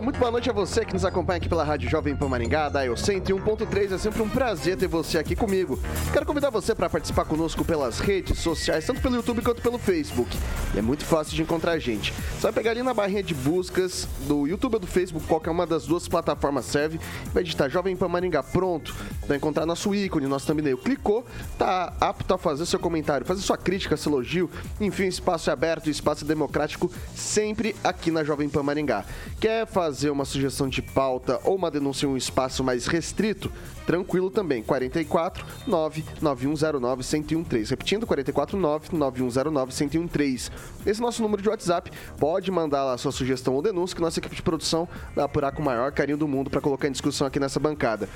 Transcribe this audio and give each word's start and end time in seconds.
muito 0.00 0.18
boa 0.18 0.30
noite 0.30 0.48
a 0.48 0.52
você 0.52 0.82
que 0.84 0.94
nos 0.94 1.04
acompanha 1.04 1.36
aqui 1.36 1.48
pela 1.48 1.62
Rádio 1.62 1.90
Jovem 1.90 2.16
Pan 2.16 2.28
Maringá, 2.28 2.70
da 2.70 2.86
Eu 2.86 2.94
101.3. 2.94 3.92
É 3.92 3.98
sempre 3.98 4.22
um 4.22 4.28
prazer 4.28 4.76
ter 4.76 4.86
você 4.86 5.18
aqui 5.18 5.36
comigo. 5.36 5.78
Quero 6.10 6.24
convidar 6.24 6.48
você 6.48 6.74
para 6.74 6.88
participar 6.88 7.26
conosco 7.26 7.64
pelas 7.64 7.98
redes 7.98 8.38
sociais, 8.38 8.86
tanto 8.86 9.02
pelo 9.02 9.16
YouTube 9.16 9.42
quanto 9.42 9.60
pelo 9.60 9.78
Facebook. 9.78 10.34
E 10.74 10.78
é 10.78 10.82
muito 10.82 11.04
fácil 11.04 11.34
de 11.34 11.42
encontrar 11.42 11.72
a 11.72 11.78
gente. 11.78 12.12
Você 12.12 12.40
vai 12.40 12.52
pegar 12.52 12.70
ali 12.70 12.82
na 12.82 12.94
barrinha 12.94 13.22
de 13.22 13.34
buscas 13.34 14.08
do 14.26 14.46
YouTube 14.46 14.74
ou 14.74 14.80
do 14.80 14.86
Facebook, 14.86 15.26
qualquer 15.26 15.50
uma 15.50 15.66
das 15.66 15.84
duas 15.84 16.08
plataformas 16.08 16.64
serve, 16.64 16.98
vai 17.34 17.42
digitar 17.42 17.68
Jovem 17.68 17.94
Pan 17.94 18.08
Maringá. 18.08 18.42
Pronto, 18.42 18.94
vai 19.28 19.36
encontrar 19.36 19.66
nosso 19.66 19.94
ícone, 19.94 20.26
nosso 20.26 20.46
thumbnail. 20.46 20.78
Clicou, 20.78 21.26
tá 21.58 21.92
apto 22.00 22.32
a 22.32 22.38
fazer 22.38 22.64
seu 22.64 22.78
comentário, 22.78 23.26
fazer 23.26 23.42
sua 23.42 23.58
crítica, 23.58 23.98
seu 23.98 24.12
elogio. 24.12 24.48
Enfim, 24.80 25.08
espaço 25.08 25.50
é 25.50 25.52
aberto, 25.52 25.90
espaço 25.90 26.24
é 26.24 26.26
democrático, 26.26 26.90
sempre 27.14 27.76
aqui 27.84 28.10
na 28.10 28.24
Jovem 28.24 28.48
Pan 28.48 28.62
Maringá. 28.62 29.04
Quer 29.38 29.66
fazer 29.66 29.89
uma 30.10 30.24
sugestão 30.24 30.68
de 30.68 30.82
pauta 30.82 31.40
ou 31.44 31.56
uma 31.56 31.70
denúncia 31.70 32.06
em 32.06 32.08
um 32.08 32.16
espaço 32.16 32.62
mais 32.62 32.86
restrito? 32.86 33.50
Tranquilo 33.90 34.30
também. 34.30 34.62
44 34.62 35.44
99109 35.66 37.02
1013. 37.02 37.70
Repetindo, 37.70 38.06
44 38.06 38.56
99109 38.56 39.72
1013. 39.80 40.50
Esse 40.86 41.00
nosso 41.00 41.20
número 41.20 41.42
de 41.42 41.48
WhatsApp. 41.48 41.90
Pode 42.16 42.52
mandar 42.52 42.84
lá 42.84 42.96
sua 42.96 43.10
sugestão 43.10 43.52
ou 43.52 43.60
denúncia 43.60 43.96
que 43.96 44.00
nossa 44.00 44.20
equipe 44.20 44.36
de 44.36 44.42
produção 44.42 44.88
vai 45.12 45.24
apurar 45.24 45.50
com 45.50 45.60
o 45.60 45.64
maior 45.64 45.90
carinho 45.90 46.16
do 46.16 46.28
mundo 46.28 46.48
para 46.48 46.60
colocar 46.60 46.86
em 46.86 46.92
discussão 46.92 47.26
aqui 47.26 47.40
nessa 47.40 47.58
bancada. 47.58 48.08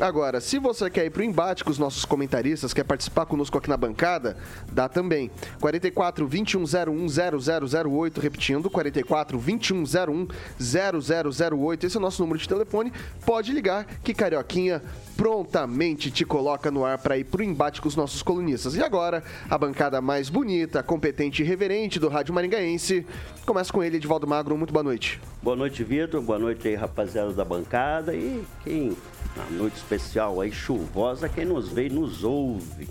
Agora, 0.00 0.40
se 0.40 0.58
você 0.58 0.90
quer 0.90 1.06
ir 1.06 1.10
para 1.10 1.20
o 1.20 1.24
embate 1.24 1.62
com 1.62 1.70
os 1.70 1.78
nossos 1.78 2.04
comentaristas, 2.04 2.74
quer 2.74 2.82
participar 2.82 3.24
conosco 3.24 3.56
aqui 3.56 3.68
na 3.68 3.76
bancada, 3.76 4.36
dá 4.70 4.88
também. 4.88 5.30
44 5.60 6.26
2101 6.26 7.06
0008, 7.88 8.20
repetindo, 8.20 8.68
44 8.68 9.38
2101 9.38 10.28
0008. 10.60 11.86
Esse 11.86 11.96
é 11.96 11.98
o 12.00 12.02
nosso 12.02 12.22
número 12.22 12.38
de 12.38 12.48
telefone. 12.48 12.92
Pode 13.24 13.52
ligar 13.52 13.86
que 14.02 14.12
Carioquinha 14.12 14.82
prontamente 15.22 16.10
te 16.10 16.24
coloca 16.24 16.68
no 16.68 16.84
ar 16.84 16.98
para 16.98 17.16
ir 17.16 17.22
pro 17.22 17.44
embate 17.44 17.80
com 17.80 17.86
os 17.86 17.94
nossos 17.94 18.24
colunistas. 18.24 18.74
E 18.74 18.82
agora, 18.82 19.22
a 19.48 19.56
bancada 19.56 20.00
mais 20.00 20.28
bonita, 20.28 20.82
competente 20.82 21.44
e 21.44 21.46
reverente 21.46 22.00
do 22.00 22.08
Rádio 22.08 22.34
Maringaense. 22.34 23.06
Começa 23.46 23.72
com 23.72 23.84
ele, 23.84 23.98
Edvaldo 23.98 24.26
Magro. 24.26 24.58
Muito 24.58 24.72
boa 24.72 24.82
noite. 24.82 25.20
Boa 25.40 25.54
noite, 25.54 25.84
Vitor. 25.84 26.20
Boa 26.20 26.40
noite 26.40 26.66
aí, 26.66 26.74
rapaziada 26.74 27.32
da 27.32 27.44
bancada. 27.44 28.12
E 28.12 28.42
quem, 28.64 28.96
na 29.36 29.44
noite 29.56 29.76
especial 29.76 30.40
aí, 30.40 30.50
chuvosa, 30.50 31.28
quem 31.28 31.44
nos 31.44 31.68
vê 31.68 31.86
e 31.86 31.90
nos 31.90 32.24
ouve. 32.24 32.88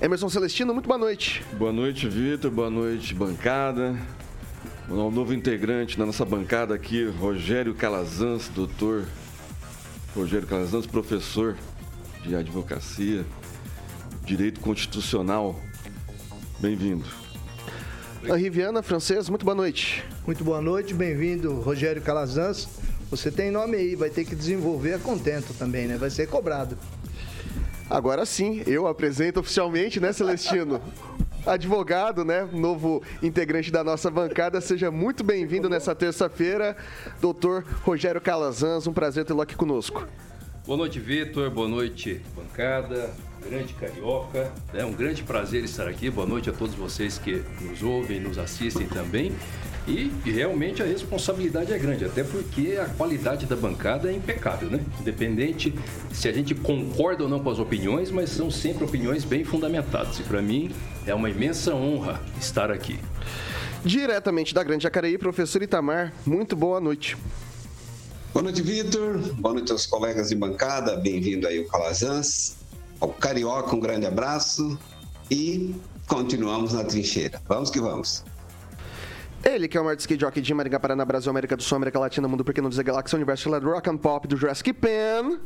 Emerson 0.00 0.30
Celestino, 0.30 0.72
muito 0.72 0.86
boa 0.86 0.96
noite. 0.96 1.44
Boa 1.58 1.74
noite, 1.74 2.08
Vitor. 2.08 2.50
Boa 2.50 2.70
noite, 2.70 3.14
bancada. 3.14 3.94
O 4.88 5.10
novo 5.10 5.34
integrante 5.34 5.98
na 5.98 6.06
nossa 6.06 6.24
bancada 6.24 6.74
aqui, 6.74 7.04
Rogério 7.04 7.74
Calazans, 7.74 8.48
doutor 8.48 9.04
Rogério 10.18 10.48
Calazans, 10.48 10.84
professor 10.84 11.56
de 12.24 12.34
advocacia, 12.34 13.24
direito 14.24 14.58
constitucional. 14.58 15.54
Bem-vindo. 16.58 17.04
A 18.28 18.34
Riviana 18.34 18.82
Francês, 18.82 19.28
muito 19.28 19.44
boa 19.44 19.54
noite. 19.54 20.04
Muito 20.26 20.42
boa 20.42 20.60
noite, 20.60 20.92
bem-vindo, 20.92 21.60
Rogério 21.60 22.02
Calazans. 22.02 22.68
Você 23.12 23.30
tem 23.30 23.52
nome 23.52 23.76
aí, 23.76 23.94
vai 23.94 24.10
ter 24.10 24.24
que 24.24 24.34
desenvolver 24.34 24.94
a 24.94 24.98
contento 24.98 25.54
também, 25.54 25.86
né? 25.86 25.96
Vai 25.96 26.10
ser 26.10 26.26
cobrado. 26.26 26.76
Agora 27.88 28.26
sim, 28.26 28.64
eu 28.66 28.88
apresento 28.88 29.38
oficialmente, 29.38 30.00
né, 30.00 30.12
Celestino? 30.12 30.82
advogado, 31.48 32.24
né? 32.24 32.48
Novo 32.52 33.02
integrante 33.22 33.70
da 33.70 33.82
nossa 33.82 34.10
bancada. 34.10 34.60
Seja 34.60 34.90
muito 34.90 35.24
bem-vindo 35.24 35.68
nessa 35.68 35.94
terça-feira, 35.94 36.76
doutor 37.20 37.64
Rogério 37.82 38.20
Calazans. 38.20 38.86
Um 38.86 38.92
prazer 38.92 39.24
tê-lo 39.24 39.40
aqui 39.40 39.56
conosco. 39.56 40.06
Boa 40.66 40.76
noite, 40.76 41.00
Vitor. 41.00 41.50
Boa 41.50 41.68
noite, 41.68 42.20
bancada. 42.36 43.10
Grande 43.48 43.72
Carioca. 43.74 44.52
É 44.74 44.84
um 44.84 44.92
grande 44.92 45.22
prazer 45.22 45.64
estar 45.64 45.88
aqui. 45.88 46.10
Boa 46.10 46.26
noite 46.26 46.50
a 46.50 46.52
todos 46.52 46.74
vocês 46.74 47.16
que 47.18 47.42
nos 47.62 47.82
ouvem, 47.82 48.20
nos 48.20 48.36
assistem 48.36 48.86
também. 48.86 49.32
E, 49.88 50.12
realmente 50.30 50.82
a 50.82 50.84
responsabilidade 50.84 51.72
é 51.72 51.78
grande, 51.78 52.04
até 52.04 52.22
porque 52.22 52.78
a 52.78 52.84
qualidade 52.84 53.46
da 53.46 53.56
bancada 53.56 54.10
é 54.10 54.14
impecável, 54.14 54.68
né? 54.68 54.84
Independente 55.00 55.74
se 56.12 56.28
a 56.28 56.32
gente 56.32 56.54
concorda 56.54 57.22
ou 57.24 57.28
não 57.28 57.40
com 57.40 57.48
as 57.48 57.58
opiniões, 57.58 58.10
mas 58.10 58.28
são 58.28 58.50
sempre 58.50 58.84
opiniões 58.84 59.24
bem 59.24 59.44
fundamentadas. 59.44 60.18
E 60.18 60.22
para 60.22 60.42
mim 60.42 60.70
é 61.06 61.14
uma 61.14 61.30
imensa 61.30 61.74
honra 61.74 62.20
estar 62.38 62.70
aqui. 62.70 63.00
Diretamente 63.82 64.52
da 64.52 64.62
Grande 64.62 64.82
Jacareí, 64.82 65.16
professor 65.16 65.62
Itamar, 65.62 66.12
muito 66.26 66.54
boa 66.54 66.80
noite. 66.80 67.16
Boa 68.34 68.42
noite, 68.42 68.60
Vitor. 68.60 69.16
Boa 69.36 69.54
noite 69.54 69.72
aos 69.72 69.86
colegas 69.86 70.28
de 70.28 70.34
bancada. 70.34 70.96
Bem-vindo 70.96 71.48
aí 71.48 71.60
o 71.60 71.66
Calazans. 71.66 72.56
Ao 73.00 73.08
Carioca, 73.08 73.74
um 73.74 73.80
grande 73.80 74.04
abraço 74.04 74.78
e 75.30 75.74
continuamos 76.06 76.74
na 76.74 76.84
trincheira. 76.84 77.40
Vamos 77.48 77.70
que 77.70 77.80
vamos. 77.80 78.22
Ele 79.44 79.68
que 79.68 79.76
é 79.76 79.80
o 79.80 79.84
maior 79.84 79.96
skate 79.96 80.20
jockey 80.20 80.40
de 80.40 80.52
Maringá, 80.52 80.80
Paraná, 80.80 81.04
Brasil, 81.04 81.30
América 81.30 81.56
do 81.56 81.62
Sul, 81.62 81.76
América 81.76 81.98
Latina, 81.98 82.26
Mundo 82.26 82.44
Pequeno, 82.44 82.68
dizer 82.68 82.82
Galáxia, 82.82 83.16
Universo, 83.16 83.50
Rock 83.60 83.88
and 83.88 83.96
Pop, 83.98 84.26
do 84.26 84.36
Jurassic 84.36 84.72
Pen. 84.72 85.38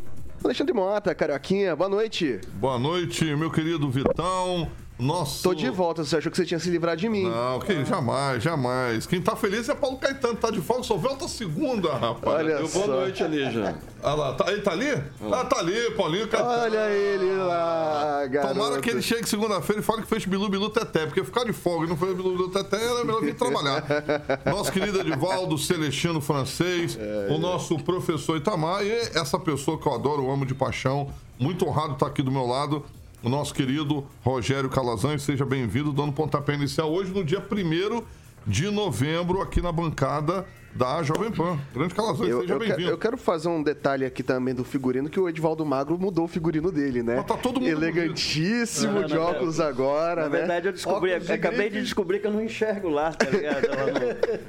Alexandre 0.44 0.74
Mota, 0.74 1.14
Carioquinha, 1.14 1.76
boa 1.76 1.88
noite. 1.88 2.40
Boa 2.54 2.78
noite, 2.78 3.24
meu 3.36 3.50
querido 3.50 3.88
Vitão. 3.88 4.68
Nossa. 5.02 5.42
Tô 5.42 5.52
de 5.52 5.68
volta, 5.68 6.04
você 6.04 6.16
achou 6.16 6.30
que 6.30 6.36
você 6.36 6.46
tinha 6.46 6.60
se 6.60 6.70
livrado 6.70 7.00
de 7.00 7.08
mim. 7.08 7.28
Não, 7.28 7.58
que 7.58 7.84
jamais, 7.84 8.40
jamais. 8.40 9.04
Quem 9.04 9.20
tá 9.20 9.34
feliz 9.34 9.68
é 9.68 9.74
Paulo 9.74 9.96
Caetano, 9.96 10.36
tá 10.36 10.48
de 10.48 10.60
folga, 10.60 10.84
só 10.84 10.96
volta 10.96 11.26
segunda, 11.26 11.92
rapaz. 11.92 12.36
Olha 12.36 12.58
Deu 12.58 12.68
boa 12.68 12.86
noite 12.86 13.20
ali 13.24 13.50
já. 13.50 13.74
Ah 14.00 14.14
lá, 14.14 14.34
tá, 14.34 14.52
ele 14.52 14.62
tá 14.62 14.70
ali? 14.70 14.90
Ah, 15.32 15.44
tá 15.44 15.58
ali, 15.58 15.90
Paulinho 15.96 16.28
Caetano. 16.28 16.62
Olha 16.62 16.90
ele 16.90 17.34
lá, 17.34 18.26
garoto. 18.28 18.54
Tomara 18.54 18.80
que 18.80 18.90
ele 18.90 19.02
chegue 19.02 19.28
segunda-feira 19.28 19.82
e 19.82 19.84
fale 19.84 20.02
que 20.02 20.08
fez 20.08 20.24
Bilu 20.24 20.48
Bilu 20.48 20.70
Teté, 20.70 21.06
porque 21.06 21.24
ficar 21.24 21.44
de 21.44 21.52
folga 21.52 21.86
e 21.86 21.88
não 21.88 21.96
fez 21.96 22.14
Bilu 22.14 22.30
Bilu 22.36 22.50
Teté, 22.50 22.76
é 22.76 23.04
melhor 23.04 23.20
vir 23.22 23.34
trabalhar. 23.34 23.84
Nosso 24.46 24.70
querido 24.70 25.00
Edivaldo 25.00 25.58
Celestino 25.58 26.20
Francês, 26.20 26.96
é, 26.96 27.32
o 27.32 27.38
nosso 27.38 27.76
professor 27.78 28.36
Itamar 28.36 28.84
e 28.84 28.92
essa 28.92 29.38
pessoa 29.38 29.78
que 29.78 29.86
eu 29.86 29.94
adoro, 29.94 30.22
eu 30.22 30.30
amo 30.30 30.46
de 30.46 30.54
paixão, 30.54 31.10
muito 31.40 31.66
honrado 31.66 31.94
estar 31.94 32.06
aqui 32.06 32.22
do 32.22 32.30
meu 32.30 32.46
lado 32.46 32.84
o 33.22 33.28
nosso 33.28 33.54
querido 33.54 34.04
Rogério 34.22 34.68
Calazans. 34.68 35.22
Seja 35.22 35.44
bem-vindo, 35.46 35.92
dando 35.92 36.12
pontapé 36.12 36.54
inicial 36.54 36.92
hoje, 36.92 37.12
no 37.12 37.24
dia 37.24 37.40
1 37.40 38.02
de 38.46 38.70
novembro, 38.70 39.40
aqui 39.40 39.60
na 39.60 39.70
bancada 39.70 40.44
da 40.74 41.02
Jovem 41.02 41.30
Pan. 41.30 41.58
Grande 41.74 41.94
Calazans, 41.94 42.28
eu, 42.28 42.40
seja 42.42 42.58
bem-vindo. 42.58 42.90
Eu 42.90 42.98
quero 42.98 43.16
fazer 43.16 43.48
um 43.48 43.62
detalhe 43.62 44.04
aqui 44.04 44.22
também 44.22 44.54
do 44.54 44.64
figurino, 44.64 45.08
que 45.08 45.20
o 45.20 45.28
Edivaldo 45.28 45.64
Magro 45.64 45.98
mudou 45.98 46.24
o 46.24 46.28
figurino 46.28 46.72
dele, 46.72 47.02
né? 47.02 47.16
Mas 47.16 47.26
tá 47.26 47.36
todo 47.36 47.60
mundo 47.60 47.68
Elegantíssimo, 47.68 49.00
não, 49.00 49.06
de 49.06 49.16
óculos 49.16 49.60
agora, 49.60 50.22
na 50.22 50.28
né? 50.28 50.32
Na 50.32 50.38
verdade, 50.38 50.68
eu 50.68 50.72
descobri, 50.72 51.18
de 51.18 51.32
acabei 51.32 51.70
de 51.70 51.82
descobrir 51.82 52.20
que 52.20 52.26
eu 52.26 52.32
não 52.32 52.42
enxergo 52.42 52.88
lá, 52.88 53.12
tá 53.12 53.28
ligado? 53.28 53.66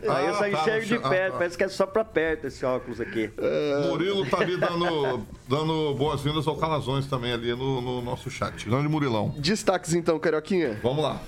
Ah, 0.08 0.18
Aí 0.18 0.28
eu 0.28 0.34
só 0.34 0.40
tá, 0.40 0.50
enxergo 0.50 0.86
de 0.86 1.00
perto, 1.00 1.14
ah, 1.14 1.32
tá. 1.32 1.38
parece 1.38 1.58
que 1.58 1.64
é 1.64 1.68
só 1.68 1.86
pra 1.86 2.04
perto 2.04 2.48
esse 2.48 2.66
óculos 2.66 3.02
aqui. 3.02 3.30
É... 3.38 3.88
Murilo 3.88 4.26
tá 4.30 4.40
ali 4.40 4.58
dando, 4.58 5.26
dando 5.48 5.94
boas-vindas 5.96 6.48
ao 6.48 6.58
Calazões 6.58 7.06
também 7.08 7.34
ali 7.34 7.52
no, 7.52 7.82
no 7.82 8.02
nosso 8.02 8.30
chat. 8.30 8.68
Grande 8.68 8.88
Murilão. 8.88 9.34
Destaques 9.38 9.94
então, 9.94 10.18
Carioquinha. 10.20 10.80
Vamos 10.82 11.04
lá 11.04 11.22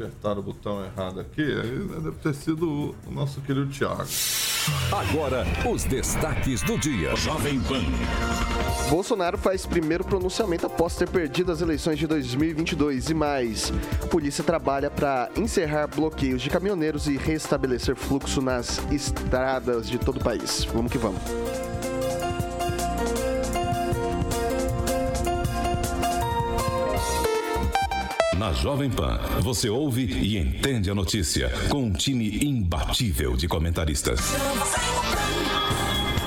apertaram 0.00 0.40
o 0.40 0.42
botão 0.42 0.82
errado 0.82 1.20
aqui, 1.20 1.42
aí 1.42 1.78
deve 2.02 2.16
ter 2.22 2.34
sido 2.34 2.94
o 3.06 3.10
nosso 3.10 3.40
querido 3.42 3.66
Thiago. 3.70 4.06
Agora, 4.90 5.44
os 5.70 5.84
destaques 5.84 6.62
do 6.62 6.78
dia. 6.78 7.14
Jovem 7.16 7.60
Pan. 7.60 7.82
Bolsonaro 8.88 9.36
faz 9.36 9.66
primeiro 9.66 10.04
pronunciamento 10.04 10.66
após 10.66 10.96
ter 10.96 11.08
perdido 11.08 11.52
as 11.52 11.60
eleições 11.60 11.98
de 11.98 12.06
2022 12.06 13.10
e 13.10 13.14
mais. 13.14 13.72
Polícia 14.10 14.42
trabalha 14.42 14.90
para 14.90 15.30
encerrar 15.36 15.86
bloqueios 15.86 16.40
de 16.40 16.50
caminhoneiros 16.50 17.06
e 17.06 17.16
restabelecer 17.16 17.94
fluxo 17.94 18.40
nas 18.40 18.80
estradas 18.90 19.88
de 19.88 19.98
todo 19.98 20.18
o 20.18 20.24
país. 20.24 20.64
Vamos 20.72 20.90
que 20.90 20.98
vamos. 20.98 21.20
Na 28.40 28.54
Jovem 28.54 28.88
Pan, 28.88 29.20
você 29.42 29.68
ouve 29.68 30.06
e 30.06 30.38
entende 30.38 30.90
a 30.90 30.94
notícia 30.94 31.52
com 31.68 31.82
um 31.82 31.92
time 31.92 32.42
imbatível 32.42 33.36
de 33.36 33.46
comentaristas. 33.46 34.18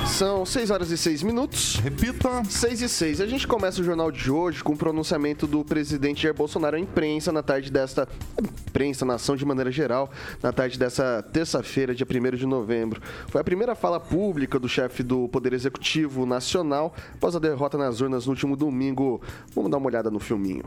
São 0.05 0.45
6 0.45 0.69
horas 0.69 0.91
e 0.91 0.97
6 0.97 1.23
minutos. 1.23 1.77
Repita. 1.77 2.43
6 2.43 2.81
e 2.83 2.87
6. 2.87 3.19
A 3.19 3.25
gente 3.25 3.47
começa 3.47 3.81
o 3.81 3.83
jornal 3.83 4.11
de 4.11 4.29
hoje 4.29 4.63
com 4.63 4.73
o 4.73 4.77
pronunciamento 4.77 5.47
do 5.47 5.65
presidente 5.65 6.21
Jair 6.21 6.35
Bolsonaro 6.35 6.75
à 6.75 6.79
imprensa 6.79 7.31
na 7.31 7.41
tarde 7.41 7.71
desta. 7.71 8.07
Imprensa, 8.39 9.03
nação 9.05 9.35
de 9.35 9.43
maneira 9.43 9.71
geral, 9.71 10.11
na 10.39 10.53
tarde 10.53 10.77
dessa 10.77 11.23
terça-feira, 11.33 11.95
dia 11.95 12.05
1 12.07 12.37
de 12.37 12.45
novembro. 12.45 13.01
Foi 13.27 13.41
a 13.41 13.43
primeira 13.43 13.73
fala 13.73 13.99
pública 13.99 14.59
do 14.59 14.69
chefe 14.69 15.01
do 15.01 15.27
Poder 15.29 15.51
Executivo 15.51 16.27
Nacional 16.27 16.93
após 17.15 17.35
a 17.35 17.39
derrota 17.39 17.75
nas 17.75 18.01
urnas 18.01 18.27
no 18.27 18.33
último 18.33 18.55
domingo. 18.55 19.19
Vamos 19.55 19.71
dar 19.71 19.77
uma 19.77 19.87
olhada 19.87 20.11
no 20.11 20.19
filminho. 20.19 20.63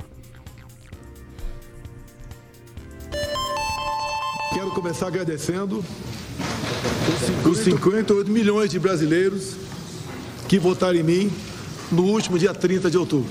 Começar 4.76 5.06
agradecendo 5.06 5.82
os 7.50 7.58
58 7.60 8.30
milhões 8.30 8.68
de 8.68 8.78
brasileiros 8.78 9.54
que 10.46 10.58
votaram 10.58 10.98
em 10.98 11.02
mim 11.02 11.32
no 11.90 12.02
último 12.02 12.38
dia 12.38 12.52
30 12.52 12.90
de 12.90 12.98
outubro. 12.98 13.30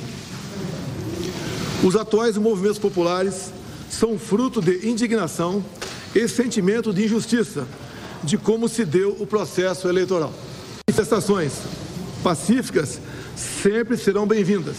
Os 1.83 1.95
atuais 1.95 2.35
movimentos 2.35 2.79
populares 2.79 3.51
são 3.91 4.17
fruto 4.17 4.59
de 4.59 4.89
indignação 4.89 5.63
e 6.15 6.27
sentimento 6.27 6.91
de 6.91 7.05
injustiça 7.05 7.67
de 8.23 8.39
como 8.39 8.67
se 8.67 8.83
deu 8.83 9.15
o 9.19 9.27
processo 9.27 9.87
eleitoral. 9.87 10.33
Manifestações 10.89 11.51
pacíficas 12.23 12.99
sempre 13.35 13.97
serão 13.97 14.25
bem-vindas, 14.25 14.77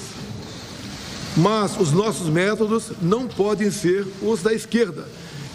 mas 1.37 1.79
os 1.79 1.93
nossos 1.93 2.29
métodos 2.29 2.91
não 3.01 3.29
podem 3.29 3.71
ser 3.71 4.05
os 4.21 4.43
da 4.43 4.53
esquerda 4.53 5.07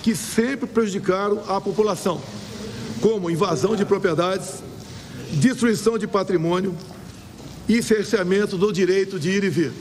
que 0.02 0.16
sempre 0.16 0.68
prejudicaram 0.68 1.42
a 1.48 1.62
população, 1.62 2.22
como 3.02 3.30
invasão 3.30 3.76
de 3.76 3.86
propriedades, 3.86 4.56
destruição 5.34 5.98
de 5.98 6.08
patrimônio 6.08 6.76
e 7.68 7.82
cerceamento 7.82 8.58
do 8.58 8.72
direito 8.72 9.20
de 9.20 9.30
ir 9.30 9.44
e 9.44 9.50
vir. 9.50 9.72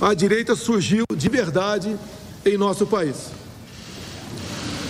A 0.00 0.14
direita 0.14 0.54
surgiu 0.54 1.04
de 1.14 1.28
verdade 1.28 1.96
em 2.44 2.56
nosso 2.56 2.86
país. 2.86 3.30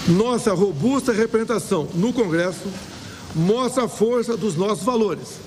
Nossa 0.06 0.54
robusta 0.54 1.12
representação 1.12 1.88
no 1.94 2.12
Congresso 2.12 2.68
mostra 3.34 3.84
a 3.84 3.88
força 3.88 4.36
dos 4.36 4.54
nossos 4.56 4.84
valores: 4.84 5.38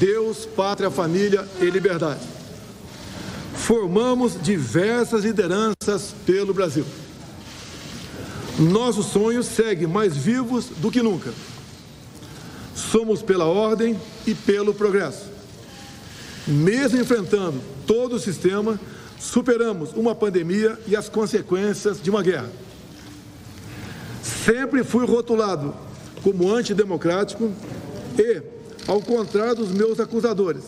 Deus, 0.00 0.46
pátria, 0.46 0.90
família 0.90 1.46
e 1.60 1.66
liberdade. 1.66 2.20
Formamos 3.54 4.36
diversas 4.42 5.24
lideranças 5.24 6.14
pelo 6.26 6.52
Brasil. 6.52 6.84
Nossos 8.58 9.06
sonhos 9.06 9.46
seguem 9.46 9.88
mais 9.88 10.16
vivos 10.16 10.66
do 10.76 10.90
que 10.90 11.02
nunca. 11.02 11.32
Somos 12.74 13.22
pela 13.22 13.46
ordem 13.46 13.98
e 14.26 14.34
pelo 14.34 14.72
progresso. 14.72 15.26
Mesmo 16.46 17.00
enfrentando 17.00 17.60
todo 17.86 18.16
o 18.16 18.20
sistema, 18.20 18.78
superamos 19.18 19.92
uma 19.94 20.14
pandemia 20.14 20.78
e 20.86 20.94
as 20.94 21.08
consequências 21.08 22.00
de 22.00 22.10
uma 22.10 22.22
guerra. 22.22 22.50
Sempre 24.22 24.84
fui 24.84 25.04
rotulado 25.06 25.74
como 26.22 26.52
antidemocrático 26.52 27.52
e, 28.18 28.42
ao 28.86 29.00
contrário 29.00 29.56
dos 29.56 29.70
meus 29.70 29.98
acusadores, 29.98 30.62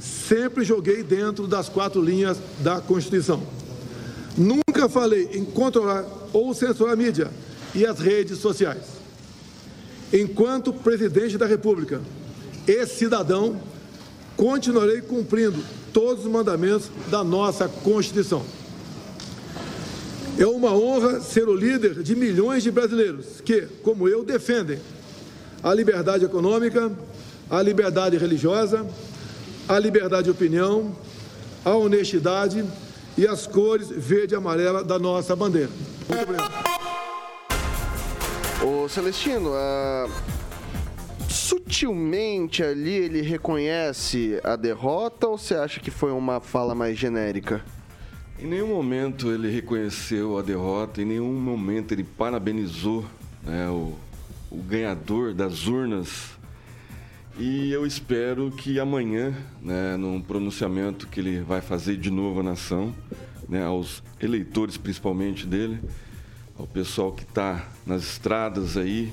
sempre 0.00 0.64
joguei 0.64 1.02
dentro 1.02 1.46
das 1.46 1.68
quatro 1.68 2.02
linhas 2.02 2.38
da 2.60 2.80
Constituição. 2.80 3.42
Nunca 4.38 4.88
falei 4.88 5.30
em 5.32 5.44
controlar 5.44 6.06
ou 6.32 6.54
censurar 6.54 6.92
a 6.92 6.96
mídia 6.96 7.28
e 7.74 7.84
as 7.84 7.98
redes 7.98 8.38
sociais. 8.38 8.84
Enquanto 10.12 10.72
presidente 10.72 11.36
da 11.36 11.44
República 11.44 12.00
e 12.64 12.86
cidadão, 12.86 13.60
continuarei 14.36 15.00
cumprindo 15.02 15.58
todos 15.92 16.24
os 16.24 16.30
mandamentos 16.30 16.88
da 17.10 17.24
nossa 17.24 17.68
Constituição. 17.68 18.44
É 20.38 20.46
uma 20.46 20.72
honra 20.72 21.20
ser 21.20 21.48
o 21.48 21.54
líder 21.54 22.00
de 22.04 22.14
milhões 22.14 22.62
de 22.62 22.70
brasileiros 22.70 23.40
que, 23.44 23.62
como 23.82 24.08
eu, 24.08 24.24
defendem 24.24 24.78
a 25.64 25.74
liberdade 25.74 26.24
econômica, 26.24 26.92
a 27.50 27.60
liberdade 27.60 28.16
religiosa, 28.16 28.86
a 29.68 29.76
liberdade 29.80 30.24
de 30.24 30.30
opinião, 30.30 30.96
a 31.64 31.74
honestidade 31.74 32.64
e 33.18 33.26
as 33.26 33.48
cores 33.48 33.90
verde 33.90 34.34
e 34.34 34.36
amarela 34.36 34.84
da 34.84 34.96
nossa 34.96 35.34
bandeira. 35.34 35.70
Muito 36.08 36.22
obrigado. 36.22 36.52
Ô 38.64 38.88
Celestino, 38.88 39.50
ah, 39.54 40.08
sutilmente 41.28 42.62
ali 42.62 42.92
ele 42.92 43.20
reconhece 43.20 44.40
a 44.44 44.54
derrota 44.54 45.26
ou 45.26 45.36
você 45.36 45.56
acha 45.56 45.80
que 45.80 45.90
foi 45.90 46.12
uma 46.12 46.40
fala 46.40 46.76
mais 46.76 46.96
genérica? 46.96 47.60
Em 48.38 48.46
nenhum 48.46 48.68
momento 48.68 49.32
ele 49.32 49.50
reconheceu 49.50 50.38
a 50.38 50.42
derrota, 50.42 51.02
em 51.02 51.04
nenhum 51.04 51.32
momento 51.32 51.92
ele 51.92 52.04
parabenizou 52.04 53.04
né, 53.42 53.68
o, 53.68 53.94
o 54.48 54.58
ganhador 54.58 55.34
das 55.34 55.66
urnas 55.66 56.37
e 57.38 57.70
eu 57.70 57.86
espero 57.86 58.50
que 58.50 58.80
amanhã, 58.80 59.32
né, 59.62 59.96
num 59.96 60.20
pronunciamento 60.20 61.06
que 61.06 61.20
ele 61.20 61.40
vai 61.40 61.60
fazer 61.60 61.96
de 61.96 62.10
novo 62.10 62.40
à 62.40 62.42
nação, 62.42 62.92
né, 63.48 63.64
aos 63.64 64.02
eleitores 64.20 64.76
principalmente 64.76 65.46
dele, 65.46 65.78
ao 66.58 66.66
pessoal 66.66 67.12
que 67.12 67.22
está 67.22 67.68
nas 67.86 68.02
estradas 68.02 68.76
aí, 68.76 69.12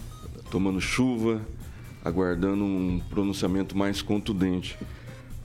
tomando 0.50 0.81
chuva, 0.81 1.39
aguardando 2.04 2.63
um 2.63 3.00
pronunciamento 3.12 3.77
mais 3.77 4.01
contundente. 4.01 4.75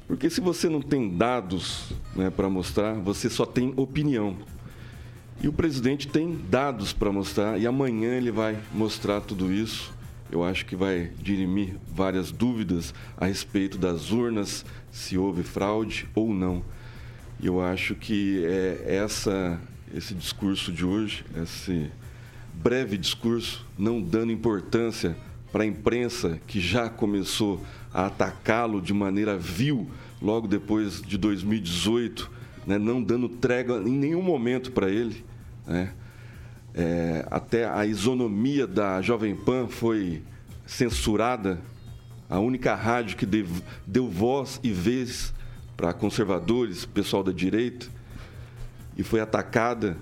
Porque 0.08 0.30
se 0.30 0.40
você 0.40 0.66
não 0.66 0.80
tem 0.80 1.14
dados 1.16 1.92
né, 2.16 2.30
para 2.30 2.48
mostrar, 2.48 2.94
você 2.94 3.28
só 3.28 3.44
tem 3.44 3.74
opinião. 3.76 4.38
E 5.42 5.48
o 5.48 5.52
presidente 5.52 6.08
tem 6.08 6.34
dados 6.48 6.94
para 6.94 7.12
mostrar, 7.12 7.60
e 7.60 7.66
amanhã 7.66 8.14
ele 8.14 8.30
vai 8.30 8.58
mostrar 8.72 9.20
tudo 9.20 9.52
isso 9.52 9.99
eu 10.30 10.44
acho 10.44 10.64
que 10.66 10.76
vai 10.76 11.10
dirimir 11.20 11.76
várias 11.88 12.30
dúvidas 12.30 12.94
a 13.16 13.26
respeito 13.26 13.76
das 13.78 14.10
urnas, 14.10 14.64
se 14.90 15.18
houve 15.18 15.42
fraude 15.42 16.08
ou 16.14 16.32
não. 16.32 16.62
E 17.40 17.46
eu 17.46 17.60
acho 17.60 17.94
que 17.94 18.44
é 18.44 18.96
essa, 18.96 19.60
esse 19.94 20.14
discurso 20.14 20.72
de 20.72 20.84
hoje, 20.84 21.24
esse 21.42 21.90
breve 22.54 22.98
discurso, 22.98 23.66
não 23.78 24.00
dando 24.00 24.32
importância 24.32 25.16
para 25.50 25.64
a 25.64 25.66
imprensa 25.66 26.40
que 26.46 26.60
já 26.60 26.88
começou 26.88 27.64
a 27.92 28.06
atacá-lo 28.06 28.80
de 28.80 28.92
maneira 28.92 29.36
vil 29.36 29.90
logo 30.20 30.46
depois 30.46 31.00
de 31.02 31.16
2018, 31.16 32.30
né, 32.66 32.78
não 32.78 33.02
dando 33.02 33.28
trégua 33.28 33.82
em 33.82 33.92
nenhum 33.92 34.22
momento 34.22 34.70
para 34.70 34.90
ele. 34.90 35.24
Né? 35.66 35.92
É, 36.74 37.26
até 37.30 37.68
a 37.68 37.84
isonomia 37.84 38.66
da 38.66 39.02
Jovem 39.02 39.34
Pan 39.34 39.66
foi 39.66 40.22
censurada, 40.66 41.60
a 42.28 42.38
única 42.38 42.74
rádio 42.74 43.16
que 43.16 43.26
deu, 43.26 43.46
deu 43.86 44.08
voz 44.08 44.60
e 44.62 44.70
vez 44.70 45.34
para 45.76 45.92
conservadores, 45.92 46.84
pessoal 46.84 47.24
da 47.24 47.32
direita, 47.32 47.88
e 48.96 49.02
foi 49.02 49.20
atacada, 49.20 49.96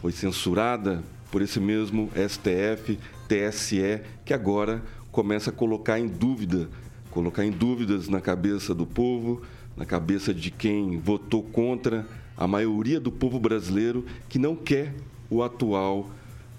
foi 0.00 0.10
censurada 0.10 1.04
por 1.30 1.40
esse 1.40 1.60
mesmo 1.60 2.10
STF, 2.16 2.98
TSE, 3.28 4.02
que 4.24 4.34
agora 4.34 4.82
começa 5.12 5.50
a 5.50 5.52
colocar 5.52 6.00
em 6.00 6.08
dúvida, 6.08 6.68
colocar 7.10 7.44
em 7.44 7.50
dúvidas 7.50 8.08
na 8.08 8.20
cabeça 8.20 8.74
do 8.74 8.86
povo, 8.86 9.42
na 9.76 9.84
cabeça 9.84 10.34
de 10.34 10.50
quem 10.50 10.98
votou 10.98 11.42
contra, 11.42 12.06
a 12.36 12.48
maioria 12.48 12.98
do 12.98 13.12
povo 13.12 13.38
brasileiro 13.38 14.04
que 14.28 14.38
não 14.38 14.56
quer 14.56 14.94
o 15.30 15.42
atual 15.42 16.10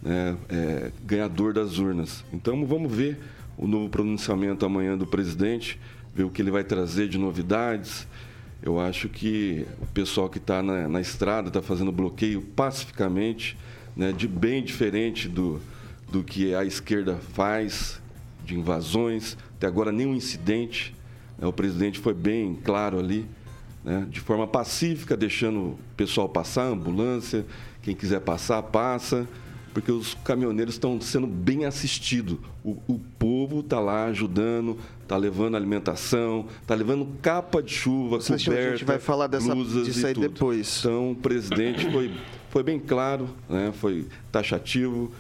né, 0.02 0.36
é, 0.50 0.92
ganhador 1.06 1.54
das 1.54 1.78
urnas. 1.78 2.24
Então 2.34 2.66
vamos 2.66 2.92
ver 2.92 3.20
o 3.58 3.68
novo 3.68 3.90
pronunciamento 3.90 4.66
amanhã 4.66 4.98
do 4.98 5.06
presidente, 5.06 5.80
ver 6.16 6.24
o 6.24 6.30
que 6.30 6.42
ele 6.42 6.52
vai 6.52 6.64
trazer 6.64 7.08
de 7.08 7.18
novidades. 7.18 8.08
Eu 8.64 8.80
acho 8.80 9.10
que 9.10 9.66
o 9.82 9.88
pessoal 9.88 10.30
que 10.30 10.38
está 10.38 10.64
na, 10.64 10.88
na, 10.88 11.02
estrada 11.02 11.50
está 11.50 11.62
fazendo 11.62 11.92
bloqueio 11.92 12.42
pacificamente, 12.42 13.58
né, 13.96 14.12
de 14.12 14.28
bem 14.28 14.64
diferente 14.64 15.28
do, 15.28 15.60
do 16.12 16.24
que 16.24 16.56
a 16.56 16.64
esquerda 16.64 17.18
faz, 17.34 18.02
de 18.46 18.56
invasões, 18.56 19.38
até 19.58 19.68
agora 19.68 19.92
nenhum 19.92 20.16
incidente. 20.16 20.96
Né? 21.38 21.48
O 21.48 21.54
presidente 21.54 22.00
foi 22.00 22.14
bem 22.14 22.56
claro 22.56 23.00
ali, 23.00 23.26
né? 23.84 24.06
de 24.10 24.20
forma 24.20 24.48
pacífica, 24.48 25.16
deixando 25.18 25.60
o 25.60 25.80
pessoal 25.96 26.30
passar, 26.30 26.66
ambulância, 26.66 27.46
quem 27.82 27.96
quiser 27.96 28.22
passar, 28.22 28.62
passa, 28.64 29.28
porque 29.74 29.92
os 29.92 30.14
caminhoneiros 30.24 30.76
estão 30.76 31.00
sendo 31.00 31.26
bem 31.28 31.66
assistidos. 31.66 32.38
O, 32.64 32.78
o 32.88 33.00
povo 33.18 33.62
está 33.62 33.80
lá 33.80 34.06
ajudando, 34.06 34.78
está 35.02 35.16
levando 35.18 35.56
alimentação, 35.56 36.46
está 36.62 36.76
levando 36.76 37.08
capa 37.22 37.62
de 37.64 37.72
chuva, 37.74 38.20
Celestino, 38.22 38.56
coberta, 38.56 38.74
a 38.74 38.78
gente 38.78 38.86
vai 38.88 39.00
falar 39.00 39.28
dessa- 39.28 39.54
blusas 39.54 39.86
disso 39.86 40.02
e 40.02 40.06
aí 40.08 40.14
tudo. 40.14 40.28
depois. 40.28 40.80
Então, 40.80 41.12
o 41.12 41.16
presidente 41.16 41.90
foi, 41.92 42.12
foi 42.50 42.64
bem 42.64 42.80
claro, 42.80 43.30
né? 43.50 43.72
foi 43.74 44.08
taxativo 44.32 45.12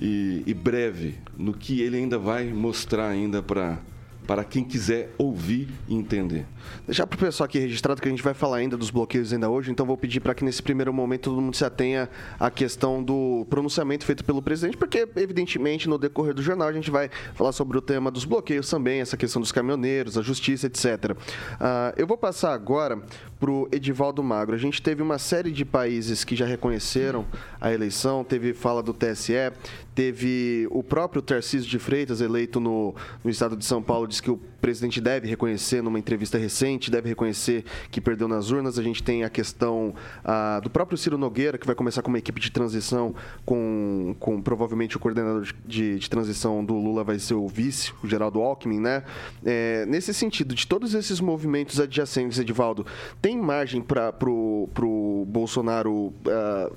e, 0.00 0.42
e 0.46 0.52
breve 0.54 1.14
no 1.36 1.52
que 1.54 1.80
ele 1.80 1.96
ainda 1.96 2.18
vai 2.18 2.44
mostrar 2.46 3.08
ainda 3.08 3.42
para 3.42 3.78
para 4.26 4.44
quem 4.44 4.64
quiser 4.64 5.12
ouvir 5.18 5.68
e 5.88 5.94
entender. 5.94 6.46
Deixar 6.86 7.06
para 7.06 7.16
o 7.16 7.18
pessoal 7.18 7.44
aqui 7.46 7.58
registrado 7.58 8.00
que 8.00 8.08
a 8.08 8.10
gente 8.10 8.22
vai 8.22 8.34
falar 8.34 8.58
ainda 8.58 8.76
dos 8.76 8.90
bloqueios 8.90 9.32
ainda 9.32 9.48
hoje, 9.48 9.70
então 9.70 9.84
vou 9.84 9.96
pedir 9.96 10.20
para 10.20 10.34
que 10.34 10.44
nesse 10.44 10.62
primeiro 10.62 10.92
momento 10.92 11.30
todo 11.30 11.40
mundo 11.40 11.56
se 11.56 11.64
atenha 11.64 12.08
à 12.38 12.50
questão 12.50 13.02
do 13.02 13.46
pronunciamento 13.50 14.04
feito 14.04 14.24
pelo 14.24 14.40
presidente, 14.40 14.76
porque 14.76 15.06
evidentemente 15.16 15.88
no 15.88 15.98
decorrer 15.98 16.34
do 16.34 16.42
jornal 16.42 16.68
a 16.68 16.72
gente 16.72 16.90
vai 16.90 17.10
falar 17.34 17.52
sobre 17.52 17.76
o 17.76 17.80
tema 17.80 18.10
dos 18.10 18.24
bloqueios 18.24 18.68
também, 18.68 19.00
essa 19.00 19.16
questão 19.16 19.40
dos 19.40 19.52
caminhoneiros, 19.52 20.16
a 20.16 20.22
justiça, 20.22 20.66
etc. 20.66 21.16
Ah, 21.60 21.92
eu 21.96 22.06
vou 22.06 22.16
passar 22.16 22.52
agora 22.54 23.00
para 23.38 23.50
o 23.50 23.68
Edivaldo 23.70 24.22
Magro. 24.22 24.54
A 24.54 24.58
gente 24.58 24.80
teve 24.80 25.02
uma 25.02 25.18
série 25.18 25.50
de 25.50 25.64
países 25.64 26.24
que 26.24 26.34
já 26.34 26.46
reconheceram 26.46 27.26
a 27.60 27.72
eleição, 27.72 28.24
teve 28.24 28.54
fala 28.54 28.82
do 28.82 28.94
TSE, 28.94 29.52
teve 29.94 30.66
o 30.70 30.82
próprio 30.82 31.22
Tarcísio 31.22 31.68
de 31.68 31.78
Freitas, 31.78 32.20
eleito 32.20 32.58
no, 32.58 32.94
no 33.22 33.30
estado 33.30 33.56
de 33.56 33.64
São 33.64 33.82
Paulo, 33.82 34.06
disse 34.06 34.22
que 34.22 34.30
o 34.30 34.36
presidente 34.60 35.00
deve 35.00 35.28
reconhecer 35.28 35.82
numa 35.82 35.98
entrevista 35.98 36.38
recente, 36.38 36.90
deve 36.90 37.10
reconhecer 37.10 37.64
que 37.90 38.00
perdeu 38.00 38.26
nas 38.26 38.50
urnas. 38.50 38.78
A 38.78 38.82
gente 38.82 39.02
tem 39.02 39.22
a 39.22 39.30
questão 39.30 39.94
ah, 40.24 40.60
do 40.62 40.70
próprio 40.70 40.96
Ciro 40.98 41.18
Nogueira, 41.18 41.58
que 41.58 41.66
vai 41.66 41.74
começar 41.74 42.02
com 42.02 42.08
uma 42.08 42.18
equipe 42.18 42.40
de 42.40 42.50
transição, 42.50 43.14
com, 43.44 44.16
com 44.18 44.40
provavelmente 44.40 44.96
o 44.96 45.00
coordenador 45.00 45.46
de, 45.66 45.98
de 45.98 46.10
transição 46.10 46.64
do 46.64 46.74
Lula 46.74 47.04
vai 47.04 47.18
ser 47.18 47.34
o 47.34 47.46
vice, 47.46 47.92
o 48.02 48.08
Geraldo 48.08 48.40
Alckmin, 48.40 48.80
né? 48.80 49.04
É, 49.44 49.84
nesse 49.86 50.12
sentido, 50.14 50.54
de 50.54 50.66
todos 50.66 50.94
esses 50.94 51.20
movimentos 51.20 51.78
adjacentes, 51.78 52.38
Edivaldo, 52.38 52.86
tem 53.20 53.38
margem 53.38 53.82
para 53.82 54.14
o 54.24 55.26
Bolsonaro. 55.28 56.12
ah, 56.26 56.70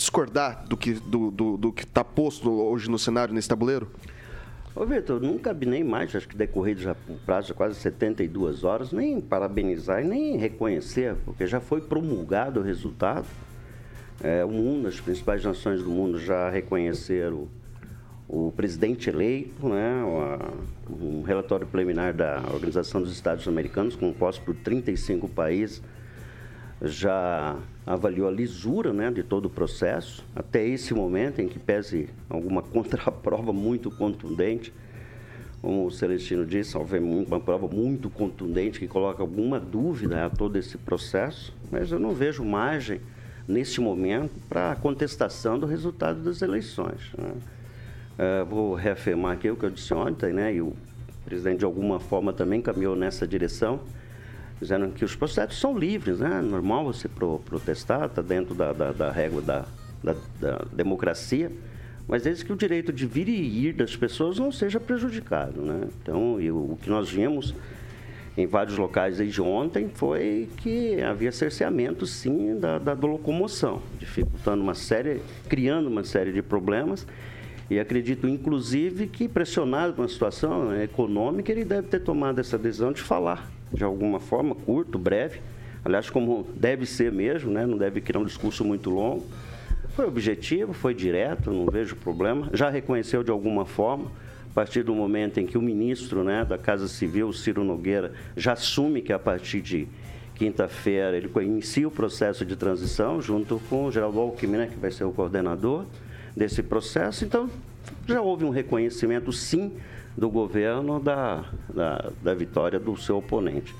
discordar 0.00 0.64
do 0.66 0.76
que 0.76 0.94
do, 0.94 1.30
do, 1.30 1.56
do 1.56 1.72
que 1.72 1.84
está 1.84 2.02
posto 2.02 2.50
hoje 2.50 2.90
no 2.90 2.98
cenário 2.98 3.34
nesse 3.34 3.48
tabuleiro? 3.48 3.88
Ô, 4.74 4.86
Vitor, 4.86 5.20
nunca 5.20 5.52
nem 5.52 5.84
mais, 5.84 6.14
acho 6.14 6.28
que 6.28 6.36
decorrido 6.36 6.80
já 6.80 6.96
um 7.08 7.16
prazo 7.16 7.48
de 7.48 7.54
quase 7.54 7.74
72 7.74 8.64
horas, 8.64 8.92
nem 8.92 9.20
parabenizar 9.20 10.02
e 10.02 10.08
nem 10.08 10.36
reconhecer, 10.36 11.16
porque 11.24 11.46
já 11.46 11.60
foi 11.60 11.80
promulgado 11.80 12.60
o 12.60 12.62
resultado. 12.62 13.26
É, 14.22 14.44
o 14.44 14.48
mundo, 14.48 14.88
as 14.88 15.00
principais 15.00 15.44
nações 15.44 15.82
do 15.82 15.90
mundo 15.90 16.18
já 16.18 16.48
reconheceram 16.48 17.48
o, 18.28 18.48
o 18.48 18.52
presidente 18.52 19.10
eleito, 19.10 19.68
né, 19.68 20.02
um 20.88 21.22
relatório 21.22 21.66
preliminar 21.66 22.14
da 22.14 22.42
Organização 22.52 23.02
dos 23.02 23.12
Estados 23.12 23.46
Americanos, 23.48 23.96
composto 23.96 24.42
por 24.44 24.54
35 24.54 25.28
países, 25.28 25.82
já 26.82 27.56
avaliou 27.86 28.28
a 28.28 28.30
lisura 28.30 28.92
né, 28.92 29.10
de 29.10 29.22
todo 29.22 29.46
o 29.46 29.50
processo, 29.50 30.24
até 30.34 30.66
esse 30.66 30.94
momento 30.94 31.40
em 31.40 31.48
que 31.48 31.58
pese 31.58 32.08
alguma 32.28 32.62
contraprova 32.62 33.52
muito 33.52 33.90
contundente, 33.90 34.72
como 35.60 35.86
o 35.86 35.90
Celestino 35.90 36.46
disse, 36.46 36.76
uma 36.76 37.38
prova 37.38 37.68
muito 37.68 38.08
contundente 38.08 38.78
que 38.78 38.88
coloca 38.88 39.22
alguma 39.22 39.60
dúvida 39.60 40.24
a 40.24 40.30
todo 40.30 40.56
esse 40.56 40.78
processo, 40.78 41.54
mas 41.70 41.92
eu 41.92 41.98
não 41.98 42.14
vejo 42.14 42.42
margem 42.42 43.00
neste 43.46 43.80
momento 43.80 44.32
para 44.48 44.72
a 44.72 44.76
contestação 44.76 45.58
do 45.58 45.66
resultado 45.66 46.22
das 46.22 46.40
eleições. 46.40 47.12
né. 47.18 47.32
Eh, 48.18 48.44
vou 48.44 48.74
reafirmar 48.74 49.32
aqui 49.32 49.50
o 49.50 49.56
que 49.56 49.64
eu 49.64 49.70
disse 49.70 49.94
ontem, 49.94 50.32
né, 50.32 50.54
e 50.54 50.60
o 50.60 50.74
presidente 51.24 51.60
de 51.60 51.64
alguma 51.64 51.98
forma 51.98 52.32
também 52.32 52.60
caminhou 52.60 52.94
nessa 52.94 53.26
direção, 53.26 53.80
dizendo 54.60 54.90
que 54.90 55.04
os 55.04 55.16
processos 55.16 55.58
são 55.58 55.76
livres, 55.76 56.18
né? 56.20 56.40
Normal 56.42 56.84
você 56.84 57.08
pro- 57.08 57.40
protestar, 57.40 58.04
está 58.06 58.20
dentro 58.20 58.54
da, 58.54 58.72
da, 58.72 58.92
da 58.92 59.10
régua 59.10 59.40
da, 59.40 59.64
da, 60.04 60.14
da 60.38 60.64
democracia, 60.72 61.50
mas 62.06 62.22
desde 62.22 62.44
que 62.44 62.52
o 62.52 62.56
direito 62.56 62.92
de 62.92 63.06
vir 63.06 63.28
e 63.28 63.66
ir 63.66 63.72
das 63.72 63.96
pessoas 63.96 64.38
não 64.38 64.52
seja 64.52 64.78
prejudicado, 64.78 65.62
né? 65.62 65.88
Então, 66.02 66.40
e 66.40 66.50
o, 66.50 66.76
que 66.82 66.90
nós 66.90 67.10
vimos 67.10 67.54
em 68.36 68.46
vários 68.46 68.76
locais 68.76 69.16
desde 69.16 69.40
ontem 69.40 69.88
foi 69.94 70.48
que 70.58 71.00
havia 71.02 71.32
cerceamento, 71.32 72.06
sim, 72.06 72.58
da, 72.58 72.78
da, 72.78 72.92
locomoção, 72.92 73.80
dificultando 73.98 74.62
uma 74.62 74.74
série, 74.74 75.22
criando 75.48 75.88
uma 75.88 76.04
série 76.04 76.32
de 76.32 76.42
problemas. 76.42 77.06
E 77.70 77.78
acredito, 77.78 78.26
inclusive, 78.26 79.06
que 79.06 79.28
pressionado 79.28 79.94
por 79.94 80.02
uma 80.02 80.08
situação 80.08 80.74
econômica, 80.82 81.52
ele 81.52 81.64
deve 81.64 81.86
ter 81.86 82.00
tomado 82.00 82.40
essa 82.40 82.58
decisão 82.58 82.92
de 82.92 83.00
falar 83.00 83.48
de 83.72 83.84
alguma 83.84 84.20
forma, 84.20 84.54
curto, 84.54 84.98
breve. 84.98 85.40
Aliás, 85.84 86.10
como 86.10 86.46
deve 86.54 86.84
ser 86.86 87.10
mesmo, 87.10 87.50
né? 87.50 87.64
não 87.64 87.78
deve 87.78 88.00
criar 88.00 88.20
um 88.20 88.24
discurso 88.24 88.64
muito 88.64 88.90
longo. 88.90 89.26
Foi 89.94 90.06
objetivo, 90.06 90.72
foi 90.72 90.94
direto, 90.94 91.50
não 91.50 91.66
vejo 91.66 91.96
problema. 91.96 92.48
Já 92.52 92.68
reconheceu 92.68 93.22
de 93.22 93.30
alguma 93.30 93.64
forma, 93.64 94.10
a 94.50 94.54
partir 94.54 94.82
do 94.82 94.94
momento 94.94 95.38
em 95.38 95.46
que 95.46 95.56
o 95.56 95.62
ministro 95.62 96.22
né, 96.22 96.44
da 96.44 96.58
Casa 96.58 96.88
Civil, 96.88 97.32
Ciro 97.32 97.64
Nogueira, 97.64 98.12
já 98.36 98.52
assume 98.52 99.02
que 99.02 99.12
a 99.12 99.18
partir 99.18 99.60
de 99.60 99.88
quinta-feira 100.34 101.16
ele 101.16 101.30
inicia 101.42 101.86
o 101.86 101.90
processo 101.90 102.44
de 102.44 102.56
transição, 102.56 103.20
junto 103.20 103.60
com 103.68 103.84
o 103.84 103.92
Geraldo 103.92 104.18
Alckmin, 104.18 104.56
né, 104.56 104.68
que 104.72 104.78
vai 104.78 104.90
ser 104.90 105.04
o 105.04 105.12
coordenador 105.12 105.84
desse 106.36 106.62
processo. 106.62 107.24
Então, 107.24 107.50
já 108.06 108.20
houve 108.20 108.44
um 108.44 108.50
reconhecimento, 108.50 109.32
sim, 109.32 109.72
do 110.16 110.28
governo 110.28 110.98
da, 111.00 111.44
da, 111.72 112.10
da 112.22 112.34
vitória 112.34 112.78
do 112.78 112.96
seu 112.96 113.18
oponente. 113.18 113.74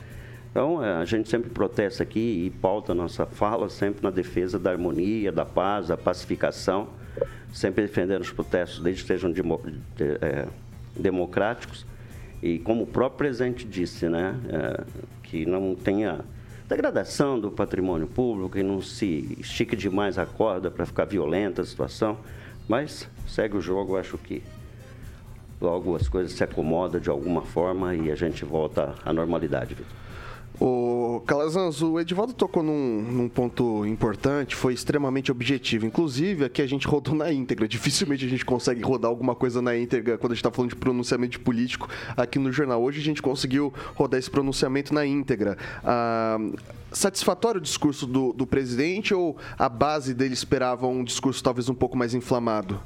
Então, 0.51 0.85
eh, 0.85 0.95
a 0.97 1.05
gente 1.05 1.29
sempre 1.29 1.51
protesta 1.51 2.03
aqui 2.03 2.47
e 2.47 2.51
pauta 2.51 2.95
nossa 2.95 3.27
fala 3.27 3.69
sempre 3.69 4.03
na 4.03 4.11
defesa 4.11 4.59
da 4.59 4.71
harmonia, 4.71 5.31
da 5.31 5.45
paz, 5.45 5.89
da 5.89 5.97
pacificação, 5.97 6.89
sempre 7.53 7.83
defendendo 7.87 8.23
os 8.23 8.31
protestos, 8.33 8.81
desde 8.81 9.03
que 9.03 9.09
sejam 9.09 9.31
demo- 9.31 9.61
de- 9.97 10.19
eh, 10.21 10.47
democráticos. 10.97 11.87
E 12.43 12.59
como 12.59 12.85
o 12.85 12.87
próprio 12.87 13.19
presidente 13.19 13.67
disse, 13.67 14.09
né, 14.09 14.35
eh, 14.49 14.85
que 15.23 15.45
não 15.47 15.75
tenha 15.75 16.21
degradação 16.69 17.39
do 17.39 17.51
patrimônio 17.51 18.07
público, 18.07 18.51
que 18.51 18.63
não 18.63 18.81
se 18.81 19.37
estique 19.39 19.77
demais 19.77 20.19
a 20.19 20.25
corda 20.27 20.71
para 20.71 20.87
ficar 20.87 21.05
violenta 21.05 21.63
a 21.63 21.65
situação, 21.65 22.17
mas 22.71 23.09
segue 23.27 23.57
o 23.57 23.61
jogo, 23.61 23.97
acho 23.97 24.17
que 24.17 24.45
logo 25.61 25.97
as 25.97 26.09
coisas 26.09 26.31
se 26.31 26.45
acomodam 26.45 27.01
de 27.01 27.11
alguma 27.11 27.43
forma 27.43 27.97
e 27.97 28.13
a 28.13 28.15
gente 28.15 28.45
volta 28.45 28.95
à 29.05 29.13
normalidade, 29.13 29.75
Vitor. 29.75 29.93
O 30.61 31.23
Calazans, 31.27 31.81
o 31.81 31.99
Edivaldo 31.99 32.35
tocou 32.35 32.63
num, 32.63 33.01
num 33.01 33.29
ponto 33.31 33.87
importante, 33.87 34.55
foi 34.55 34.75
extremamente 34.75 35.33
objetivo. 35.33 35.87
Inclusive, 35.87 36.45
aqui 36.45 36.61
a 36.61 36.67
gente 36.67 36.87
rodou 36.87 37.15
na 37.15 37.33
íntegra. 37.33 37.67
Dificilmente 37.67 38.27
a 38.27 38.29
gente 38.29 38.45
consegue 38.45 38.83
rodar 38.83 39.11
alguma 39.11 39.35
coisa 39.35 39.63
na 39.63 39.75
íntegra 39.75 40.19
quando 40.19 40.33
a 40.33 40.35
gente 40.35 40.45
está 40.45 40.51
falando 40.51 40.69
de 40.69 40.77
pronunciamento 40.77 41.33
de 41.33 41.39
político 41.39 41.89
aqui 42.15 42.39
no 42.39 42.53
jornal. 42.53 42.83
Hoje 42.83 43.01
a 43.01 43.03
gente 43.03 43.23
conseguiu 43.23 43.73
rodar 43.95 44.21
esse 44.21 44.31
pronunciamento 44.31 44.93
na 44.93 45.07
íntegra. 45.07 45.57
Ah, 45.83 46.37
satisfatório 46.93 47.59
o 47.59 47.63
discurso 47.63 48.07
do, 48.07 48.35
do 48.35 48.47
presidente 48.47 49.15
ou 49.15 49.39
a 49.59 49.69
base 49.69 50.13
dele 50.13 50.35
esperava 50.35 50.87
um 50.87 51.03
discurso 51.03 51.43
talvez 51.43 51.71
um 51.71 51.75
pouco 51.75 51.97
mais 51.97 52.13
inflamado? 52.13 52.79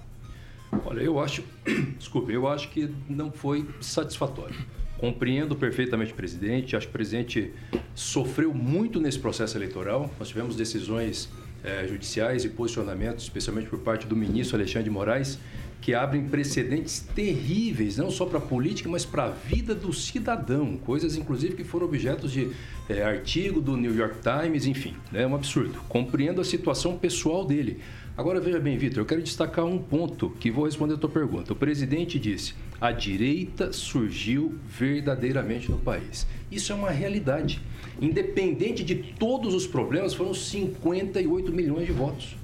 Olha, 0.87 1.00
eu 1.00 1.19
acho, 1.19 1.43
desculpe, 1.99 2.33
eu 2.33 2.47
acho 2.47 2.69
que 2.71 2.88
não 3.09 3.33
foi 3.33 3.66
satisfatório. 3.81 4.54
Compreendo 4.99 5.57
perfeitamente 5.57 6.13
presidente, 6.13 6.77
acho 6.77 6.87
que 6.87 6.91
o 6.91 6.93
presidente 6.93 7.53
sofreu 7.95 8.55
muito 8.55 9.01
nesse 9.01 9.19
processo 9.19 9.59
eleitoral. 9.59 10.11
Nós 10.19 10.29
tivemos 10.29 10.57
decisões 10.57 11.29
eh, 11.65 11.87
judiciais 11.89 12.45
e 12.45 12.49
posicionamentos, 12.49 13.25
especialmente 13.25 13.69
por 13.69 13.81
parte 13.81 14.07
do 14.07 14.15
ministro 14.15 14.57
Alexandre 14.57 14.85
de 14.85 14.91
Moraes, 14.91 15.39
que 15.81 15.93
abrem 15.95 16.27
precedentes 16.27 17.01
terríveis, 17.15 17.99
não 17.99 18.11
só 18.11 18.25
para 18.25 18.39
a 18.39 18.41
política, 18.41 18.89
mas 18.89 19.05
para 19.05 19.25
a 19.25 19.31
vida 19.31 19.75
do 19.75 19.93
cidadão. 19.93 20.79
Coisas, 20.79 21.17
inclusive, 21.17 21.57
que 21.57 21.65
foram 21.65 21.87
objetos 21.87 22.33
de 22.33 22.53
eh, 22.89 23.03
artigo 23.03 23.61
do 23.61 23.77
New 23.77 23.95
York 23.95 24.17
Times, 24.23 24.65
enfim, 24.65 24.95
né, 25.13 25.25
é 25.25 25.27
um 25.27 25.35
absurdo. 25.35 25.79
Compreendo 25.89 26.41
a 26.41 26.45
situação 26.45 26.97
pessoal 26.97 27.45
dele. 27.45 27.81
Agora, 28.16 28.40
veja 28.40 28.61
bem, 28.61 28.78
Vitor, 28.78 29.00
eu 29.00 29.06
quero 29.06 29.23
destacar 29.23 29.64
um 29.64 29.76
ponto 29.76 30.30
que 30.38 30.49
vou 30.49 30.66
responder 30.66 30.94
a 30.94 30.97
tua 30.97 31.11
pergunta. 31.11 31.52
O 31.52 31.56
presidente 31.56 32.16
disse: 32.16 32.54
a 32.80 32.92
direita 32.92 33.73
surgiu 33.73 34.54
verdadeiramente 34.68 35.68
no 35.68 35.78
país. 35.78 36.25
Isso 36.49 36.71
é 36.71 36.76
uma 36.76 36.90
realidade. 36.90 37.61
Independente 38.00 38.85
de 38.85 38.94
todos 38.94 39.52
os 39.52 39.66
problemas, 39.66 40.14
foram 40.14 40.33
58 40.33 41.52
milhões 41.52 41.87
de 41.87 41.92
votos. 41.92 42.37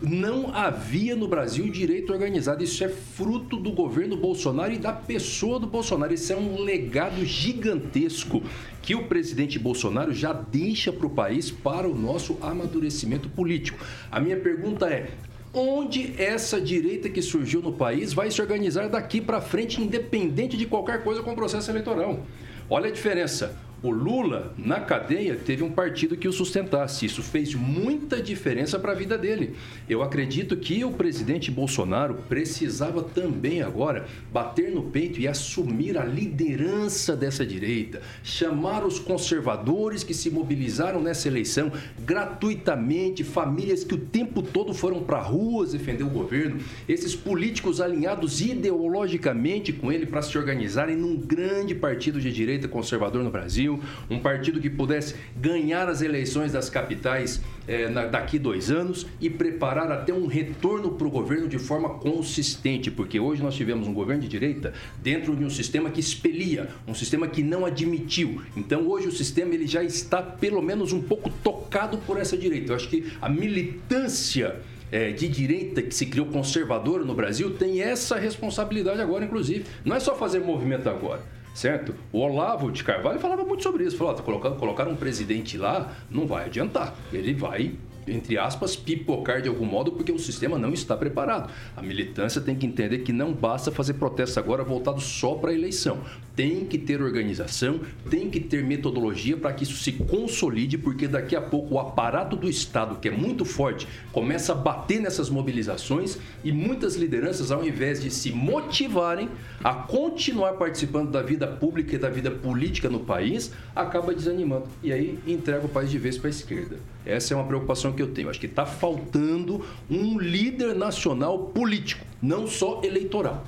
Não 0.00 0.54
havia 0.54 1.16
no 1.16 1.26
Brasil 1.26 1.68
direito 1.68 2.12
organizado. 2.12 2.62
Isso 2.62 2.84
é 2.84 2.88
fruto 2.88 3.56
do 3.56 3.72
governo 3.72 4.16
Bolsonaro 4.16 4.72
e 4.72 4.78
da 4.78 4.92
pessoa 4.92 5.58
do 5.58 5.66
Bolsonaro. 5.66 6.14
Isso 6.14 6.32
é 6.32 6.36
um 6.36 6.60
legado 6.60 7.24
gigantesco 7.24 8.40
que 8.80 8.94
o 8.94 9.08
presidente 9.08 9.58
Bolsonaro 9.58 10.14
já 10.14 10.32
deixa 10.32 10.92
para 10.92 11.06
o 11.06 11.10
país 11.10 11.50
para 11.50 11.88
o 11.88 11.98
nosso 11.98 12.38
amadurecimento 12.40 13.28
político. 13.28 13.84
A 14.08 14.20
minha 14.20 14.36
pergunta 14.36 14.86
é: 14.86 15.10
onde 15.52 16.14
essa 16.16 16.60
direita 16.60 17.08
que 17.08 17.20
surgiu 17.20 17.60
no 17.60 17.72
país 17.72 18.12
vai 18.12 18.30
se 18.30 18.40
organizar 18.40 18.88
daqui 18.88 19.20
para 19.20 19.40
frente, 19.40 19.82
independente 19.82 20.56
de 20.56 20.66
qualquer 20.66 21.02
coisa 21.02 21.24
com 21.24 21.32
o 21.32 21.36
processo 21.36 21.72
eleitoral? 21.72 22.24
Olha 22.70 22.88
a 22.88 22.92
diferença. 22.92 23.67
O 23.80 23.90
Lula, 23.90 24.52
na 24.58 24.80
cadeia, 24.80 25.36
teve 25.36 25.62
um 25.62 25.70
partido 25.70 26.16
que 26.16 26.26
o 26.26 26.32
sustentasse. 26.32 27.06
Isso 27.06 27.22
fez 27.22 27.54
muita 27.54 28.20
diferença 28.20 28.76
para 28.76 28.90
a 28.90 28.94
vida 28.94 29.16
dele. 29.16 29.54
Eu 29.88 30.02
acredito 30.02 30.56
que 30.56 30.84
o 30.84 30.90
presidente 30.90 31.48
Bolsonaro 31.48 32.16
precisava 32.28 33.04
também 33.04 33.62
agora 33.62 34.06
bater 34.32 34.72
no 34.72 34.82
peito 34.82 35.20
e 35.20 35.28
assumir 35.28 35.96
a 35.96 36.04
liderança 36.04 37.14
dessa 37.14 37.46
direita, 37.46 38.02
chamar 38.24 38.84
os 38.84 38.98
conservadores 38.98 40.02
que 40.02 40.12
se 40.12 40.28
mobilizaram 40.28 41.00
nessa 41.00 41.28
eleição 41.28 41.70
gratuitamente, 42.00 43.22
famílias 43.22 43.84
que 43.84 43.94
o 43.94 43.98
tempo 43.98 44.42
todo 44.42 44.74
foram 44.74 45.04
para 45.04 45.20
ruas 45.20 45.70
defender 45.70 46.02
o 46.02 46.10
governo, 46.10 46.58
esses 46.88 47.14
políticos 47.14 47.80
alinhados 47.80 48.40
ideologicamente 48.40 49.72
com 49.72 49.92
ele 49.92 50.04
para 50.04 50.20
se 50.20 50.36
organizarem 50.36 50.96
num 50.96 51.16
grande 51.16 51.76
partido 51.76 52.20
de 52.20 52.32
direita 52.32 52.66
conservador 52.66 53.22
no 53.22 53.30
Brasil 53.30 53.67
Brasil, 53.68 53.80
um 54.08 54.18
partido 54.18 54.60
que 54.60 54.70
pudesse 54.70 55.14
ganhar 55.36 55.88
as 55.88 56.00
eleições 56.00 56.52
das 56.52 56.70
capitais 56.70 57.42
é, 57.66 57.88
na, 57.88 58.06
daqui 58.06 58.38
dois 58.38 58.70
anos 58.70 59.06
e 59.20 59.28
preparar 59.28 59.92
até 59.92 60.12
um 60.12 60.26
retorno 60.26 60.92
para 60.92 61.06
o 61.06 61.10
governo 61.10 61.48
de 61.48 61.58
forma 61.58 61.90
consistente, 61.90 62.90
porque 62.90 63.20
hoje 63.20 63.42
nós 63.42 63.54
tivemos 63.54 63.86
um 63.86 63.92
governo 63.92 64.22
de 64.22 64.28
direita 64.28 64.72
dentro 65.02 65.36
de 65.36 65.44
um 65.44 65.50
sistema 65.50 65.90
que 65.90 66.00
expelia, 66.00 66.68
um 66.86 66.94
sistema 66.94 67.28
que 67.28 67.42
não 67.42 67.66
admitiu. 67.66 68.42
Então 68.56 68.88
hoje 68.88 69.08
o 69.08 69.12
sistema 69.12 69.54
ele 69.54 69.66
já 69.66 69.82
está 69.82 70.22
pelo 70.22 70.62
menos 70.62 70.92
um 70.92 71.02
pouco 71.02 71.30
tocado 71.42 71.98
por 71.98 72.18
essa 72.18 72.36
direita. 72.36 72.72
Eu 72.72 72.76
acho 72.76 72.88
que 72.88 73.12
a 73.20 73.28
militância 73.28 74.56
é, 74.90 75.10
de 75.10 75.28
direita 75.28 75.82
que 75.82 75.94
se 75.94 76.06
criou 76.06 76.26
conservadora 76.26 77.04
no 77.04 77.14
Brasil 77.14 77.54
tem 77.54 77.82
essa 77.82 78.16
responsabilidade 78.16 79.02
agora, 79.02 79.24
inclusive. 79.24 79.66
Não 79.84 79.94
é 79.94 80.00
só 80.00 80.14
fazer 80.16 80.38
movimento 80.38 80.88
agora 80.88 81.37
certo? 81.58 81.94
O 82.12 82.20
Olavo 82.20 82.70
de 82.70 82.84
Carvalho 82.84 83.18
falava 83.18 83.44
muito 83.44 83.62
sobre 83.62 83.84
isso. 83.84 83.96
Falou, 83.96 84.14
colocar, 84.14 84.50
colocar 84.52 84.88
um 84.88 84.94
presidente 84.94 85.58
lá 85.58 85.92
não 86.08 86.26
vai 86.26 86.46
adiantar. 86.46 86.94
Ele 87.12 87.34
vai 87.34 87.74
entre 88.06 88.38
aspas, 88.38 88.74
pipocar 88.74 89.42
de 89.42 89.48
algum 89.48 89.66
modo, 89.66 89.92
porque 89.92 90.10
o 90.10 90.18
sistema 90.18 90.58
não 90.58 90.72
está 90.72 90.96
preparado. 90.96 91.52
A 91.76 91.82
militância 91.82 92.40
tem 92.40 92.56
que 92.56 92.64
entender 92.64 93.00
que 93.00 93.12
não 93.12 93.34
basta 93.34 93.70
fazer 93.70 93.94
protestos 93.94 94.38
agora 94.38 94.64
voltados 94.64 95.04
só 95.04 95.34
para 95.34 95.50
a 95.50 95.54
eleição. 95.54 95.98
Tem 96.38 96.64
que 96.64 96.78
ter 96.78 97.02
organização, 97.02 97.80
tem 98.08 98.30
que 98.30 98.38
ter 98.38 98.62
metodologia 98.62 99.36
para 99.36 99.52
que 99.52 99.64
isso 99.64 99.76
se 99.78 99.90
consolide, 99.90 100.78
porque 100.78 101.08
daqui 101.08 101.34
a 101.34 101.40
pouco 101.40 101.74
o 101.74 101.80
aparato 101.80 102.36
do 102.36 102.48
Estado, 102.48 102.94
que 103.00 103.08
é 103.08 103.10
muito 103.10 103.44
forte, 103.44 103.88
começa 104.12 104.52
a 104.52 104.54
bater 104.54 105.00
nessas 105.00 105.28
mobilizações 105.28 106.16
e 106.44 106.52
muitas 106.52 106.94
lideranças, 106.94 107.50
ao 107.50 107.66
invés 107.66 108.00
de 108.00 108.08
se 108.08 108.30
motivarem 108.30 109.28
a 109.64 109.74
continuar 109.74 110.52
participando 110.52 111.10
da 111.10 111.22
vida 111.22 111.44
pública 111.44 111.96
e 111.96 111.98
da 111.98 112.08
vida 112.08 112.30
política 112.30 112.88
no 112.88 113.00
país, 113.00 113.52
acaba 113.74 114.14
desanimando. 114.14 114.68
E 114.80 114.92
aí 114.92 115.18
entrega 115.26 115.66
o 115.66 115.68
país 115.68 115.90
de 115.90 115.98
vez 115.98 116.16
para 116.16 116.28
a 116.28 116.30
esquerda. 116.30 116.76
Essa 117.04 117.34
é 117.34 117.36
uma 117.36 117.48
preocupação 117.48 117.92
que 117.92 118.00
eu 118.00 118.12
tenho. 118.12 118.30
Acho 118.30 118.38
que 118.38 118.46
está 118.46 118.64
faltando 118.64 119.64
um 119.90 120.16
líder 120.20 120.76
nacional 120.76 121.46
político, 121.46 122.06
não 122.22 122.46
só 122.46 122.80
eleitoral. 122.84 123.44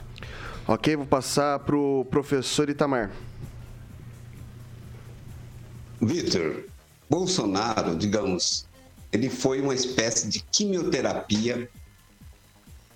Ok, 0.73 0.95
vou 0.95 1.05
passar 1.05 1.59
para 1.59 1.75
o 1.75 2.05
professor 2.05 2.71
Itamar. 2.71 3.11
Vitor, 6.01 6.63
Bolsonaro, 7.11 7.97
digamos, 7.97 8.69
ele 9.11 9.29
foi 9.29 9.61
uma 9.61 9.75
espécie 9.75 10.29
de 10.29 10.39
quimioterapia 10.39 11.69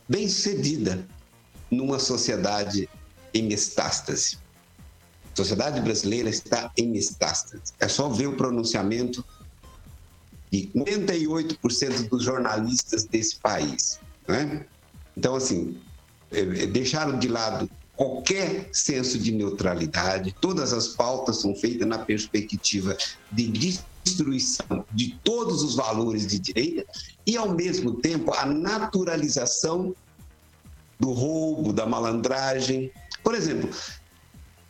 bem 0.09 0.29
sucedida 0.29 1.05
numa 1.69 1.99
sociedade 1.99 2.89
em 3.35 3.43
metástase. 3.43 4.39
A 5.33 5.37
sociedade 5.37 5.81
brasileira 5.81 6.29
está 6.29 6.71
em 6.77 6.87
metástase. 6.87 7.73
É 7.81 7.89
só 7.89 8.09
ver 8.09 8.29
o 8.29 8.37
pronunciamento 8.37 9.25
de 10.49 10.69
98% 10.77 12.09
dos 12.09 12.23
jornalistas 12.23 13.03
desse 13.03 13.35
país. 13.35 13.99
Né? 14.29 14.65
Então, 15.17 15.35
assim, 15.35 15.77
deixaram 16.67 17.19
de 17.19 17.29
lado 17.29 17.71
qualquer 17.97 18.69
senso 18.73 19.19
de 19.19 19.33
neutralidade, 19.33 20.35
todas 20.41 20.73
as 20.73 20.89
pautas 20.89 21.41
são 21.41 21.55
feitas 21.55 21.87
na 21.87 21.99
perspectiva 21.99 22.97
de 23.31 23.47
destruição 24.05 24.85
de 24.93 25.19
todos 25.23 25.63
os 25.63 25.77
valores 25.77 26.27
de 26.27 26.39
direita 26.39 26.85
e, 27.27 27.37
ao 27.37 27.55
mesmo 27.55 27.95
tempo, 27.95 28.33
a 28.35 28.45
naturalização 28.47 29.95
do 30.99 31.13
roubo, 31.13 31.73
da 31.73 31.87
malandragem. 31.87 32.91
Por 33.23 33.35
exemplo, 33.35 33.71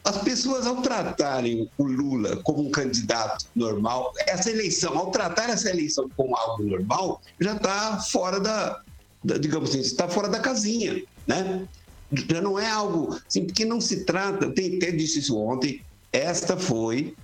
as 0.05 0.19
pessoas, 0.19 0.67
ao 0.67 0.83
tratarem 0.83 1.71
o 1.79 1.85
Lula 1.85 2.37
como 2.43 2.67
um 2.67 2.71
candidato 2.71 3.47
normal, 3.55 4.13
essa 4.27 4.51
eleição, 4.51 4.97
ao 4.99 5.11
tratar 5.11 5.49
essa 5.49 5.71
eleição 5.71 6.09
como 6.15 6.37
algo 6.37 6.63
normal, 6.63 7.23
já 7.41 7.57
está 7.57 7.99
fora 8.01 8.39
da, 8.39 8.83
digamos 9.25 9.71
assim, 9.71 9.81
está 9.81 10.09
fora 10.09 10.29
da 10.29 10.41
casinha, 10.41 11.03
né? 11.27 11.67
Já 12.29 12.41
não 12.41 12.59
é 12.59 12.69
algo 12.69 13.19
assim, 13.27 13.45
porque 13.45 13.65
não 13.65 13.81
se 13.81 14.05
trata, 14.05 14.51
tem 14.51 14.77
até 14.77 14.91
disse 14.91 15.21
isso 15.21 15.39
ontem, 15.39 15.81
esta 16.13 16.57
foi, 16.57 17.15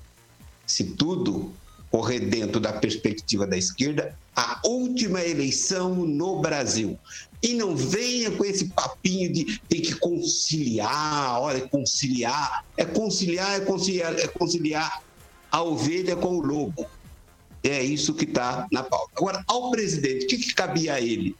se 0.67 0.85
tudo 0.85 1.53
correr 1.91 2.21
dentro 2.21 2.61
da 2.61 2.73
perspectiva 2.73 3.47
da 3.47 3.57
esquerda, 3.57 4.17
a 4.35 4.61
última 4.65 5.23
eleição 5.23 5.95
no 5.95 6.41
Brasil. 6.41 6.99
E 7.43 7.55
não 7.55 7.75
venha 7.75 8.31
com 8.31 8.45
esse 8.45 8.69
papinho 8.69 9.33
de 9.33 9.61
tem 9.69 9.81
que 9.81 9.95
conciliar, 9.97 11.41
olha, 11.41 11.67
conciliar. 11.69 12.65
É 12.77 12.85
conciliar, 12.85 13.57
é 13.57 13.61
conciliar, 13.61 14.19
é 14.19 14.29
conciliar 14.29 15.03
a 15.51 15.63
ovelha 15.63 16.15
com 16.17 16.39
o 16.39 16.41
lobo. 16.41 16.87
É 17.63 17.83
isso 17.83 18.15
que 18.15 18.25
está 18.25 18.67
na 18.71 18.83
pauta. 18.83 19.13
Agora, 19.17 19.45
ao 19.47 19.71
presidente, 19.71 20.25
o 20.25 20.29
que, 20.29 20.39
que 20.39 20.55
cabia 20.55 20.95
a 20.95 21.01
ele? 21.01 21.35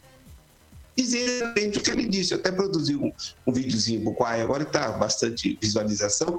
Dizer 0.97 1.19
exatamente 1.19 1.79
o 1.79 1.81
que 1.81 1.91
ele 1.91 2.07
disse. 2.07 2.33
Eu 2.33 2.39
até 2.39 2.51
produzi 2.51 2.97
um, 2.97 3.13
um 3.47 3.53
videozinho 3.53 4.03
para 4.03 4.11
o 4.11 4.15
Quai, 4.15 4.41
agora 4.41 4.63
está 4.63 4.93
bastante 4.93 5.59
visualização, 5.61 6.39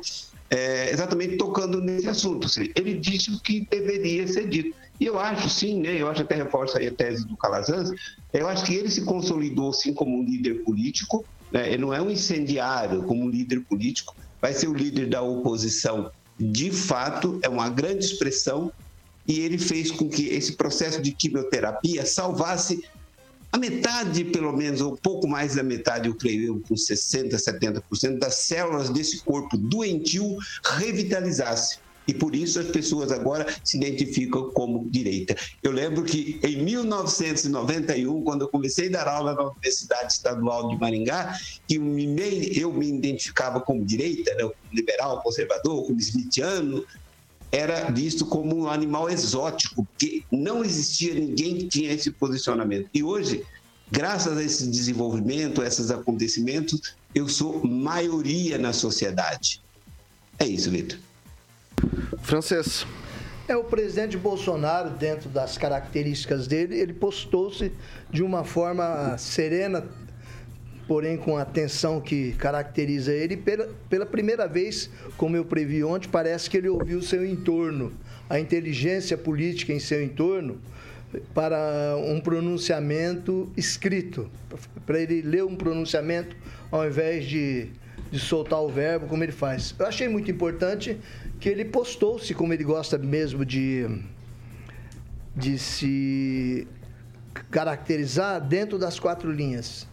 é, 0.50 0.92
exatamente 0.92 1.38
tocando 1.38 1.82
nesse 1.82 2.08
assunto. 2.08 2.48
Ele 2.76 2.96
disse 2.96 3.32
o 3.32 3.40
que 3.40 3.68
deveria 3.70 4.28
ser 4.28 4.48
dito. 4.48 4.76
E 5.00 5.06
eu 5.06 5.20
acho 5.20 5.50
sim, 5.50 5.82
né, 5.82 6.00
eu 6.00 6.08
acho 6.08 6.22
até 6.22 6.36
reforça 6.36 6.78
a 6.78 6.92
tese 6.92 7.26
do 7.26 7.36
Calazans, 7.36 7.90
eu 8.32 8.48
acho 8.48 8.64
que 8.66 8.76
ele 8.76 8.90
se 8.90 9.02
consolidou 9.02 9.74
sim 9.74 9.96
como 9.96 10.20
um 10.20 10.24
líder 10.24 10.64
político, 10.64 11.26
né, 11.52 11.70
ele 11.70 11.80
não 11.80 11.92
é 11.92 12.00
um 12.00 12.12
incendiário 12.12 13.02
como 13.04 13.24
um 13.24 13.30
líder 13.30 13.62
político, 13.62 14.16
vai 14.40 14.54
ser 14.54 14.68
o 14.68 14.74
líder 14.76 15.10
da 15.10 15.24
oposição 15.24 16.12
de 16.40 16.72
fato, 16.72 17.40
é 17.42 17.50
uma 17.50 17.68
grande 17.70 18.06
expressão, 18.06 18.72
e 19.28 19.40
ele 19.40 19.58
fez 19.58 19.92
com 19.92 20.10
que 20.10 20.28
esse 20.28 20.54
processo 20.54 21.02
de 21.02 21.12
quimioterapia 21.12 22.06
salvasse 22.06 22.84
a 23.52 23.58
metade, 23.58 24.24
pelo 24.26 24.54
menos, 24.54 24.80
ou 24.82 24.96
pouco 24.96 25.28
mais 25.28 25.56
da 25.56 25.64
metade, 25.64 26.08
eu 26.08 26.16
creio, 26.16 26.62
com 26.68 26.74
60%, 26.74 27.32
70% 27.32 28.18
das 28.18 28.36
células 28.36 28.90
desse 28.90 29.22
corpo 29.24 29.58
doentio 29.58 30.38
revitalizasse 30.64 31.80
e 32.08 32.14
por 32.14 32.36
isso 32.36 32.60
as 32.60 32.68
pessoas 32.68 33.12
agora 33.12 33.46
se 33.64 33.78
identificam 33.78 34.52
como 34.52 34.90
direita. 34.90 35.36
Eu 35.62 35.72
lembro 35.72 36.04
que 36.04 36.40
em 36.44 36.64
1991, 36.64 38.24
quando 38.24 38.42
eu 38.42 38.48
comecei 38.48 38.88
a 38.88 38.92
dar 38.92 39.08
aula 39.08 39.34
na 39.34 39.44
Universidade 39.44 40.14
Estadual 40.14 40.70
de 40.70 40.80
Maringá, 40.80 41.38
que 41.68 41.76
eu 41.76 42.74
me 42.74 42.90
identificava 42.90 43.62
como 43.62 43.86
direita, 43.86 44.34
né, 44.36 44.50
liberal, 44.74 45.22
conservador, 45.22 45.86
como 45.86 46.00
smithiano, 46.00 46.84
era 47.52 47.92
visto 47.92 48.26
como 48.26 48.56
um 48.56 48.70
animal 48.70 49.10
exótico, 49.10 49.86
porque 49.86 50.24
não 50.32 50.64
existia 50.64 51.14
ninguém 51.14 51.58
que 51.58 51.68
tinha 51.68 51.92
esse 51.92 52.10
posicionamento. 52.12 52.90
E 52.94 53.04
hoje, 53.04 53.44
graças 53.92 54.38
a 54.38 54.44
esse 54.44 54.68
desenvolvimento, 54.68 55.62
a 55.62 55.68
esses 55.68 55.92
acontecimentos, 55.92 56.96
eu 57.14 57.28
sou 57.28 57.66
maioria 57.68 58.58
na 58.58 58.72
sociedade. 58.72 59.62
É 60.40 60.46
isso, 60.46 60.72
Vitor. 60.72 60.98
Francês. 62.22 62.86
É, 63.48 63.56
o 63.56 63.64
presidente 63.66 64.16
Bolsonaro, 64.16 64.92
dentro 64.92 65.28
das 65.28 65.58
características 65.58 66.48
dele, 66.48 66.80
ele 66.80 66.94
postou-se 66.94 67.72
de 68.10 68.24
uma 68.24 68.46
forma 68.46 69.18
serena, 69.18 69.84
porém 70.92 71.16
com 71.16 71.38
a 71.38 71.46
tensão 71.46 72.02
que 72.02 72.34
caracteriza 72.34 73.14
ele. 73.14 73.38
Pela, 73.38 73.70
pela 73.90 74.06
primeira 74.06 74.46
vez, 74.46 74.90
como 75.16 75.38
eu 75.38 75.46
previ 75.46 75.82
ontem, 75.86 76.10
parece 76.10 76.50
que 76.50 76.58
ele 76.58 76.68
ouviu 76.68 76.98
o 76.98 77.02
seu 77.02 77.26
entorno, 77.26 77.94
a 78.30 78.38
inteligência 78.38 79.18
política 79.18 79.72
em 79.72 79.80
seu 79.80 80.04
entorno, 80.04 80.60
para 81.34 81.96
um 81.98 82.20
pronunciamento 82.20 83.50
escrito, 83.56 84.30
para 84.86 85.00
ele 85.00 85.22
ler 85.22 85.46
um 85.46 85.56
pronunciamento 85.56 86.36
ao 86.70 86.86
invés 86.86 87.26
de, 87.26 87.70
de 88.12 88.20
soltar 88.20 88.62
o 88.62 88.68
verbo, 88.68 89.08
como 89.08 89.24
ele 89.24 89.32
faz. 89.32 89.74
Eu 89.80 89.86
achei 89.86 90.10
muito 90.10 90.30
importante 90.30 91.00
que 91.40 91.48
ele 91.48 91.64
postou-se, 91.64 92.34
como 92.34 92.52
ele 92.52 92.66
gosta 92.66 92.98
mesmo 92.98 93.46
de, 93.46 93.88
de 95.34 95.58
se 95.58 96.68
caracterizar 97.50 98.42
dentro 98.42 98.78
das 98.78 99.00
quatro 99.00 99.32
linhas. 99.32 99.90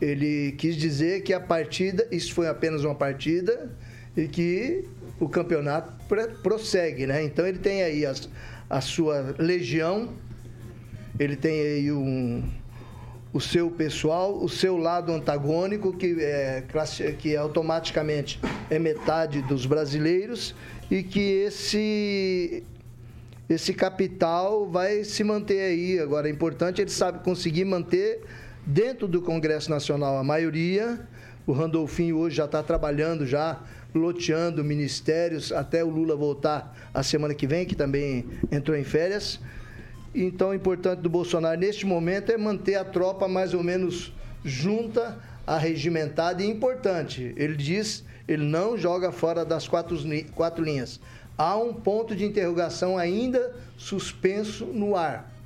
Ele 0.00 0.52
quis 0.52 0.76
dizer 0.76 1.22
que 1.22 1.32
a 1.32 1.40
partida, 1.40 2.06
isso 2.10 2.32
foi 2.32 2.48
apenas 2.48 2.84
uma 2.84 2.94
partida, 2.94 3.70
e 4.16 4.26
que 4.26 4.84
o 5.18 5.28
campeonato 5.28 5.92
prossegue, 6.42 7.06
né? 7.06 7.22
Então 7.22 7.46
ele 7.46 7.58
tem 7.58 7.82
aí 7.82 8.06
as, 8.06 8.28
a 8.68 8.80
sua 8.80 9.34
legião, 9.38 10.08
ele 11.18 11.36
tem 11.36 11.60
aí 11.60 11.92
um, 11.92 12.42
o 13.32 13.40
seu 13.40 13.70
pessoal, 13.70 14.42
o 14.42 14.48
seu 14.48 14.76
lado 14.76 15.12
antagônico, 15.12 15.92
que, 15.92 16.16
é, 16.18 16.64
que 17.18 17.36
automaticamente 17.36 18.40
é 18.70 18.78
metade 18.78 19.42
dos 19.42 19.66
brasileiros, 19.66 20.54
e 20.90 21.02
que 21.02 21.20
esse, 21.20 22.64
esse 23.48 23.74
capital 23.74 24.68
vai 24.68 25.04
se 25.04 25.22
manter 25.22 25.60
aí. 25.60 26.00
Agora, 26.00 26.26
é 26.26 26.30
importante 26.30 26.80
ele 26.80 26.90
sabe 26.90 27.22
conseguir 27.22 27.64
manter 27.64 28.22
dentro 28.66 29.08
do 29.08 29.22
Congresso 29.22 29.70
Nacional 29.70 30.18
a 30.18 30.24
maioria. 30.24 31.00
O 31.46 31.52
Randolfinho 31.52 32.18
hoje 32.18 32.36
já 32.36 32.44
está 32.44 32.62
trabalhando 32.62 33.26
já 33.26 33.60
loteando 33.94 34.62
ministérios 34.62 35.52
até 35.52 35.82
o 35.82 35.88
Lula 35.88 36.14
voltar 36.14 36.76
a 36.94 37.02
semana 37.02 37.34
que 37.34 37.46
vem, 37.46 37.66
que 37.66 37.74
também 37.74 38.26
entrou 38.50 38.76
em 38.76 38.84
férias. 38.84 39.40
Então, 40.14 40.50
o 40.50 40.54
importante 40.54 41.00
do 41.00 41.10
Bolsonaro 41.10 41.58
neste 41.58 41.86
momento 41.86 42.30
é 42.30 42.36
manter 42.36 42.76
a 42.76 42.84
tropa 42.84 43.28
mais 43.28 43.54
ou 43.54 43.62
menos 43.62 44.12
junta, 44.44 45.18
arregimentada 45.46 46.42
e 46.42 46.48
importante. 46.48 47.32
Ele 47.36 47.56
diz, 47.56 48.04
ele 48.26 48.44
não 48.44 48.76
joga 48.76 49.12
fora 49.12 49.44
das 49.44 49.68
quatro, 49.68 49.96
quatro 50.34 50.64
linhas. 50.64 51.00
Há 51.36 51.56
um 51.56 51.72
ponto 51.72 52.14
de 52.14 52.24
interrogação 52.24 52.98
ainda 52.98 53.54
suspenso 53.76 54.66
no 54.66 54.96
ar 54.96 55.39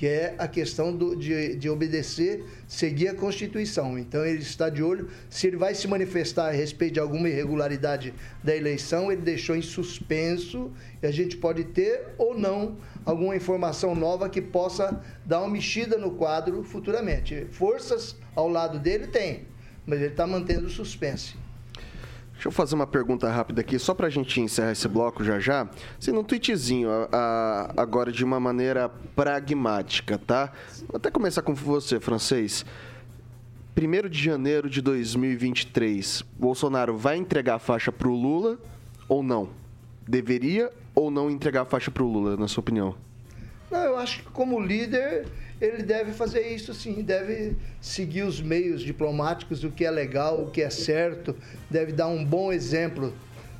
que 0.00 0.06
é 0.06 0.34
a 0.38 0.48
questão 0.48 0.96
do, 0.96 1.14
de, 1.14 1.56
de 1.56 1.68
obedecer, 1.68 2.42
seguir 2.66 3.08
a 3.08 3.14
Constituição. 3.14 3.98
Então 3.98 4.24
ele 4.24 4.38
está 4.38 4.70
de 4.70 4.82
olho. 4.82 5.10
Se 5.28 5.46
ele 5.46 5.58
vai 5.58 5.74
se 5.74 5.86
manifestar 5.86 6.48
a 6.48 6.52
respeito 6.52 6.94
de 6.94 7.00
alguma 7.00 7.28
irregularidade 7.28 8.14
da 8.42 8.56
eleição, 8.56 9.12
ele 9.12 9.20
deixou 9.20 9.54
em 9.54 9.60
suspenso 9.60 10.72
e 11.02 11.06
a 11.06 11.10
gente 11.10 11.36
pode 11.36 11.64
ter 11.64 12.14
ou 12.16 12.34
não 12.34 12.78
alguma 13.04 13.36
informação 13.36 13.94
nova 13.94 14.30
que 14.30 14.40
possa 14.40 15.04
dar 15.26 15.40
uma 15.40 15.50
mexida 15.50 15.98
no 15.98 16.12
quadro 16.12 16.64
futuramente. 16.64 17.46
Forças 17.50 18.16
ao 18.34 18.48
lado 18.48 18.78
dele 18.78 19.06
tem, 19.06 19.42
mas 19.84 19.98
ele 19.98 20.12
está 20.12 20.26
mantendo 20.26 20.70
suspense. 20.70 21.34
Deixa 22.40 22.48
eu 22.48 22.52
fazer 22.52 22.74
uma 22.74 22.86
pergunta 22.86 23.30
rápida 23.30 23.60
aqui, 23.60 23.78
só 23.78 23.92
para 23.92 24.06
a 24.06 24.10
gente 24.10 24.40
encerrar 24.40 24.72
esse 24.72 24.88
bloco 24.88 25.22
já 25.22 25.38
já. 25.38 25.68
Assim, 25.98 26.10
num 26.10 26.24
tweetzinho, 26.24 26.88
a, 26.90 27.08
a, 27.12 27.82
agora 27.82 28.10
de 28.10 28.24
uma 28.24 28.40
maneira 28.40 28.88
pragmática, 28.88 30.16
tá? 30.16 30.50
Vou 30.88 30.96
até 30.96 31.10
começar 31.10 31.42
com 31.42 31.54
você, 31.54 32.00
francês. 32.00 32.64
1 33.76 34.08
de 34.08 34.24
janeiro 34.24 34.70
de 34.70 34.80
2023, 34.80 36.24
Bolsonaro 36.38 36.96
vai 36.96 37.18
entregar 37.18 37.56
a 37.56 37.58
faixa 37.58 37.92
para 37.92 38.08
o 38.08 38.14
Lula 38.14 38.58
ou 39.06 39.22
não? 39.22 39.50
Deveria 40.08 40.72
ou 40.94 41.10
não 41.10 41.30
entregar 41.30 41.60
a 41.60 41.66
faixa 41.66 41.90
para 41.90 42.02
o 42.02 42.10
Lula, 42.10 42.38
na 42.38 42.48
sua 42.48 42.62
opinião? 42.62 42.94
Não, 43.70 43.80
eu 43.80 43.98
acho 43.98 44.20
que 44.20 44.30
como 44.30 44.58
líder 44.58 45.26
ele 45.60 45.82
deve 45.82 46.12
fazer 46.12 46.48
isso 46.48 46.72
sim, 46.72 47.02
deve 47.02 47.56
seguir 47.80 48.22
os 48.22 48.40
meios 48.40 48.80
diplomáticos, 48.80 49.62
o 49.62 49.70
que 49.70 49.84
é 49.84 49.90
legal, 49.90 50.42
o 50.42 50.50
que 50.50 50.62
é 50.62 50.70
certo, 50.70 51.36
deve 51.68 51.92
dar 51.92 52.08
um 52.08 52.24
bom 52.24 52.52
exemplo, 52.52 53.12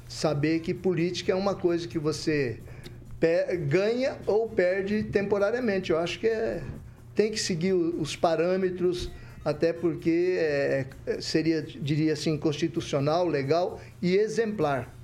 saber 0.09 0.61
que 0.61 0.73
política 0.73 1.33
é 1.33 1.35
uma 1.35 1.55
coisa 1.55 1.87
que 1.87 1.99
você 1.99 2.59
ganha 3.69 4.17
ou 4.27 4.49
perde 4.49 5.03
temporariamente. 5.03 5.91
Eu 5.91 5.99
acho 5.99 6.19
que 6.19 6.27
é, 6.27 6.63
tem 7.15 7.31
que 7.31 7.39
seguir 7.39 7.75
os 7.75 8.17
parâmetros, 8.17 9.11
até 9.45 9.73
porque 9.73 10.37
é, 10.39 10.87
seria, 11.21 11.63
diria 11.63 12.15
assim, 12.15 12.37
constitucional, 12.39 13.27
legal 13.27 13.79
e 14.01 14.17
exemplar. 14.17 14.95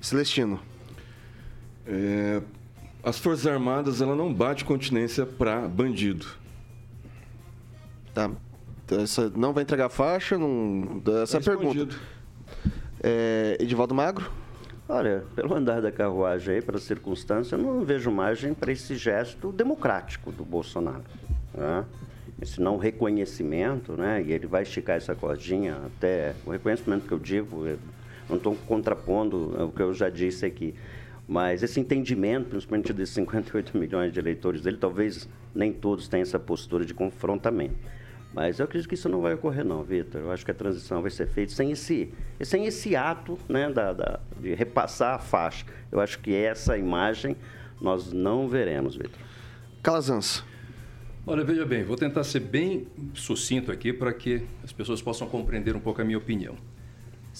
Celestino. 0.00 0.60
É, 1.86 2.40
as 3.08 3.18
Forças 3.18 3.46
Armadas 3.46 4.02
ela 4.02 4.14
não 4.14 4.32
bate 4.32 4.64
continência 4.64 5.24
para 5.24 5.66
bandido. 5.66 6.26
Tá. 8.12 8.30
Essa, 8.90 9.30
não 9.34 9.52
vai 9.52 9.62
entregar 9.62 9.88
faixa? 9.88 10.36
Não, 10.36 11.02
essa 11.22 11.40
tá 11.40 11.50
pergunta. 11.50 11.96
É, 13.02 13.56
Edivaldo 13.60 13.94
Magro? 13.94 14.30
Olha, 14.88 15.24
pelo 15.36 15.54
andar 15.54 15.82
da 15.82 15.92
carruagem 15.92 16.56
aí, 16.56 16.62
pela 16.62 16.78
circunstância, 16.78 17.56
eu 17.56 17.58
não 17.58 17.84
vejo 17.84 18.10
margem 18.10 18.54
para 18.54 18.72
esse 18.72 18.96
gesto 18.96 19.52
democrático 19.52 20.32
do 20.32 20.44
Bolsonaro. 20.44 21.04
Né? 21.52 21.84
Esse 22.40 22.60
não 22.60 22.78
reconhecimento, 22.78 23.92
né? 23.92 24.22
E 24.22 24.32
ele 24.32 24.46
vai 24.46 24.62
esticar 24.62 24.96
essa 24.96 25.14
cordinha 25.14 25.76
até. 25.84 26.34
O 26.46 26.50
reconhecimento 26.50 27.06
que 27.06 27.12
eu 27.12 27.18
digo, 27.18 27.66
eu 27.66 27.78
não 28.28 28.36
estou 28.36 28.56
contrapondo 28.66 29.66
o 29.66 29.72
que 29.72 29.82
eu 29.82 29.92
já 29.92 30.08
disse 30.08 30.46
aqui. 30.46 30.74
Mas 31.28 31.62
esse 31.62 31.78
entendimento, 31.78 32.48
principalmente 32.48 32.90
desses 32.90 33.14
58 33.14 33.76
milhões 33.76 34.12
de 34.12 34.18
eleitores 34.18 34.62
dele, 34.62 34.78
talvez 34.78 35.28
nem 35.54 35.70
todos 35.70 36.08
tenham 36.08 36.22
essa 36.22 36.38
postura 36.38 36.86
de 36.86 36.94
confrontamento. 36.94 37.76
Mas 38.32 38.58
eu 38.58 38.64
acredito 38.64 38.88
que 38.88 38.94
isso 38.94 39.08
não 39.08 39.20
vai 39.20 39.34
ocorrer, 39.34 39.64
não, 39.64 39.82
Vitor. 39.82 40.22
Eu 40.22 40.32
acho 40.32 40.44
que 40.44 40.50
a 40.50 40.54
transição 40.54 41.02
vai 41.02 41.10
ser 41.10 41.26
feita 41.26 41.52
sem 41.52 41.70
esse, 41.70 42.12
sem 42.40 42.66
esse 42.66 42.96
ato 42.96 43.38
né, 43.48 43.70
da, 43.70 43.92
da, 43.92 44.20
de 44.40 44.54
repassar 44.54 45.16
a 45.16 45.18
faixa. 45.18 45.66
Eu 45.92 46.00
acho 46.00 46.18
que 46.18 46.34
essa 46.34 46.78
imagem 46.78 47.36
nós 47.80 48.12
não 48.12 48.48
veremos, 48.48 48.96
Vitor. 48.96 49.20
Calazans. 49.82 50.44
Olha, 51.26 51.44
veja 51.44 51.66
bem, 51.66 51.84
vou 51.84 51.96
tentar 51.96 52.24
ser 52.24 52.40
bem 52.40 52.86
sucinto 53.12 53.70
aqui 53.70 53.92
para 53.92 54.14
que 54.14 54.46
as 54.64 54.72
pessoas 54.72 55.02
possam 55.02 55.28
compreender 55.28 55.76
um 55.76 55.80
pouco 55.80 56.00
a 56.00 56.04
minha 56.04 56.16
opinião. 56.16 56.56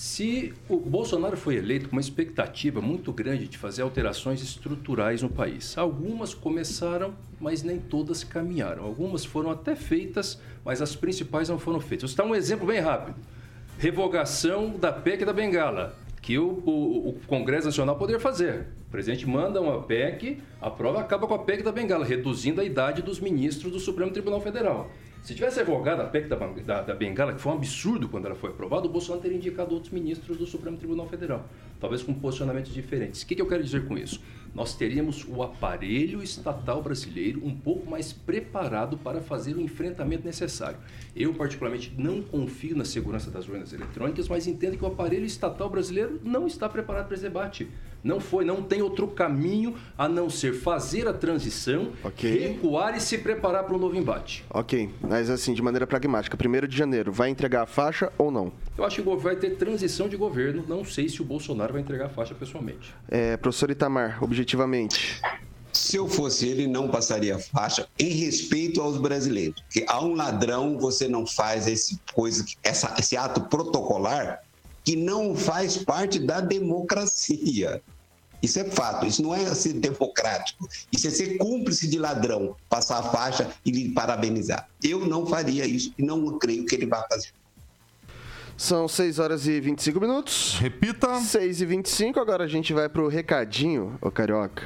Se 0.01 0.55
o 0.69 0.77
Bolsonaro 0.77 1.37
foi 1.37 1.57
eleito 1.57 1.89
com 1.89 1.97
uma 1.97 2.01
expectativa 2.01 2.81
muito 2.81 3.13
grande 3.13 3.49
de 3.49 3.59
fazer 3.59 3.83
alterações 3.83 4.41
estruturais 4.41 5.23
no 5.23 5.29
país, 5.29 5.77
algumas 5.77 6.33
começaram, 6.33 7.15
mas 7.41 7.65
nem 7.65 7.81
todas 7.81 8.23
caminharam. 8.23 8.85
Algumas 8.85 9.25
foram 9.25 9.51
até 9.51 9.75
feitas, 9.75 10.41
mas 10.65 10.81
as 10.81 10.95
principais 10.95 11.49
não 11.49 11.59
foram 11.59 11.81
feitas. 11.81 12.03
Vou 12.03 12.09
citar 12.11 12.27
um 12.27 12.33
exemplo 12.33 12.65
bem 12.65 12.79
rápido: 12.79 13.17
revogação 13.77 14.71
da 14.71 14.93
PEC 14.93 15.25
da 15.25 15.33
Bengala, 15.33 15.99
que 16.23 16.39
o, 16.39 16.47
o, 16.47 17.09
o 17.09 17.21
Congresso 17.27 17.67
Nacional 17.67 17.97
poderia 17.97 18.21
fazer. 18.21 18.69
O 18.87 18.91
presidente 18.93 19.29
manda 19.29 19.61
uma 19.61 19.83
PEC, 19.83 20.41
aprova, 20.61 21.01
acaba 21.01 21.27
com 21.27 21.35
a 21.35 21.41
PEC 21.41 21.65
da 21.65 21.73
Bengala, 21.73 22.05
reduzindo 22.05 22.61
a 22.61 22.65
idade 22.65 23.03
dos 23.03 23.19
ministros 23.19 23.73
do 23.73 23.81
Supremo 23.81 24.13
Tribunal 24.13 24.41
Federal. 24.41 24.93
Se 25.23 25.35
tivesse 25.35 25.59
revogado 25.59 26.01
a 26.01 26.07
PEC 26.07 26.29
da, 26.29 26.37
da, 26.37 26.83
da, 26.83 26.95
Bengala, 26.95 27.35
que 27.35 27.41
foi 27.41 27.53
um 27.53 27.57
absurdo 27.57 28.09
quando 28.09 28.27
ela 28.27 28.35
foi 28.35 28.51
aprovada, 28.51 28.87
o 28.87 28.89
Bolsonaro 28.89 29.21
teria 29.21 29.37
indicado 29.37 29.75
outros 29.75 29.93
ministros 29.93 30.39
do 30.39 30.47
Supremo 30.47 30.77
Tribunal 30.77 31.07
Federal, 31.07 31.47
talvez 31.81 32.03
com 32.03 32.15
posicionamentos 32.15 32.73
diferentes. 32.73 33.23
O 33.23 33.27
que, 33.27 33.35
que 33.35 33.43
eu 33.43 33.47
quero 33.47 33.63
dizer 33.63 33.87
com 33.87 33.99
isso? 33.99 34.21
Nós 34.59 34.75
teríamos 34.75 35.25
o 35.25 35.41
aparelho 35.41 36.21
estatal 36.21 36.83
brasileiro 36.83 37.41
um 37.47 37.55
pouco 37.55 37.89
mais 37.89 38.13
preparado 38.13 38.99
para 38.99 39.21
fazer 39.21 39.55
o 39.55 39.61
enfrentamento 39.61 40.25
necessário. 40.25 40.79
Eu, 41.15 41.33
particularmente, 41.33 41.95
não 41.97 42.21
confio 42.21 42.77
na 42.77 42.85
segurança 42.85 43.31
das 43.31 43.49
urnas 43.49 43.73
eletrônicas, 43.73 44.29
mas 44.29 44.49
entendo 44.49 44.77
que 44.77 44.83
o 44.83 44.89
aparelho 44.89 45.25
estatal 45.25 45.71
brasileiro 45.71 46.21
não 46.25 46.45
está 46.45 46.69
preparado 46.69 47.07
para 47.07 47.15
esse 47.15 47.23
debate. 47.23 47.69
Não 48.03 48.21
foi, 48.21 48.45
não 48.45 48.63
tem 48.63 48.81
outro 48.81 49.09
caminho 49.09 49.75
a 49.97 50.09
não 50.09 50.31
ser 50.31 50.53
fazer 50.55 51.09
a 51.09 51.13
transição, 51.13 51.93
okay. 52.03 52.39
recuar 52.39 52.97
e 52.97 53.01
se 53.01 53.19
preparar 53.19 53.65
para 53.65 53.75
um 53.75 53.79
novo 53.79 53.97
embate. 53.97 54.45
Ok, 54.51 54.89
mas 55.01 55.29
assim, 55.29 55.53
de 55.53 55.63
maneira 55.63 55.87
pragmática, 55.87 56.37
1 56.37 56.67
de 56.67 56.77
janeiro, 56.77 57.13
vai 57.13 57.29
entregar 57.29 57.63
a 57.63 57.67
faixa 57.67 58.13
ou 58.17 58.31
não? 58.31 58.53
Eu 58.77 58.85
acho 58.85 59.03
que 59.03 59.17
vai 59.17 59.35
ter 59.35 59.57
transição 59.57 60.09
de 60.09 60.17
governo, 60.17 60.65
não 60.69 60.85
sei 60.85 61.09
se 61.09 61.21
o 61.21 61.25
Bolsonaro 61.25 61.73
vai 61.73 61.83
entregar 61.83 62.07
a 62.07 62.09
faixa 62.09 62.35
pessoalmente. 62.35 62.95
É, 63.09 63.37
professor 63.37 63.71
Itamar, 63.71 64.23
objetivamente. 64.49 65.21
Se 65.73 65.97
eu 65.97 66.09
fosse 66.09 66.49
ele, 66.49 66.67
não 66.67 66.89
passaria 66.89 67.39
faixa 67.39 67.87
em 67.99 68.09
respeito 68.09 68.81
aos 68.81 68.97
brasileiros. 68.97 69.61
Porque 69.63 69.85
a 69.87 70.03
um 70.03 70.15
ladrão 70.15 70.79
você 70.79 71.07
não 71.07 71.27
faz 71.27 71.67
esse, 71.67 72.01
coisa, 72.15 72.45
essa, 72.63 72.95
esse 72.99 73.17
ato 73.17 73.43
protocolar 73.43 74.43
que 74.83 74.97
não 74.97 75.37
faz 75.37 75.77
parte 75.77 76.19
da 76.19 76.41
democracia. 76.41 77.83
Isso 78.41 78.59
é 78.61 78.65
fato, 78.65 79.05
isso 79.05 79.21
não 79.21 79.35
é 79.35 79.53
ser 79.53 79.75
democrático, 79.75 80.69
isso 80.93 81.09
é 81.09 81.11
ser 81.11 81.39
cúmplice 81.39 81.89
de 81.89 81.99
ladrão, 81.99 82.55
passar 82.69 83.01
a 83.01 83.03
faixa 83.03 83.51
e 83.65 83.71
lhe 83.73 83.91
parabenizar. 83.91 84.69
Eu 84.83 85.07
não 85.07 85.27
faria 85.27 85.67
isso 85.67 85.93
e 85.99 86.03
não 86.03 86.39
creio 86.39 86.65
que 86.65 86.77
ele 86.77 86.87
vá 86.87 87.05
fazer. 87.11 87.33
São 88.59 88.89
6 88.89 89.21
horas 89.21 89.47
e 89.47 89.61
25 89.61 90.01
minutos. 90.01 90.59
Repita. 90.59 91.21
6 91.21 91.61
e 91.61 91.65
25, 91.65 92.19
agora 92.19 92.43
a 92.43 92.49
gente 92.49 92.73
vai 92.73 92.89
pro 92.89 93.07
recadinho, 93.07 93.97
ô 94.01 94.11
Carioca. 94.11 94.65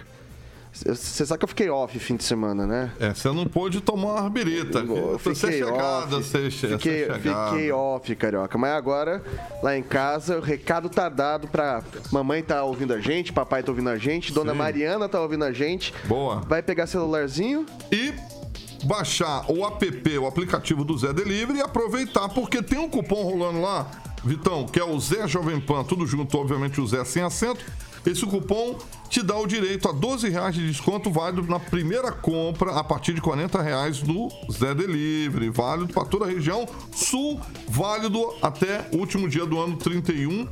Você 0.73 1.27
sabe 1.27 1.39
que 1.39 1.45
eu 1.45 1.49
fiquei 1.49 1.69
off 1.69 1.99
fim 1.99 2.17
de 2.17 2.25
semana, 2.25 2.67
né? 2.67 2.91
É, 2.99 3.13
você 3.13 3.29
não 3.29 3.45
pôde 3.45 3.83
tomar 3.83 4.23
uma 4.23 4.31
birita. 4.31 4.83
Você 4.83 5.35
fiquei 5.35 5.59
chegada, 5.59 6.17
off, 6.17 6.25
você 6.25 6.51
fiquei, 6.51 7.01
chegada. 7.01 7.51
fiquei 7.51 7.71
off, 7.71 8.17
carioca. 8.17 8.57
Mas 8.57 8.73
agora, 8.73 9.23
lá 9.63 9.77
em 9.77 9.83
casa, 9.83 10.39
o 10.39 10.41
recado 10.41 10.89
tá 10.89 11.11
dado 11.11 11.47
pra 11.47 11.83
mamãe 12.11 12.43
tá 12.43 12.65
ouvindo 12.65 12.95
a 12.95 13.01
gente, 13.01 13.31
papai 13.31 13.63
tá 13.63 13.71
ouvindo 13.71 13.91
a 13.91 13.99
gente, 13.99 14.33
dona 14.33 14.53
Sim. 14.53 14.59
Mariana 14.59 15.07
tá 15.07 15.21
ouvindo 15.21 15.45
a 15.45 15.53
gente. 15.53 15.93
Boa. 16.07 16.37
Vai 16.41 16.63
pegar 16.63 16.87
celularzinho. 16.87 17.67
E 17.93 18.15
baixar 18.83 19.45
o 19.51 19.67
app, 19.67 20.19
o 20.19 20.27
aplicativo 20.27 20.85
do 20.85 20.97
Zé 20.97 21.13
Delivery 21.13 21.59
e 21.59 21.63
aproveitar, 21.63 22.29
porque 22.29 22.63
tem 22.63 22.79
um 22.79 22.89
cupom 22.89 23.23
rolando 23.23 23.61
lá, 23.61 23.91
Vitão, 24.25 24.67
que 24.67 24.79
é 24.79 24.85
o 24.85 24.99
Zé 25.01 25.27
Jovem 25.27 25.61
Pan, 25.61 25.85
tudo 25.85 26.07
junto, 26.07 26.37
obviamente 26.39 26.81
o 26.81 26.87
Zé 26.87 27.05
sem 27.05 27.23
acento. 27.23 27.65
Esse 28.05 28.27
cupom 28.27 28.79
te 29.09 29.23
dá 29.23 29.37
o 29.37 29.47
direito 29.47 29.89
a 29.89 29.93
12 29.93 30.29
reais 30.29 30.55
de 30.55 30.67
desconto 30.67 31.11
válido 31.11 31.47
na 31.47 31.61
primeira 31.61 32.11
compra 32.11 32.73
a 32.73 32.83
partir 32.83 33.15
de 33.15 33.21
40 33.21 33.63
reais 33.63 34.03
no 34.03 34.29
Zé 34.51 34.75
Delivery. 34.75 35.51
Válido 35.51 35.93
para 35.93 36.05
toda 36.05 36.25
a 36.25 36.29
região 36.29 36.67
sul, 36.93 37.41
válido 37.69 38.21
até 38.43 38.89
o 38.93 38.97
último 38.99 39.29
dia 39.29 39.47
do 39.47 39.61
ano 39.61 39.77
31 39.77 40.49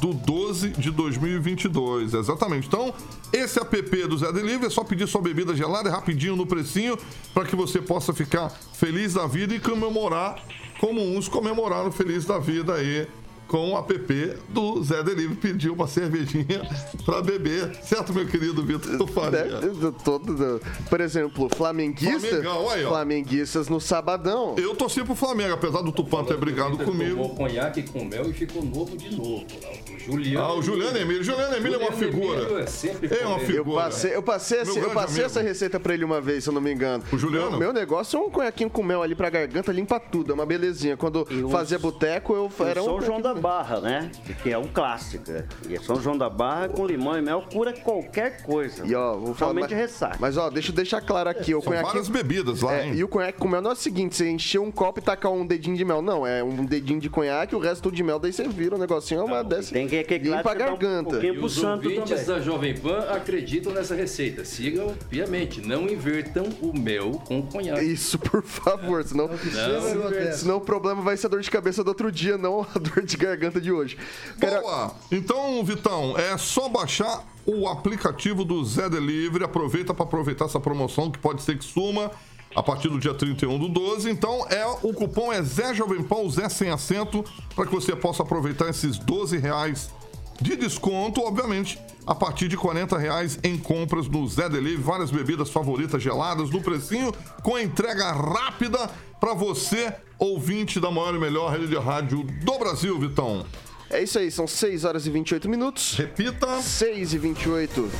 do 0.00 0.12
12 0.12 0.70
de 0.70 0.90
2022. 0.90 2.14
Exatamente. 2.14 2.66
Então, 2.66 2.92
esse 3.32 3.58
app 3.58 4.06
do 4.06 4.18
Zé 4.18 4.32
Delivery 4.32 4.66
é 4.66 4.70
só 4.70 4.84
pedir 4.84 5.06
sua 5.06 5.20
bebida 5.20 5.54
gelada, 5.54 5.88
é 5.88 5.92
rapidinho 5.92 6.36
no 6.36 6.46
precinho, 6.46 6.98
para 7.34 7.44
que 7.44 7.56
você 7.56 7.80
possa 7.80 8.12
ficar 8.12 8.48
feliz 8.48 9.14
da 9.14 9.26
vida 9.26 9.54
e 9.54 9.60
comemorar 9.60 10.42
como 10.80 11.00
uns 11.00 11.28
comemoraram 11.28 11.90
feliz 11.90 12.24
da 12.24 12.38
vida 12.38 12.74
aí 12.74 13.06
com 13.48 13.72
o 13.72 13.78
app 13.78 14.36
do 14.48 14.82
Zé 14.82 15.02
Delivery. 15.02 15.36
Pediu 15.36 15.74
uma 15.74 15.86
cervejinha 15.86 16.62
para 17.04 17.22
beber. 17.22 17.74
Certo, 17.82 18.12
meu 18.12 18.26
querido 18.26 18.62
Vitor 18.62 19.06
Faria? 19.08 19.60
né, 19.60 19.92
todo, 20.04 20.60
por 20.88 21.00
exemplo, 21.00 21.48
flamenguista, 21.54 22.20
Flamengão, 22.28 22.70
aí, 22.70 22.84
ó. 22.84 22.88
flamenguistas 22.88 23.68
no 23.68 23.80
sabadão. 23.80 24.54
Eu 24.58 24.74
torci 24.74 25.04
pro 25.04 25.14
Flamengo, 25.14 25.54
apesar 25.54 25.82
do 25.82 25.92
Tupã 25.92 26.24
ter 26.24 26.36
brigado 26.36 26.76
comigo. 26.78 27.16
Tomou 27.16 27.34
conhaque 27.36 27.82
com 27.84 28.04
mel 28.04 28.28
e 28.30 28.32
ficou 28.32 28.64
novo 28.64 28.96
de 28.96 29.14
novo. 29.16 29.44
lá. 29.62 29.70
O 29.96 29.98
Juliano. 30.12 30.46
Ah, 30.46 30.54
o 30.54 30.62
Juliano 30.62 30.96
Emílio. 30.98 31.22
Juliano 31.24 31.56
Emílio 31.56 31.80
é 31.80 31.84
uma 31.84 31.92
figura. 31.92 32.60
É 32.62 32.66
sempre 32.66 33.08
É 33.08 33.26
uma 33.26 33.34
polêmico. 33.36 33.50
Eu 33.52 33.56
figura. 33.64 33.82
passei, 33.84 34.14
eu 34.16 34.22
passei, 34.22 34.60
esse- 34.60 34.78
eu 34.78 34.90
passei 34.90 35.14
amigo. 35.24 35.26
essa 35.26 35.42
receita 35.42 35.80
pra 35.80 35.94
ele 35.94 36.04
uma 36.04 36.20
vez, 36.20 36.44
se 36.44 36.50
eu 36.50 36.54
não 36.54 36.60
me 36.60 36.72
engano. 36.72 37.02
O 37.12 37.18
Juliano? 37.18 37.50
Meu, 37.50 37.58
meu 37.58 37.72
negócio 37.72 38.16
é 38.16 38.20
um 38.22 38.30
conhaquinho 38.30 38.70
com 38.70 38.82
mel 38.82 39.02
ali 39.02 39.14
pra 39.14 39.28
garganta, 39.30 39.72
limpa 39.72 39.98
tudo, 39.98 40.30
é 40.30 40.34
uma 40.34 40.46
belezinha. 40.46 40.96
Quando 40.96 41.26
E 41.30 41.42
o- 41.42 41.48
fazia 41.48 41.78
boteco, 41.78 42.34
eu 42.34 42.50
O 42.56 42.64
era 42.64 42.80
um. 42.82 42.84
São 42.86 43.00
João 43.02 43.20
da 43.20 43.34
Barra, 43.36 43.80
né? 43.80 44.10
Que 44.42 44.50
é 44.52 44.58
um 44.58 44.66
clássico. 44.66 45.24
E 45.68 45.78
São 45.80 46.00
João 46.00 46.16
da 46.16 46.28
Barra 46.28 46.68
com 46.68 46.86
limão 46.86 47.16
e 47.18 47.22
mel 47.22 47.42
cura 47.52 47.72
qualquer 47.72 48.42
coisa. 48.42 48.86
E 48.86 48.94
ó, 48.94 49.16
vou 49.16 49.34
falar. 49.34 49.50
Somente 49.50 49.70
mas, 49.70 49.78
ressaca. 49.80 50.16
mas 50.20 50.36
ó, 50.36 50.50
deixa 50.50 50.70
eu 50.70 50.74
deixar 50.74 51.00
claro 51.00 51.28
aqui, 51.30 51.54
o 51.54 51.60
São 51.62 51.72
várias 51.72 51.90
conhaquinho. 51.92 52.12
bebidas 52.12 52.62
lá, 52.62 52.74
É, 52.74 52.86
hein? 52.86 52.94
e 52.94 53.04
o 53.04 53.08
conhaque 53.08 53.38
com 53.38 53.48
mel 53.48 53.60
não 53.62 53.70
é 53.70 53.74
o 53.74 53.76
seguinte, 53.76 54.16
você 54.16 54.28
encher 54.28 54.58
um 54.60 54.70
copo 54.70 54.98
e 54.98 55.02
tacar 55.02 55.30
um 55.32 55.46
dedinho 55.46 55.76
de 55.76 55.84
mel. 55.84 56.02
Não, 56.02 56.26
é 56.26 56.42
um 56.42 56.64
dedinho 56.64 57.00
de 57.00 57.08
conhaque, 57.10 57.54
o 57.54 57.58
resto 57.58 57.82
tudo 57.82 57.94
de 57.96 58.02
mel, 58.02 58.18
daí 58.18 58.32
você 58.32 58.46
vira 58.48 58.74
o 58.74 58.78
negocinho, 58.78 59.20
é 59.20 59.24
uma 59.24 59.44
dessa. 59.44 59.72
Tem 59.72 59.86
que 59.86 60.02
que 60.04 60.18
limpa 60.18 60.38
a 60.38 60.42
claro, 60.42 60.58
um 60.74 60.76
garganta. 60.78 61.10
pouquinho 61.10 61.34
E 61.34 61.38
os 61.38 61.54
santo 61.54 61.88
ouvintes 61.88 62.10
também. 62.10 62.26
da 62.26 62.40
Jovem 62.40 62.74
Pan 62.76 62.98
acreditam 63.10 63.72
nessa 63.72 63.94
receita. 63.94 64.44
Sigam 64.44 64.94
piamente. 65.08 65.60
Não 65.60 65.82
invertam 65.88 66.44
o 66.60 66.76
mel 66.78 67.12
com 67.26 67.42
conhaque. 67.42 67.84
Isso, 67.84 68.18
por 68.18 68.42
favor, 68.42 69.02
senão, 69.04 69.28
Não, 69.28 69.34
acontece. 69.34 70.40
senão 70.40 70.56
o 70.56 70.60
problema 70.60 71.02
vai 71.02 71.16
ser 71.16 71.26
a 71.26 71.30
dor 71.30 71.40
de 71.40 71.50
cabeça 71.50 71.82
do 71.84 71.88
outro 71.88 72.10
dia, 72.10 72.36
não 72.38 72.62
a 72.74 72.78
dor 72.78 73.02
de 73.02 73.16
garganta 73.16 73.25
de 73.60 73.72
hoje. 73.72 73.96
Boa! 74.38 74.94
Então, 75.10 75.64
Vitão, 75.64 76.16
é 76.16 76.36
só 76.36 76.68
baixar 76.68 77.24
o 77.44 77.68
aplicativo 77.68 78.44
do 78.44 78.64
Zé 78.64 78.88
Delivery. 78.88 79.44
Aproveita 79.44 79.94
para 79.94 80.04
aproveitar 80.04 80.44
essa 80.44 80.60
promoção 80.60 81.10
que 81.10 81.18
pode 81.18 81.42
ser 81.42 81.58
que 81.58 81.64
suma 81.64 82.10
a 82.54 82.62
partir 82.62 82.88
do 82.88 82.98
dia 82.98 83.14
31 83.14 83.58
do 83.58 83.68
12. 83.68 84.10
Então, 84.10 84.46
é 84.48 84.66
o 84.82 84.92
cupom 84.92 85.32
é 85.32 85.42
Zé 85.42 85.74
Jovem 85.74 86.02
Pão, 86.02 86.28
Zé 86.30 86.48
sem 86.48 86.70
acento, 86.70 87.24
para 87.54 87.66
que 87.66 87.72
você 87.72 87.94
possa 87.94 88.22
aproveitar 88.22 88.68
esses 88.68 88.98
12 88.98 89.36
reais 89.38 89.90
de 90.40 90.56
desconto, 90.56 91.20
obviamente, 91.20 91.78
a 92.06 92.14
partir 92.14 92.48
de 92.48 92.56
40 92.56 92.96
reais 92.98 93.38
em 93.42 93.56
compras 93.58 94.08
no 94.08 94.26
Zé 94.28 94.48
Delivery. 94.48 94.82
Várias 94.82 95.10
bebidas 95.10 95.50
favoritas 95.50 96.02
geladas 96.02 96.50
no 96.50 96.60
precinho, 96.60 97.12
com 97.42 97.58
entrega 97.58 98.12
rápida 98.12 98.90
para 99.20 99.34
você, 99.34 99.92
ouvinte 100.18 100.78
da 100.78 100.90
maior 100.90 101.14
e 101.14 101.18
melhor 101.18 101.50
rede 101.52 101.68
de 101.68 101.76
rádio 101.76 102.22
do 102.22 102.58
Brasil, 102.58 102.98
Vitão. 102.98 103.46
é 103.90 104.02
isso 104.02 104.18
aí, 104.18 104.30
são 104.30 104.46
6 104.46 104.84
horas 104.84 105.06
e 105.06 105.10
28 105.10 105.48
minutos. 105.48 105.94
Repita. 105.96 106.60
6 106.60 107.14
e 107.14 107.18
28. 107.18 107.90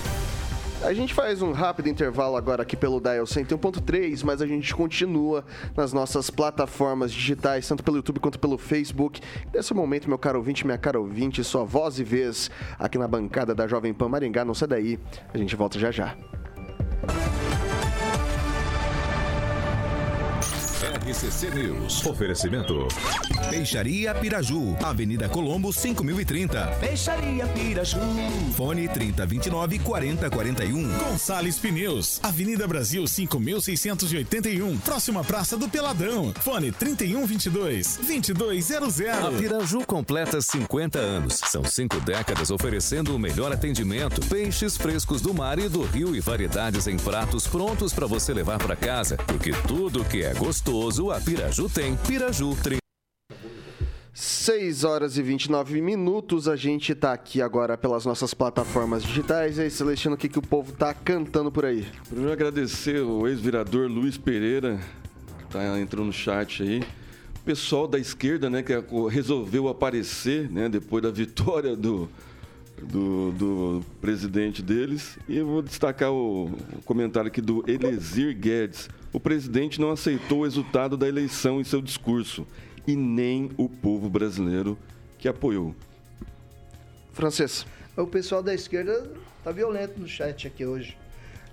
A 0.83 0.93
gente 0.93 1.15
faz 1.15 1.43
um 1.43 1.53
rápido 1.53 1.89
intervalo 1.89 2.37
agora 2.37 2.62
aqui 2.62 2.77
pelo 2.77 3.01
Dial 3.01 3.25
101.3, 3.25 4.23
mas 4.25 4.41
a 4.43 4.47
gente 4.47 4.75
continua 4.75 5.45
nas 5.75 5.93
nossas 5.93 6.31
plataformas 6.31 7.11
digitais, 7.11 7.67
tanto 7.67 7.83
pelo 7.83 7.97
YouTube 7.97 8.21
quanto 8.21 8.39
pelo 8.39 8.59
Facebook. 8.59 9.21
Nesse 9.53 9.75
momento, 9.75 10.09
meu 10.09 10.19
caro 10.19 10.39
ouvinte, 10.39 10.65
minha 10.65 10.79
cara 10.79 11.01
ouvinte, 11.01 11.43
sua 11.43 11.65
voz 11.65 11.99
e 11.99 12.05
vez 12.05 12.51
aqui 12.79 12.99
na 12.99 13.09
bancada 13.09 13.55
da 13.55 13.67
Jovem 13.67 13.93
Pan 13.93 14.09
Maringá. 14.09 14.45
Não 14.45 14.55
sai 14.55 14.69
daí, 14.69 14.99
a 15.33 15.39
gente 15.39 15.57
volta 15.57 15.79
já 15.79 15.91
já. 15.91 16.15
RCC 21.07 21.51
News. 21.51 22.05
Oferecimento. 22.05 22.88
Peixaria 23.49 24.12
Piraju, 24.12 24.77
Avenida 24.83 25.29
Colombo 25.29 25.73
5030. 25.73 26.66
Peixaria 26.81 27.47
Piraju. 27.47 28.01
Fone 28.57 28.88
3029 28.88 29.79
4041. 29.79 30.99
Gonçalves 30.99 31.59
Pneus, 31.61 32.19
Avenida 32.25 32.66
Brasil 32.66 33.07
5681, 33.07 34.79
próxima 34.79 35.23
Praça 35.23 35.57
do 35.57 35.69
Peladão. 35.69 36.35
Fone 36.40 36.73
3122 36.73 37.99
2200. 37.99 39.01
A 39.01 39.31
Piraju 39.31 39.87
completa 39.87 40.40
50 40.40 40.99
anos. 40.99 41.35
São 41.35 41.62
cinco 41.62 42.01
décadas 42.01 42.51
oferecendo 42.51 43.14
o 43.14 43.19
melhor 43.19 43.53
atendimento. 43.53 44.21
Peixes 44.27 44.77
frescos 44.77 45.21
do 45.21 45.33
mar 45.33 45.59
e 45.61 45.69
do 45.69 45.83
rio 45.83 46.16
e 46.16 46.21
variedades 46.21 46.88
em 46.88 46.97
pratos 46.97 47.47
prontos 47.47 47.92
para 47.92 48.09
você 48.09 48.35
levar 48.35 48.59
para 48.59 48.75
casa. 48.75 49.16
Porque 49.19 49.53
tudo 49.69 50.05
que 50.05 50.25
é 50.25 50.35
gostoso, 50.35 50.96
a 51.11 51.21
Piraju 51.21 51.69
tem. 51.69 51.95
Piraju 51.97 52.57
30. 52.63 52.79
6 54.15 54.83
horas 54.85 55.19
e 55.19 55.23
29 55.23 55.83
minutos, 55.83 56.49
a 56.49 56.57
gente 56.57 56.95
tá 56.95 57.13
aqui 57.13 57.43
agora 57.43 57.77
pelas 57.77 58.07
nossas 58.07 58.33
plataformas 58.33 59.03
digitais. 59.03 59.59
E 59.59 59.63
aí, 59.63 59.71
Celestino, 59.71 60.15
o 60.15 60.19
que, 60.19 60.27
que 60.27 60.39
o 60.39 60.43
povo 60.43 60.73
tá 60.73 60.95
cantando 60.95 61.53
por 61.53 61.67
aí? 61.67 61.87
Primeiro 62.09 62.33
agradecer 62.33 63.03
o 63.03 63.29
ex-vereador 63.29 63.91
Luiz 63.91 64.17
Pereira, 64.17 64.81
que 65.39 65.47
tá 65.49 65.79
entrando 65.79 66.07
no 66.07 66.13
chat 66.15 66.63
aí. 66.63 66.81
O 66.81 67.45
pessoal 67.45 67.87
da 67.87 67.99
esquerda, 67.99 68.49
né, 68.49 68.63
que 68.63 68.73
resolveu 69.11 69.69
aparecer, 69.69 70.51
né, 70.51 70.67
depois 70.67 71.03
da 71.03 71.11
vitória 71.11 71.77
do, 71.77 72.09
do, 72.83 73.33
do 73.33 73.85
presidente 74.01 74.62
deles. 74.62 75.19
E 75.29 75.37
eu 75.39 75.47
vou 75.47 75.62
destacar 75.62 76.12
o, 76.12 76.51
comentário 76.85 77.29
aqui 77.29 77.41
do 77.41 77.65
Elesir 77.69 78.37
Guedes. 78.37 78.89
O 79.12 79.21
presidente 79.21 79.81
não 79.81 79.91
aceitou 79.91 80.41
o 80.41 80.45
resultado 80.45 80.97
da 80.97 81.09
eleição 81.09 81.61
em 81.61 81.65
seu 81.65 81.81
discurso 81.81 82.47
e 82.87 82.95
nem 82.95 83.51
o 83.57 83.69
povo 83.69 84.09
brasileiro 84.09 84.79
que 85.19 85.29
apoiou. 85.29 85.75
Francês. 87.12 87.67
O 87.97 88.07
pessoal 88.07 88.43
da 88.43 88.53
esquerda 88.55 89.11
tá 89.43 89.51
violento 89.51 89.99
no 89.99 90.07
chat 90.07 90.47
aqui 90.47 90.67
hoje. 90.67 90.97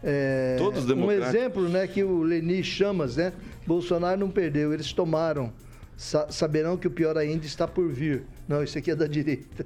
É, 0.04 0.58
Todos 0.58 0.84
um 0.84 0.88
democráticos. 0.88 1.34
exemplo, 1.34 1.70
né, 1.70 1.88
que 1.88 2.04
o 2.04 2.22
Leni 2.22 2.62
Chamas, 2.62 3.16
né? 3.16 3.32
Bolsonaro 3.66 4.20
não 4.20 4.30
perdeu, 4.30 4.74
eles 4.74 4.92
tomaram. 4.92 5.54
Sa- 5.96 6.30
saberão 6.30 6.76
que 6.76 6.88
o 6.88 6.92
pior 6.92 7.18
ainda 7.18 7.46
está 7.46 7.66
por 7.66 7.88
vir. 7.88 8.24
Não, 8.46 8.62
isso 8.62 8.78
aqui 8.78 8.92
é 8.92 8.96
da 8.96 9.08
direita. 9.08 9.66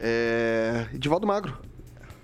É. 0.00 0.86
Edivaldo 0.94 1.26
Magro. 1.26 1.56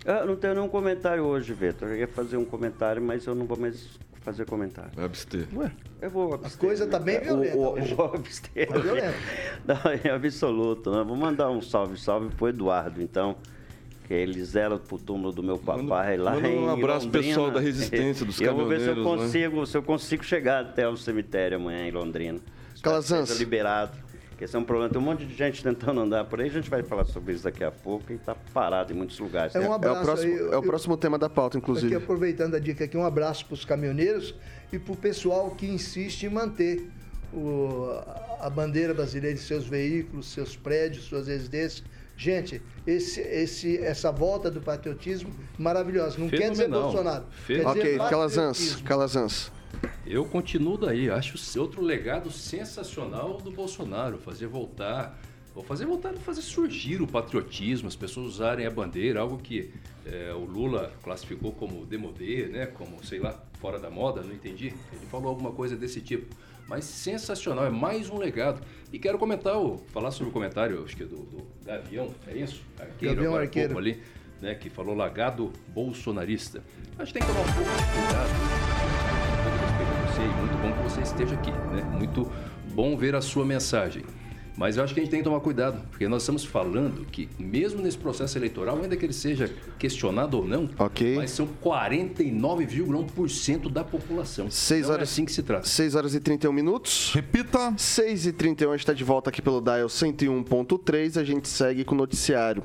Eu 0.04 0.26
não 0.26 0.36
tenho 0.36 0.54
nenhum 0.54 0.68
comentário 0.68 1.24
hoje, 1.24 1.52
Vitor. 1.54 1.88
Eu 1.88 1.96
ia 1.96 2.08
fazer 2.08 2.36
um 2.36 2.44
comentário, 2.44 3.00
mas 3.00 3.24
eu 3.26 3.34
não 3.34 3.46
vou 3.46 3.56
mais 3.58 3.88
fazer 4.20 4.44
comentário. 4.46 4.90
Vai 4.94 5.06
abster. 5.06 5.46
Eu 6.00 6.10
vou 6.10 6.34
abster. 6.34 6.56
A 6.56 6.60
coisa 6.60 6.86
tá 6.86 6.98
bem 6.98 7.18
O- 7.18 7.22
violenta 7.22 7.56
o- 7.56 7.72
hoje. 7.72 7.90
Eu 7.90 7.96
vou 7.96 8.14
abster. 8.14 8.68
Tá 8.68 8.78
violenta. 8.78 9.14
Não, 9.66 9.76
é 10.04 10.10
absoluto. 10.10 10.90
Né? 10.90 11.02
Vou 11.04 11.16
mandar 11.16 11.50
um 11.50 11.62
salve, 11.62 11.98
salve 11.98 12.28
pro 12.34 12.48
Eduardo, 12.48 13.00
então. 13.02 13.36
Que 14.06 14.12
ele 14.12 14.44
zela 14.44 14.78
pro 14.78 14.98
túmulo 14.98 15.32
do 15.32 15.42
meu 15.42 15.56
papai 15.56 16.18
lá 16.18 16.34
manda 16.34 16.48
um 16.48 16.68
abraço 16.68 17.08
pro 17.08 17.16
Londrina. 17.20 17.34
pessoal 17.34 17.50
da 17.50 17.60
Resistência, 17.60 18.26
dos 18.26 18.38
Eu 18.42 18.54
vou 18.54 18.66
ver 18.66 18.80
se 18.80 18.88
eu 18.88 18.94
caminhoneiros, 18.96 19.22
né? 19.22 19.26
consigo, 19.40 19.66
se 19.66 19.76
eu 19.78 19.82
consigo 19.82 20.22
chegar 20.22 20.60
até 20.60 20.86
o 20.86 20.94
cemitério 20.94 21.56
amanhã 21.56 21.88
em 21.88 21.90
Londrina. 21.90 22.38
Calazans. 22.82 23.38
liberado. 23.38 23.96
Porque 24.34 24.44
esse 24.46 24.56
é 24.56 24.58
um 24.58 24.64
problema. 24.64 24.90
Tem 24.92 25.00
um 25.00 25.04
monte 25.04 25.24
de 25.24 25.32
gente 25.32 25.62
tentando 25.62 26.00
andar 26.00 26.24
por 26.24 26.40
aí. 26.40 26.48
A 26.48 26.52
gente 26.52 26.68
vai 26.68 26.82
falar 26.82 27.04
sobre 27.04 27.34
isso 27.34 27.44
daqui 27.44 27.62
a 27.62 27.70
pouco 27.70 28.12
e 28.12 28.18
tá 28.18 28.34
parado 28.52 28.92
em 28.92 28.96
muitos 28.96 29.16
lugares. 29.20 29.54
É 29.54 29.60
um 29.60 29.64
É 29.64 29.68
o 29.68 29.72
abraço 29.74 30.02
próximo, 30.02 30.32
aí. 30.32 30.38
é 30.40 30.42
o 30.42 30.52
Eu- 30.54 30.62
próximo 30.62 30.96
tema 30.96 31.16
da 31.16 31.28
pauta, 31.30 31.56
Aqui, 31.56 31.62
inclusive. 31.64 31.94
aproveitando 31.94 32.56
a 32.56 32.58
dica 32.58 32.84
aqui, 32.84 32.96
um 32.96 33.06
abraço 33.06 33.46
para 33.46 33.54
os 33.54 33.64
caminhoneiros 33.64 34.34
e 34.72 34.78
para 34.78 34.92
o 34.92 34.96
pessoal 34.96 35.52
que 35.52 35.66
insiste 35.66 36.24
em 36.26 36.30
manter 36.30 36.90
o- 37.32 37.90
a 38.40 38.50
bandeira 38.50 38.92
brasileira 38.92 39.36
em 39.36 39.40
seus 39.40 39.66
veículos, 39.68 40.26
seus 40.32 40.56
prédios, 40.56 41.04
suas 41.04 41.28
residências. 41.28 41.84
Gente, 42.16 42.60
esse, 42.84 43.20
esse, 43.20 43.78
essa 43.78 44.10
volta 44.10 44.50
do 44.50 44.60
patriotismo 44.60 45.30
maravilhosa. 45.56 46.16
Não 46.18 46.28
quer 46.28 46.50
dizer 46.50 46.64
Fenomenal. 46.64 46.82
Bolsonaro. 46.92 47.24
Fe- 47.30 47.54
Quer 47.54 47.66
dizer 47.66 47.68
Ok, 47.70 47.98
Calazans. 48.10 48.76
Calazans. 48.82 49.52
Eu 50.06 50.24
continuo 50.24 50.76
daí. 50.76 51.10
Acho 51.10 51.58
outro 51.58 51.82
legado 51.82 52.30
sensacional 52.30 53.38
do 53.38 53.50
Bolsonaro. 53.50 54.18
Fazer 54.18 54.46
voltar, 54.46 55.18
ou 55.54 55.62
fazer 55.62 55.86
voltar, 55.86 56.12
fazer 56.14 56.42
surgir 56.42 57.00
o 57.00 57.06
patriotismo, 57.06 57.88
as 57.88 57.96
pessoas 57.96 58.26
usarem 58.26 58.66
a 58.66 58.70
bandeira, 58.70 59.20
algo 59.20 59.38
que 59.38 59.72
eh, 60.04 60.32
o 60.34 60.44
Lula 60.44 60.92
classificou 61.02 61.52
como 61.52 61.86
demodê, 61.86 62.46
né? 62.46 62.66
Como, 62.66 63.04
sei 63.04 63.20
lá, 63.20 63.40
fora 63.60 63.78
da 63.78 63.88
moda, 63.88 64.22
não 64.22 64.32
entendi. 64.32 64.74
Ele 64.92 65.06
falou 65.10 65.28
alguma 65.28 65.52
coisa 65.52 65.76
desse 65.76 66.00
tipo. 66.00 66.34
Mas 66.66 66.84
sensacional, 66.84 67.66
é 67.66 67.70
mais 67.70 68.10
um 68.10 68.18
legado. 68.18 68.62
E 68.92 68.98
quero 68.98 69.18
comentar, 69.18 69.56
o, 69.58 69.78
falar 69.92 70.10
sobre 70.10 70.30
o 70.30 70.32
comentário, 70.32 70.82
acho 70.84 70.96
que 70.96 71.02
é 71.02 71.06
do, 71.06 71.16
do 71.16 71.46
Gavião, 71.64 72.08
é 72.26 72.36
isso? 72.36 72.62
Arqueiro, 72.78 73.14
Gavião 73.14 73.32
agora 73.32 73.44
Arqueiro. 73.44 73.78
ali, 73.78 74.02
né? 74.40 74.54
Que 74.54 74.68
falou 74.70 74.94
lagado 74.94 75.52
bolsonarista. 75.68 76.62
Acho 76.98 77.12
que 77.12 77.18
tem 77.18 77.28
que 77.28 77.32
tomar 77.32 77.48
um 77.48 77.52
pouco 77.52 77.70
de 77.70 77.84
cuidado 77.92 79.13
você 80.14 80.22
e 80.22 80.28
muito 80.28 80.56
bom 80.62 80.70
que 80.72 80.82
você 80.88 81.00
esteja 81.00 81.34
aqui, 81.34 81.50
né? 81.50 81.82
Muito 81.92 82.30
bom 82.72 82.96
ver 82.96 83.16
a 83.16 83.20
sua 83.20 83.44
mensagem. 83.44 84.04
Mas 84.56 84.76
eu 84.76 84.84
acho 84.84 84.94
que 84.94 85.00
a 85.00 85.02
gente 85.02 85.10
tem 85.10 85.18
que 85.18 85.24
tomar 85.24 85.40
cuidado, 85.40 85.82
porque 85.90 86.06
nós 86.06 86.22
estamos 86.22 86.44
falando 86.44 87.04
que, 87.06 87.28
mesmo 87.36 87.82
nesse 87.82 87.98
processo 87.98 88.38
eleitoral, 88.38 88.78
ainda 88.80 88.96
que 88.96 89.04
ele 89.04 89.12
seja 89.12 89.50
questionado 89.80 90.36
ou 90.38 90.46
não, 90.46 90.70
Ok. 90.78 91.16
mas 91.16 91.32
são 91.32 91.48
49,1% 91.60 93.68
da 93.68 93.82
população. 93.82 94.48
6 94.48 94.82
Não 94.86 94.90
é 94.90 94.92
horas, 94.94 95.10
assim 95.10 95.24
que 95.24 95.32
se 95.32 95.42
trata. 95.42 95.66
6 95.66 95.96
horas 95.96 96.14
e 96.14 96.20
31 96.20 96.52
minutos. 96.52 97.10
Repita. 97.12 97.74
6 97.76 98.26
e 98.26 98.32
31 98.32 98.70
a 98.70 98.74
gente 98.74 98.82
está 98.82 98.92
de 98.92 99.02
volta 99.02 99.28
aqui 99.30 99.42
pelo 99.42 99.60
Dial 99.60 99.88
101.3. 99.88 101.20
A 101.20 101.24
gente 101.24 101.48
segue 101.48 101.82
com 101.84 101.96
o 101.96 101.98
noticiário. 101.98 102.62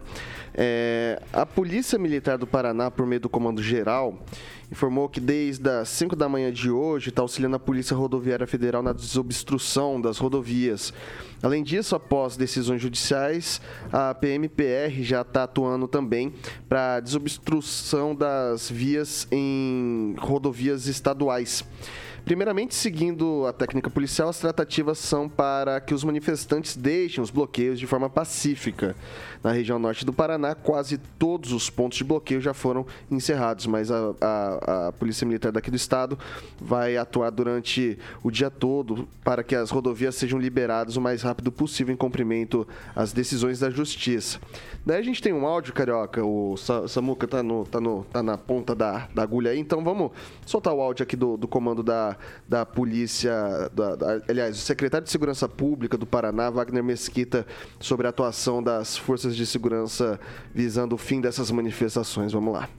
É, 0.54 1.20
a 1.34 1.44
Polícia 1.44 1.98
Militar 1.98 2.38
do 2.38 2.46
Paraná, 2.46 2.92
por 2.92 3.08
meio 3.08 3.22
do 3.22 3.30
Comando 3.30 3.64
Geral, 3.64 4.24
informou 4.72 5.10
que 5.10 5.20
desde 5.20 5.70
as 5.70 5.90
5 5.90 6.16
da 6.16 6.30
manhã 6.30 6.52
de 6.52 6.70
hoje 6.70 7.10
está 7.10 7.22
auxiliando 7.22 7.56
a 7.56 7.60
Polícia 7.60 7.96
Rodoviária 7.96 8.46
Federal 8.46 8.84
na 8.84 8.94
desobstrução 8.94 10.00
das 10.00 10.18
rodovias. 10.18 10.94
Além 11.42 11.64
disso, 11.64 11.96
após 11.96 12.38
decisões 12.38 12.82
judiciais, 12.82 13.62
a 13.92 14.14
PMPR 14.14 15.02
já 15.02 15.22
está 15.22 15.44
atuando 15.44 15.88
também 15.88 16.34
para 16.68 17.00
desobstrução 17.00 18.14
das 18.14 18.70
vias 18.70 19.28
em 19.32 20.16
rodovias 20.20 20.88
estaduais. 20.88 21.64
Primeiramente, 22.30 22.76
seguindo 22.76 23.48
a 23.48 23.52
técnica 23.52 23.90
policial, 23.90 24.30
as 24.30 24.38
tratativas 24.38 25.00
são 25.00 25.28
para 25.28 25.82
que 25.82 25.96
os 25.96 26.04
manifestantes 26.04 26.78
deixem 26.78 27.24
os 27.24 27.32
bloqueios 27.32 27.80
de 27.80 27.88
forma 27.88 28.08
pacífica. 28.08 28.96
Na 29.44 29.52
região 29.52 29.80
norte 29.80 30.06
do 30.06 30.14
Paraná, 30.14 30.54
quase 30.54 31.00
todos 31.18 31.52
os 31.52 31.72
pontos 31.72 31.98
de 31.98 32.04
bloqueio 32.04 32.40
já 32.40 32.54
foram 32.54 32.86
encerrados, 33.10 33.66
mas 33.66 33.90
a, 33.90 34.14
a- 34.22 34.88
a 34.90 34.92
Polícia 34.92 35.26
Militar 35.26 35.52
daqui 35.52 35.72
do 35.72 35.76
estado 35.78 36.20
vai 36.62 36.98
atuar 36.98 37.32
durante 37.32 37.98
o 38.22 38.30
dia 38.30 38.52
todo 38.52 39.08
para 39.24 39.42
que 39.42 39.56
as 39.56 39.72
rodovias 39.72 40.14
sejam 40.14 40.38
liberadas 40.38 40.98
o 40.98 41.02
mais 41.02 41.24
rápido 41.24 41.52
possível 41.52 41.92
em 41.92 41.98
cumprimento 41.98 42.68
às 42.96 43.12
decisões 43.12 43.58
da 43.60 43.72
Justiça. 43.72 44.40
Daí 44.86 45.00
a 45.00 45.02
gente 45.02 45.20
tem 45.20 45.34
um 45.34 45.48
áudio, 45.48 45.74
Carioca, 45.74 46.24
o 46.24 46.56
Sa- 46.58 46.88
Samuca 46.88 47.28
tá, 47.28 47.42
no, 47.42 47.66
tá, 47.66 47.82
no, 47.82 48.04
tá 48.04 48.22
na 48.22 48.38
ponta 48.38 48.76
da, 48.76 49.08
da 49.16 49.24
agulha 49.24 49.50
aí, 49.50 49.60
então 49.60 49.84
vamos 49.84 50.12
soltar 50.46 50.76
o 50.76 50.82
áudio 50.82 51.02
aqui 51.02 51.16
do, 51.16 51.36
do 51.36 51.48
comando 51.48 51.82
da, 51.82 52.18
da 52.48 52.66
polícia, 52.66 53.32
da- 53.74 53.96
da- 53.96 54.22
aliás, 54.28 54.58
o 54.58 54.62
secretário 54.62 55.06
de 55.06 55.12
Segurança 55.12 55.48
Pública 55.48 55.98
do 55.98 56.06
Paraná, 56.06 56.50
Wagner 56.50 56.84
Mesquita, 56.84 57.46
sobre 57.80 58.08
a 58.08 58.10
atuação 58.10 58.62
das 58.62 58.98
forças 58.98 59.36
de 59.36 59.46
segurança 59.46 60.20
visando 60.54 60.96
o 60.96 60.98
fim 60.98 61.22
dessas 61.22 61.52
manifestações. 61.52 62.32
Vamos 62.34 62.54
lá. 62.54 62.70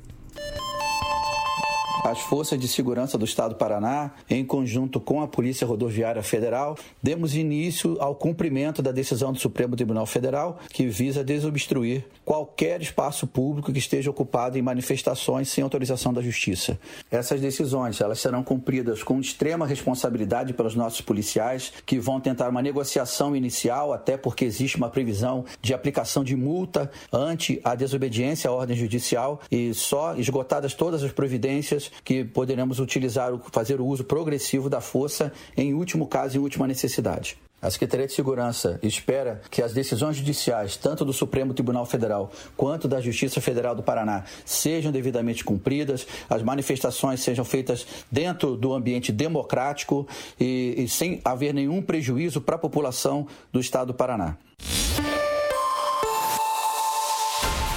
As 2.02 2.18
forças 2.18 2.58
de 2.58 2.66
segurança 2.66 3.18
do 3.18 3.26
Estado 3.26 3.50
do 3.50 3.56
Paraná, 3.56 4.12
em 4.28 4.44
conjunto 4.44 4.98
com 4.98 5.20
a 5.20 5.28
Polícia 5.28 5.66
Rodoviária 5.66 6.22
Federal, 6.22 6.78
demos 7.02 7.34
início 7.34 7.96
ao 8.00 8.14
cumprimento 8.14 8.80
da 8.80 8.90
decisão 8.90 9.32
do 9.32 9.38
Supremo 9.38 9.76
Tribunal 9.76 10.06
Federal, 10.06 10.58
que 10.70 10.86
visa 10.86 11.22
desobstruir 11.22 12.04
qualquer 12.24 12.80
espaço 12.80 13.26
público 13.26 13.72
que 13.72 13.78
esteja 13.78 14.10
ocupado 14.10 14.56
em 14.56 14.62
manifestações 14.62 15.50
sem 15.50 15.62
autorização 15.62 16.12
da 16.12 16.22
Justiça. 16.22 16.78
Essas 17.10 17.40
decisões 17.40 18.00
elas 18.00 18.18
serão 18.18 18.42
cumpridas 18.42 19.02
com 19.02 19.20
extrema 19.20 19.66
responsabilidade 19.66 20.54
pelos 20.54 20.74
nossos 20.74 21.02
policiais, 21.02 21.72
que 21.84 21.98
vão 21.98 22.18
tentar 22.18 22.48
uma 22.48 22.62
negociação 22.62 23.36
inicial, 23.36 23.92
até 23.92 24.16
porque 24.16 24.44
existe 24.44 24.78
uma 24.78 24.88
previsão 24.88 25.44
de 25.60 25.74
aplicação 25.74 26.24
de 26.24 26.34
multa 26.34 26.90
ante 27.12 27.60
a 27.62 27.74
desobediência 27.74 28.48
à 28.48 28.52
ordem 28.52 28.76
judicial 28.76 29.40
e 29.50 29.74
só 29.74 30.14
esgotadas 30.16 30.72
todas 30.72 31.02
as 31.02 31.12
providências 31.12 31.89
que 32.04 32.24
poderemos 32.24 32.78
utilizar, 32.80 33.32
fazer 33.52 33.80
o 33.80 33.86
uso 33.86 34.04
progressivo 34.04 34.68
da 34.68 34.80
força 34.80 35.32
em 35.56 35.74
último 35.74 36.06
caso 36.06 36.36
e 36.36 36.38
última 36.38 36.66
necessidade. 36.66 37.36
A 37.62 37.70
Secretaria 37.70 38.06
de 38.06 38.14
Segurança 38.14 38.80
espera 38.82 39.42
que 39.50 39.62
as 39.62 39.74
decisões 39.74 40.16
judiciais, 40.16 40.78
tanto 40.78 41.04
do 41.04 41.12
Supremo 41.12 41.52
Tribunal 41.52 41.84
Federal 41.84 42.32
quanto 42.56 42.88
da 42.88 43.02
Justiça 43.02 43.38
Federal 43.38 43.74
do 43.74 43.82
Paraná, 43.82 44.24
sejam 44.46 44.90
devidamente 44.90 45.44
cumpridas, 45.44 46.06
as 46.28 46.42
manifestações 46.42 47.20
sejam 47.20 47.44
feitas 47.44 47.86
dentro 48.10 48.56
do 48.56 48.72
ambiente 48.72 49.12
democrático 49.12 50.08
e, 50.40 50.74
e 50.78 50.88
sem 50.88 51.20
haver 51.22 51.52
nenhum 51.52 51.82
prejuízo 51.82 52.40
para 52.40 52.56
a 52.56 52.58
população 52.58 53.26
do 53.52 53.60
Estado 53.60 53.88
do 53.88 53.94
Paraná. 53.94 54.38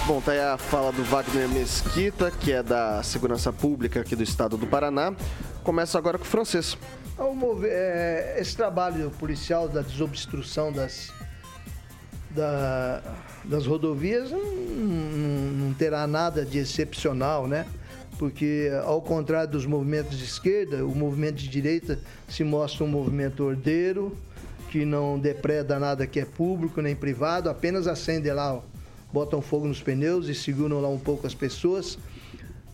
Bom, 0.05 0.19
tá 0.19 0.33
aí 0.33 0.39
a 0.39 0.57
fala 0.57 0.91
do 0.91 1.03
Wagner 1.03 1.47
Mesquita, 1.47 2.29
que 2.29 2.51
é 2.51 2.61
da 2.61 3.01
Segurança 3.03 3.53
Pública 3.53 4.01
aqui 4.01 4.15
do 4.15 4.23
estado 4.23 4.57
do 4.57 4.67
Paraná. 4.67 5.13
Começa 5.63 5.97
agora 5.97 6.17
com 6.17 6.25
o 6.25 6.27
francês. 6.27 6.77
Mover- 7.17 7.71
é, 7.71 8.35
esse 8.39 8.55
trabalho 8.55 9.11
policial 9.11 9.69
da 9.69 9.81
desobstrução 9.81 10.73
das, 10.73 11.09
da- 12.31 13.01
das 13.45 13.65
rodovias 13.65 14.29
não, 14.31 14.39
não- 14.43 15.73
terá 15.73 16.05
nada 16.05 16.43
de 16.45 16.57
excepcional, 16.57 17.47
né? 17.47 17.65
Porque, 18.19 18.69
ao 18.85 19.01
contrário 19.01 19.49
dos 19.51 19.65
movimentos 19.65 20.17
de 20.17 20.25
esquerda, 20.25 20.85
o 20.85 20.93
movimento 20.93 21.35
de 21.35 21.47
direita 21.47 21.97
se 22.27 22.43
mostra 22.43 22.83
um 22.83 22.87
movimento 22.87 23.43
ordeiro, 23.43 24.15
que 24.69 24.83
não 24.85 25.17
depreda 25.17 25.79
nada 25.79 26.05
que 26.05 26.19
é 26.19 26.25
público 26.25 26.81
nem 26.81 26.95
privado, 26.95 27.49
apenas 27.49 27.87
acende 27.87 28.29
lá, 28.31 28.59
botam 29.13 29.41
fogo 29.41 29.67
nos 29.67 29.81
pneus 29.81 30.27
e 30.27 30.33
seguram 30.33 30.81
lá 30.81 30.89
um 30.89 30.97
pouco 30.97 31.27
as 31.27 31.35
pessoas 31.35 31.99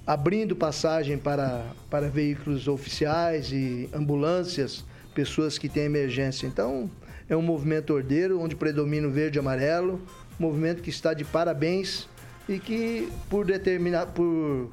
abrindo 0.08 0.56
passagem 0.56 1.18
para, 1.18 1.66
para 1.88 2.10
veículos 2.10 2.68
oficiais 2.68 3.52
e 3.52 3.88
ambulâncias, 3.94 4.84
pessoas 5.14 5.58
que 5.60 5.70
têm 5.70 5.84
emergência. 5.84 6.48
Então, 6.48 6.90
é 7.30 7.36
um 7.36 7.44
movimento 7.44 7.94
ordeiro, 7.94 8.42
onde 8.42 8.56
predomina 8.56 9.08
o 9.08 9.12
verde 9.12 9.38
e 9.38 9.40
amarelo, 9.40 10.02
movimento 10.40 10.82
que 10.82 10.90
está 10.90 11.14
de 11.14 11.24
parabéns 11.24 12.08
e 12.48 12.58
que, 12.58 13.08
por 13.30 13.46
determinar, 13.46 14.08
por 14.08 14.72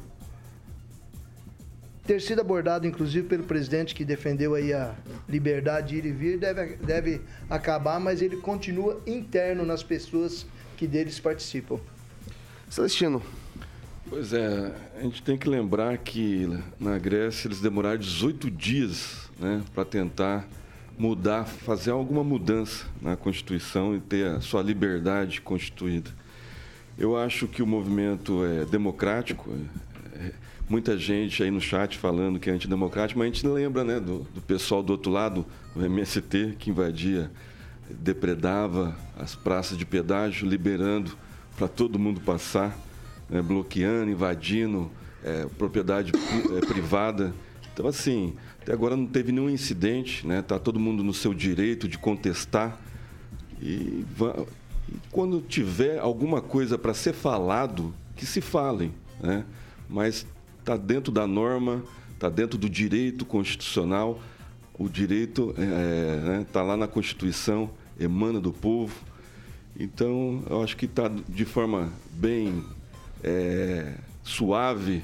ter 2.07 2.22
sido 2.22 2.40
abordado, 2.40 2.87
inclusive, 2.87 3.26
pelo 3.29 3.42
presidente 3.42 3.94
que 3.94 4.07
defendeu 4.07 4.55
aí 4.55 4.72
a 4.72 4.94
liberdade 5.29 5.88
de 5.88 5.96
ir 5.96 6.07
e 6.07 6.12
vir, 6.12 6.38
deve, 6.38 6.76
deve 6.76 7.20
acabar, 7.50 8.00
mas 8.00 8.22
ele 8.22 8.37
continua 8.37 9.02
interno 9.07 9.66
nas 9.66 9.83
pessoas 9.83 10.46
que 10.76 10.86
deles 10.86 11.18
participam. 11.18 11.78
Celestino. 12.68 13.22
Pois 14.08 14.32
é, 14.32 14.72
a 14.98 15.02
gente 15.02 15.22
tem 15.22 15.36
que 15.36 15.48
lembrar 15.48 15.98
que 15.98 16.48
na 16.78 16.96
Grécia 16.98 17.48
eles 17.48 17.60
demoraram 17.60 17.98
18 17.98 18.50
dias 18.50 19.28
né, 19.38 19.62
para 19.74 19.84
tentar 19.84 20.46
mudar, 20.96 21.44
fazer 21.44 21.90
alguma 21.90 22.22
mudança 22.22 22.86
na 23.02 23.16
Constituição 23.16 23.96
e 23.96 24.00
ter 24.00 24.26
a 24.28 24.40
sua 24.40 24.62
liberdade 24.62 25.40
constituída. 25.40 26.10
Eu 26.98 27.16
acho 27.16 27.46
que 27.48 27.62
o 27.62 27.66
movimento 27.66 28.44
é 28.44 28.64
democrático. 28.64 29.50
é- 30.14 30.26
é- 30.26 30.32
muita 30.68 30.96
gente 30.96 31.42
aí 31.42 31.50
no 31.50 31.60
chat 31.60 31.98
falando 31.98 32.38
que 32.40 32.48
é 32.48 32.52
antidemocrático, 32.52 33.18
mas 33.18 33.30
a 33.30 33.32
gente 33.32 33.46
lembra 33.46 33.84
né, 33.84 34.00
do, 34.00 34.20
do 34.34 34.40
pessoal 34.40 34.82
do 34.82 34.90
outro 34.90 35.10
lado, 35.10 35.44
o 35.74 35.82
MST, 35.82 36.57
que 36.59 36.70
invadia, 36.70 37.30
depredava 37.91 38.97
as 39.18 39.34
praças 39.34 39.76
de 39.76 39.84
pedágio, 39.84 40.49
liberando 40.49 41.16
para 41.57 41.68
todo 41.68 41.99
mundo 41.99 42.20
passar, 42.20 42.76
né, 43.28 43.41
bloqueando, 43.41 44.11
invadindo 44.11 44.91
é, 45.24 45.47
propriedade 45.59 46.12
é, 46.57 46.66
privada. 46.66 47.34
Então, 47.72 47.87
assim, 47.87 48.34
até 48.62 48.72
agora 48.72 48.97
não 48.97 49.07
teve 49.07 49.32
nenhum 49.32 49.51
incidente, 49.51 50.26
né? 50.26 50.41
Está 50.41 50.59
todo 50.59 50.78
mundo 50.80 51.03
no 51.03 51.12
seu 51.12 51.34
direito 51.34 51.87
de 51.87 51.99
contestar. 51.99 52.80
E, 53.61 54.05
e 54.89 54.95
quando 55.11 55.41
tiver 55.41 55.99
alguma 55.99 56.41
coisa 56.41 56.78
para 56.78 56.95
ser 56.95 57.12
falado, 57.12 57.95
que 58.14 58.24
se 58.24 58.41
falem, 58.41 58.93
né? 59.20 59.45
Mas 59.89 60.26
está 60.61 60.76
dentro 60.76 61.12
da 61.12 61.26
norma, 61.26 61.82
está 62.14 62.28
dentro 62.28 62.59
do 62.59 62.68
direito 62.68 63.24
constitucional. 63.24 64.20
O 64.79 64.89
direito 64.91 65.55
está 66.43 66.62
lá 66.62 66.77
na 66.77 66.87
Constituição, 66.87 67.70
emana 67.99 68.39
do 68.39 68.53
povo. 68.53 68.95
Então, 69.79 70.43
eu 70.51 70.62
acho 70.62 70.77
que 70.77 70.85
está 70.85 71.11
de 71.29 71.45
forma 71.47 71.91
bem 72.12 72.62
é, 73.24 73.95
suave, 74.22 75.03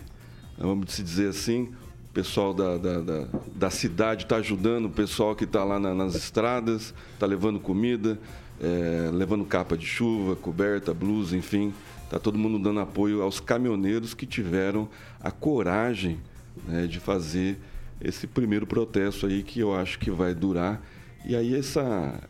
vamos 0.59 0.95
dizer 0.95 1.29
assim. 1.29 1.73
O 2.11 2.13
pessoal 2.13 2.53
da, 2.53 2.77
da, 2.77 3.01
da, 3.01 3.29
da 3.55 3.71
cidade 3.71 4.25
está 4.25 4.37
ajudando 4.37 4.87
o 4.87 4.91
pessoal 4.91 5.35
que 5.35 5.45
está 5.45 5.65
lá 5.65 5.81
na, 5.81 5.95
nas 5.95 6.15
estradas, 6.15 6.93
está 7.15 7.25
levando 7.25 7.59
comida, 7.59 8.19
é, 8.61 9.11
levando 9.11 9.43
capa 9.47 9.77
de 9.77 9.87
chuva, 9.87 10.37
coberta, 10.37 10.93
blusa, 10.93 11.35
enfim. 11.35 11.73
Está 12.05 12.19
todo 12.19 12.37
mundo 12.37 12.59
dando 12.59 12.81
apoio 12.81 13.23
aos 13.23 13.41
caminhoneiros 13.41 14.13
que 14.13 14.27
tiveram 14.27 14.87
a 15.19 15.31
coragem 15.31 16.21
né, 16.69 16.87
de 16.87 17.01
fazer 17.01 17.59
esse 18.05 18.27
primeiro 18.27 18.67
protesto 18.67 19.27
aí 19.27 19.43
que 19.43 19.61
eu 19.61 19.75
acho 19.75 19.99
que 19.99 20.11
vai 20.11 20.35
durar. 20.35 20.83
E 21.25 21.37
aí 21.37 21.55
essa, 21.55 22.21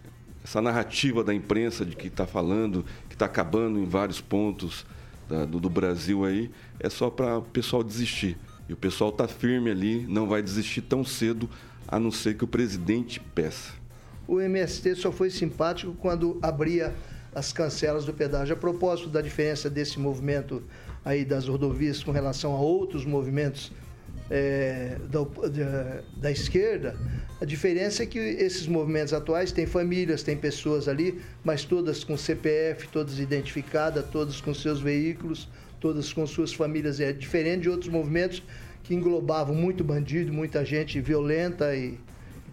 essa 0.45 0.61
narrativa 0.61 1.25
da 1.25 1.33
imprensa 1.33 1.85
de 1.85 1.97
que 1.97 2.09
está 2.09 2.27
falando, 2.27 2.85
que 3.09 3.15
está 3.15 3.27
acabando 3.27 3.79
em 3.79 3.85
vários 3.85 4.21
pontos 4.21 4.85
da, 5.29 5.45
do, 5.45 5.59
do, 5.59 5.71
Brasil 5.71 6.25
aí, 6.25 6.51
é 6.79 6.91
só 6.91 7.09
para 7.09 7.39
o 7.39 7.43
pessoal 7.43 7.83
desistir. 7.83 8.37
E 8.69 8.73
o 8.73 8.77
pessoal 8.77 9.11
está 9.11 9.27
firme 9.27 9.71
ali, 9.71 10.07
não 10.09 10.29
vai 10.29 10.43
desistir 10.43 10.83
tão 10.83 11.05
cedo, 11.05 11.49
a 11.89 11.99
não 11.99 12.11
ser 12.11 12.37
que 12.37 12.45
o 12.45 12.49
presidente 12.49 13.19
peça. 13.35 13.73
O 14.29 14.41
MST 14.41 14.95
só 14.97 15.11
foi 15.11 15.31
simpático 15.31 15.95
quando 15.95 16.39
abria 16.43 16.95
as 17.35 17.53
cancelas 17.53 18.05
do 18.05 18.13
pedágio. 18.13 18.55
A 18.55 18.59
propósito 18.59 19.09
da 19.09 19.21
diferença 19.21 19.69
desse 19.69 19.99
movimento 19.99 20.63
aí 21.05 21.25
das 21.25 21.49
rodovias 21.49 22.03
com 22.03 22.13
relação 22.13 22.55
a 22.55 22.61
outros 22.61 23.05
movimentos 23.05 23.73
é, 24.31 24.97
da, 25.11 25.21
da, 25.21 26.03
da, 26.17 26.31
esquerda, 26.31 26.97
a 27.41 27.45
diferença 27.45 28.03
é 28.03 28.07
que 28.07 28.19
esses 28.19 28.67
movimentos 28.67 29.13
atuais 29.13 29.53
têm 29.53 29.67
famílias, 29.67 30.23
têm 30.23 30.37
pessoas 30.37 30.89
ali, 30.89 31.21
mas 31.45 31.65
todas 31.65 32.03
com 32.03 32.17
CPF, 32.17 32.89
todas 32.89 33.19
identificadas, 33.19 34.07
todas 34.11 34.41
com 34.41 34.55
seus 34.55 34.81
veículos, 34.81 35.49
todas 35.81 36.13
com 36.13 36.27
suas 36.27 36.53
famílias. 36.53 37.01
É 37.01 37.13
diferente 37.13 37.63
de 37.63 37.69
outros 37.69 37.91
movimentos 37.91 38.43
que 38.83 38.95
englobavam 38.95 39.55
muito 39.55 39.85
bandido, 39.85 40.33
muita 40.33 40.65
gente 40.65 41.01
violenta 41.01 41.75
e 41.77 41.99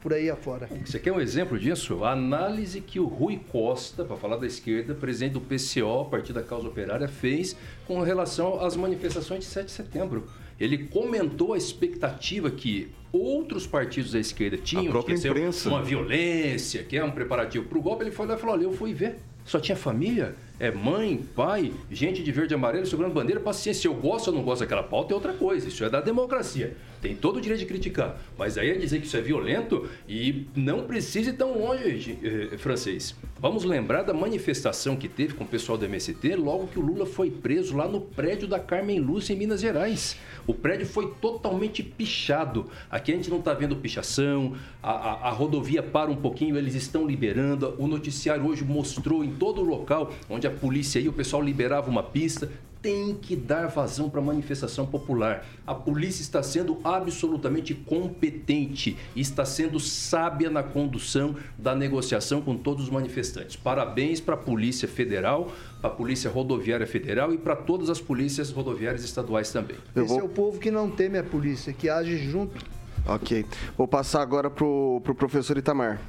por 0.01 0.13
aí 0.13 0.29
afora. 0.29 0.69
Você 0.85 0.97
quer 0.97 1.11
um 1.11 1.19
exemplo 1.19 1.59
disso? 1.59 2.03
A 2.03 2.13
análise 2.13 2.79
que 2.81 2.99
o 2.99 3.05
Rui 3.05 3.39
Costa, 3.51 4.05
para 4.05 4.15
falar 4.15 4.37
da 4.37 4.47
esquerda, 4.47 4.95
presidente 4.95 5.33
do 5.33 5.41
PCO, 5.41 6.09
Partido 6.09 6.35
da 6.35 6.43
Causa 6.43 6.67
Operária, 6.67 7.07
fez 7.07 7.55
com 7.85 8.01
relação 8.01 8.63
às 8.63 8.75
manifestações 8.75 9.41
de 9.41 9.45
7 9.45 9.65
de 9.65 9.71
setembro. 9.71 10.27
Ele 10.59 10.77
comentou 10.77 11.53
a 11.53 11.57
expectativa 11.57 12.51
que 12.51 12.89
outros 13.11 13.65
partidos 13.65 14.11
da 14.11 14.19
esquerda 14.19 14.57
tinham, 14.57 14.97
a 14.97 15.03
que 15.03 15.13
imprensa. 15.13 15.69
uma 15.69 15.81
violência, 15.81 16.83
que 16.83 16.97
é 16.97 17.03
um 17.03 17.11
preparativo 17.11 17.65
para 17.65 17.77
o 17.77 17.81
golpe. 17.81 18.03
Ele 18.03 18.11
foi 18.11 18.27
lá 18.27 18.35
e 18.35 18.37
falou: 18.37 18.55
olha, 18.55 18.63
eu 18.63 18.73
fui 18.73 18.93
ver, 18.93 19.17
só 19.45 19.59
tinha 19.59 19.75
família, 19.75 20.35
é 20.59 20.69
mãe, 20.69 21.23
pai, 21.35 21.71
gente 21.89 22.21
de 22.21 22.31
verde 22.31 22.53
e 22.53 22.55
amarelo 22.55 22.85
segurando 22.85 23.13
bandeira, 23.13 23.39
paciência. 23.39 23.81
Se 23.81 23.87
eu 23.87 23.93
gosto 23.93 24.27
ou 24.27 24.33
não 24.33 24.43
gosto 24.43 24.59
daquela 24.59 24.83
pauta 24.83 25.13
é 25.13 25.15
outra 25.15 25.33
coisa. 25.33 25.67
Isso 25.67 25.83
é 25.83 25.89
da 25.89 26.01
democracia. 26.01 26.75
Tem 27.01 27.15
todo 27.15 27.37
o 27.37 27.41
direito 27.41 27.61
de 27.61 27.65
criticar. 27.65 28.19
Mas 28.37 28.57
aí 28.57 28.69
é 28.69 28.73
dizer 28.75 28.99
que 28.99 29.07
isso 29.07 29.17
é 29.17 29.21
violento 29.21 29.87
e 30.07 30.47
não 30.55 30.85
precisa 30.85 31.29
ir 31.29 31.33
tão 31.33 31.57
longe, 31.57 32.17
eh, 32.23 32.57
francês. 32.57 33.15
Vamos 33.39 33.63
lembrar 33.63 34.03
da 34.03 34.13
manifestação 34.13 34.97
que 34.97 35.07
teve 35.07 35.33
com 35.33 35.45
o 35.45 35.47
pessoal 35.47 35.77
do 35.77 35.85
MST 35.85 36.35
logo 36.35 36.67
que 36.67 36.77
o 36.77 36.81
Lula 36.81 37.05
foi 37.05 37.31
preso 37.31 37.75
lá 37.75 37.87
no 37.87 38.01
prédio 38.01 38.49
da 38.49 38.59
Carmen 38.59 38.99
Lúcia, 38.99 39.33
em 39.33 39.37
Minas 39.37 39.61
Gerais. 39.61 40.17
O 40.45 40.53
prédio 40.53 40.85
foi 40.85 41.13
totalmente 41.21 41.81
pichado. 41.81 42.69
Aqui 42.91 43.13
a 43.13 43.15
gente 43.15 43.29
não 43.29 43.39
está 43.39 43.53
vendo 43.53 43.77
pichação, 43.77 44.55
a, 44.83 44.91
a, 44.91 45.13
a, 45.29 45.31
rodovia 45.31 45.81
para 45.81 46.11
um 46.11 46.17
pouquinho, 46.17 46.57
eles 46.57 46.75
estão 46.75 47.07
liberando. 47.07 47.75
O 47.77 47.87
noticiário 47.87 48.45
hoje 48.45 48.65
mostrou 48.65 49.23
em 49.23 49.31
todo 49.31 49.61
o 49.61 49.63
local 49.63 50.11
onde 50.29 50.45
a 50.45 50.51
polícia 50.51 50.99
e 50.99 51.07
o 51.07 51.13
pessoal 51.13 51.41
liberava 51.41 51.89
uma 51.89 52.03
pista 52.03 52.51
tem 52.81 53.13
que 53.13 53.35
dar 53.35 53.67
vazão 53.67 54.09
para 54.09 54.19
a 54.19 54.23
manifestação 54.23 54.85
popular. 54.85 55.45
A 55.67 55.73
polícia 55.75 56.21
está 56.21 56.41
sendo 56.41 56.79
absolutamente 56.83 57.73
competente 57.73 58.97
e 59.15 59.21
está 59.21 59.43
sendo 59.43 59.79
sábia 59.79 60.49
na 60.49 60.63
condução 60.63 61.35
da 61.57 61.75
negociação 61.75 62.41
com 62.41 62.55
todos 62.55 62.85
os 62.85 62.89
manifestantes. 62.89 63.55
Parabéns 63.55 64.21
para 64.21 64.35
a 64.35 64.37
Polícia 64.37 64.87
Federal, 64.87 65.51
para 65.81 65.89
a 65.89 65.93
Polícia 65.93 66.29
Rodoviária 66.29 66.87
Federal 66.87 67.33
e 67.33 67.37
para 67.37 67.55
todas 67.55 67.89
as 67.89 67.99
polícias 67.99 68.49
rodoviárias 68.51 69.03
estaduais 69.03 69.51
também. 69.51 69.77
Esse 69.95 70.07
vou... 70.07 70.19
é 70.19 70.23
o 70.23 70.29
povo 70.29 70.59
que 70.59 70.71
não 70.71 70.89
teme 70.89 71.17
a 71.17 71.23
polícia, 71.23 71.73
que 71.73 71.89
age 71.89 72.17
junto. 72.17 72.65
Ok. 73.05 73.45
Vou 73.77 73.87
passar 73.87 74.21
agora 74.21 74.49
para 74.49 74.65
o 74.65 75.01
pro 75.03 75.15
professor 75.15 75.57
Itamar. 75.57 75.99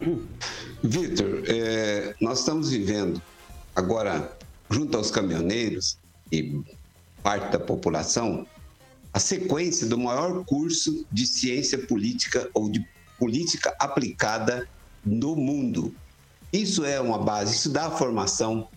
Vitor, 0.82 1.42
é, 1.46 2.14
nós 2.20 2.40
estamos 2.40 2.70
vivendo 2.70 3.20
agora, 3.74 4.30
junto 4.70 4.96
aos 4.96 5.10
caminhoneiros, 5.10 5.98
e 6.30 6.60
parte 7.22 7.52
da 7.52 7.58
população 7.58 8.46
a 9.16 9.18
sequência 9.18 9.86
do 9.86 9.96
maior 9.96 10.44
curso 10.44 11.06
de 11.10 11.26
ciência 11.26 11.78
política 11.78 12.50
ou 12.52 12.68
de 12.70 12.86
política 13.18 13.74
aplicada 13.78 14.68
no 15.02 15.34
mundo. 15.34 15.94
Isso 16.52 16.84
é 16.84 17.00
uma 17.00 17.16
base, 17.16 17.54
isso 17.54 17.70
dá 17.70 17.90
formação 17.90 18.68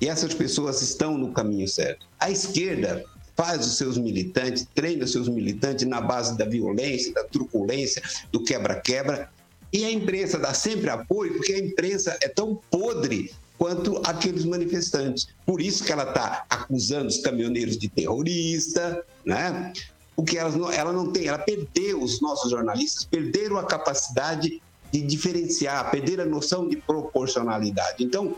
e 0.00 0.08
essas 0.08 0.32
pessoas 0.32 0.80
estão 0.80 1.18
no 1.18 1.32
caminho 1.32 1.66
certo. 1.66 2.06
A 2.20 2.30
esquerda 2.30 3.04
faz 3.36 3.66
os 3.66 3.78
seus 3.78 3.98
militantes, 3.98 4.64
treina 4.76 5.04
os 5.04 5.10
seus 5.10 5.28
militantes 5.28 5.84
na 5.88 6.00
base 6.00 6.38
da 6.38 6.44
violência, 6.44 7.12
da 7.12 7.24
truculência, 7.24 8.00
do 8.30 8.44
quebra-quebra. 8.44 9.28
E 9.72 9.84
a 9.84 9.90
imprensa 9.90 10.38
dá 10.38 10.54
sempre 10.54 10.88
apoio, 10.88 11.34
porque 11.34 11.52
a 11.52 11.58
imprensa 11.58 12.16
é 12.22 12.28
tão 12.28 12.60
podre 12.70 13.32
quanto 13.60 14.00
aqueles 14.06 14.46
manifestantes. 14.46 15.28
Por 15.44 15.60
isso 15.60 15.84
que 15.84 15.92
ela 15.92 16.04
está 16.04 16.46
acusando 16.48 17.08
os 17.08 17.18
caminhoneiros 17.18 17.76
de 17.76 17.90
terrorista, 17.90 19.04
né? 19.22 19.70
Porque 20.16 20.38
ela 20.38 20.50
não, 20.50 20.72
ela 20.72 20.92
não 20.94 21.12
tem, 21.12 21.26
ela 21.26 21.38
perdeu, 21.38 22.02
os 22.02 22.22
nossos 22.22 22.50
jornalistas 22.50 23.04
perderam 23.04 23.58
a 23.58 23.64
capacidade 23.64 24.62
de 24.90 25.02
diferenciar, 25.02 25.90
perderam 25.90 26.24
a 26.24 26.26
noção 26.26 26.66
de 26.66 26.76
proporcionalidade. 26.76 28.02
Então, 28.02 28.34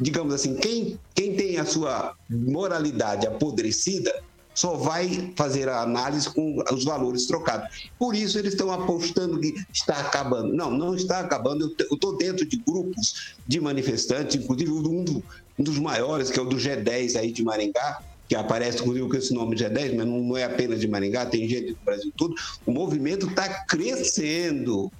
digamos 0.00 0.34
assim, 0.34 0.56
quem, 0.56 0.98
quem 1.14 1.36
tem 1.36 1.58
a 1.58 1.64
sua 1.64 2.16
moralidade 2.28 3.28
apodrecida 3.28 4.12
só 4.58 4.74
vai 4.74 5.32
fazer 5.36 5.68
a 5.68 5.82
análise 5.82 6.28
com 6.30 6.60
os 6.72 6.84
valores 6.84 7.26
trocados. 7.26 7.88
Por 7.96 8.12
isso 8.12 8.36
eles 8.40 8.54
estão 8.54 8.72
apostando 8.72 9.38
que 9.38 9.54
está 9.72 10.00
acabando. 10.00 10.52
Não, 10.52 10.68
não 10.68 10.96
está 10.96 11.20
acabando. 11.20 11.72
Eu 11.78 11.94
estou 11.94 12.16
dentro 12.16 12.44
de 12.44 12.56
grupos 12.56 13.36
de 13.46 13.60
manifestantes, 13.60 14.34
inclusive 14.34 14.72
um, 14.72 14.82
do, 14.82 15.22
um, 15.56 15.62
dos 15.62 15.78
maiores, 15.78 16.28
que 16.28 16.40
é 16.40 16.42
o 16.42 16.44
do 16.44 16.56
G10 16.56 17.14
aí 17.14 17.30
de 17.30 17.44
Maringá, 17.44 18.02
que 18.28 18.34
aparece 18.34 18.80
inclusive 18.80 19.08
com 19.08 19.16
esse 19.16 19.32
nome 19.32 19.54
G10, 19.54 19.94
mas 19.94 20.06
não, 20.06 20.18
não 20.18 20.36
é 20.36 20.42
apenas 20.42 20.80
de 20.80 20.88
Maringá, 20.88 21.24
tem 21.24 21.48
gente 21.48 21.74
do 21.74 21.78
Brasil 21.84 22.12
todo. 22.16 22.34
O 22.66 22.72
movimento 22.72 23.28
está 23.28 23.64
crescendo. 23.64 24.90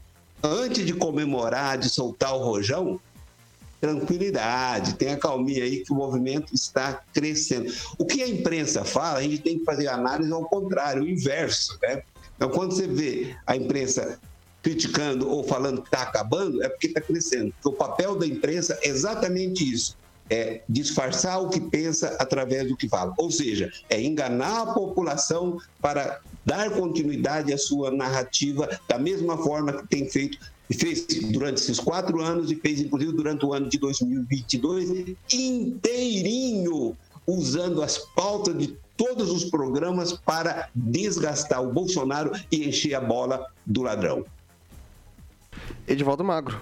Antes 0.41 0.87
de 0.87 0.93
comemorar, 0.93 1.77
de 1.79 1.91
soltar 1.91 2.33
o 2.33 2.39
rojão, 2.39 3.01
tranquilidade, 3.81 4.95
tenha 4.95 5.17
calminha 5.17 5.65
aí 5.65 5.85
que 5.85 5.93
o 5.93 5.97
movimento 5.97 6.55
está 6.55 7.03
crescendo. 7.13 7.73
O 7.97 8.05
que 8.05 8.23
a 8.23 8.29
imprensa 8.29 8.85
fala, 8.85 9.19
a 9.19 9.23
gente 9.23 9.39
tem 9.39 9.59
que 9.59 9.65
fazer 9.65 9.89
análise 9.89 10.33
ao 10.33 10.45
contrário, 10.45 11.03
o 11.03 11.09
inverso, 11.09 11.79
né? 11.83 12.03
Então, 12.37 12.49
quando 12.51 12.75
você 12.75 12.87
vê 12.87 13.37
a 13.47 13.57
imprensa 13.57 14.19
criticando 14.63 15.29
ou 15.29 15.45
falando 15.45 15.83
que 15.83 15.89
está 15.89 16.03
acabando, 16.03 16.63
é 16.63 16.69
porque 16.69 16.89
está 16.89 17.01
crescendo. 17.01 17.53
Porque 17.53 17.69
o 17.69 17.73
papel 17.73 18.17
da 18.17 18.27
imprensa 18.27 18.79
é 18.83 18.89
exatamente 18.89 19.69
isso. 19.69 19.97
É 20.31 20.61
disfarçar 20.69 21.43
o 21.43 21.49
que 21.49 21.59
pensa 21.59 22.17
através 22.19 22.69
do 22.69 22.77
que 22.77 22.89
fala. 22.89 23.15
Ou 23.17 23.31
seja, 23.31 23.73
é 23.89 24.01
enganar 24.01 24.63
a 24.63 24.75
população 24.75 25.59
para 25.81 26.21
dar 26.45 26.71
continuidade 26.71 27.53
à 27.53 27.59
sua 27.59 27.91
narrativa 27.91 28.69
da 28.87 28.99
mesma 28.99 29.39
forma 29.39 29.73
que 29.73 29.89
tem 29.89 30.09
feito 30.09 30.39
e 30.69 30.75
fez 30.75 31.07
durante 31.33 31.61
esses 31.61 31.81
quatro 31.81 32.21
anos 32.21 32.51
e 32.51 32.57
fez 32.57 32.81
inclusive 32.81 33.13
durante 33.13 33.45
o 33.45 33.53
ano 33.53 33.69
de 33.69 33.79
2022 33.79 35.17
inteirinho, 35.33 36.97
usando 37.27 37.83
as 37.83 37.99
pautas 37.99 38.57
de 38.57 38.77
todos 38.97 39.31
os 39.31 39.45
programas 39.45 40.13
para 40.13 40.69
desgastar 40.75 41.63
o 41.63 41.73
Bolsonaro 41.73 42.33
e 42.51 42.69
encher 42.69 42.95
a 42.95 43.01
bola 43.01 43.47
do 43.65 43.83
ladrão. 43.83 44.25
Edivaldo 45.87 46.25
Magro. 46.25 46.61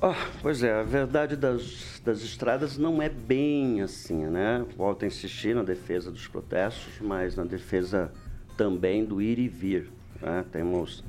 Oh, 0.00 0.14
pois 0.42 0.62
é, 0.62 0.72
a 0.72 0.84
verdade 0.84 1.34
das, 1.34 2.00
das 2.04 2.20
estradas 2.20 2.78
não 2.78 3.02
é 3.02 3.08
bem 3.08 3.80
assim, 3.80 4.26
né? 4.26 4.64
Volto 4.76 5.04
a 5.04 5.08
insistir 5.08 5.56
na 5.56 5.64
defesa 5.64 6.10
dos 6.10 6.28
protestos, 6.28 7.00
mas 7.00 7.34
na 7.34 7.44
defesa 7.44 8.12
também 8.56 9.04
do 9.04 9.20
ir 9.20 9.38
e 9.40 9.48
vir. 9.48 9.90
Né? 10.20 10.44
Temos 10.52 11.02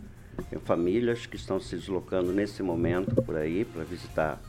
tem 0.43 0.59
famílias 0.59 1.25
que 1.25 1.35
estão 1.35 1.59
se 1.59 1.75
deslocando 1.75 2.31
nesse 2.31 2.61
momento 2.61 3.21
por 3.21 3.35
aí 3.35 3.65
para 3.65 3.83
visitar 3.83 4.41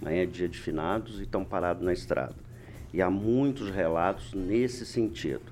amanhã 0.00 0.22
é 0.22 0.26
dia 0.26 0.48
de 0.48 0.58
finados 0.58 1.18
e 1.18 1.22
estão 1.22 1.44
parados 1.44 1.82
na 1.82 1.92
estrada. 1.92 2.34
E 2.92 3.02
há 3.02 3.10
muitos 3.10 3.70
relatos 3.70 4.32
nesse 4.34 4.86
sentido. 4.86 5.42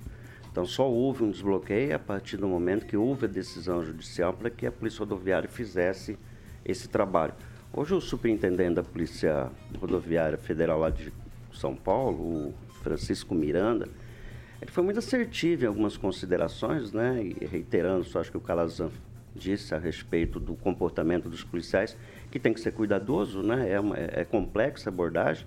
Então 0.51 0.65
só 0.65 0.89
houve 0.89 1.25
um 1.25 1.31
desbloqueio 1.31 1.95
a 1.95 1.99
partir 1.99 2.37
do 2.37 2.47
momento 2.47 2.87
que 2.87 2.97
houve 2.97 3.27
a 3.27 3.29
decisão 3.29 3.85
judicial 3.85 4.33
para 4.33 4.51
que 4.51 4.67
a 4.67 4.73
Polícia 4.73 5.01
Rodoviária 5.01 5.49
fizesse 5.49 6.17
esse 6.65 6.89
trabalho. 6.89 7.35
Hoje 7.73 7.93
o 7.93 8.01
superintendente 8.01 8.75
da 8.75 8.83
Polícia 8.85 9.51
Rodoviária 9.81 10.39
Federal 10.39 10.79
lá 10.79 10.91
de 10.91 11.13
São 11.53 11.75
Paulo, 11.75 12.19
o 12.19 12.55
Francisco 12.83 13.35
Miranda, 13.35 13.89
ele 14.63 14.71
foi 14.71 14.85
muito 14.85 14.99
assertivo 14.99 15.65
em 15.65 15.67
algumas 15.67 15.97
considerações, 15.97 16.93
né? 16.93 17.21
E 17.23 17.45
reiterando, 17.45 18.05
só 18.05 18.21
acho 18.21 18.31
que 18.31 18.37
o 18.37 18.41
Calazan 18.41 18.91
disse 19.35 19.75
a 19.75 19.79
respeito 19.79 20.39
do 20.39 20.55
comportamento 20.55 21.29
dos 21.29 21.43
policiais, 21.43 21.97
que 22.31 22.39
tem 22.39 22.53
que 22.53 22.61
ser 22.61 22.73
cuidadoso, 22.73 23.43
né? 23.43 23.71
É, 23.71 23.81
uma, 23.81 23.97
é 23.97 24.25
complexa 24.25 24.89
a 24.89 24.93
abordagem. 24.93 25.47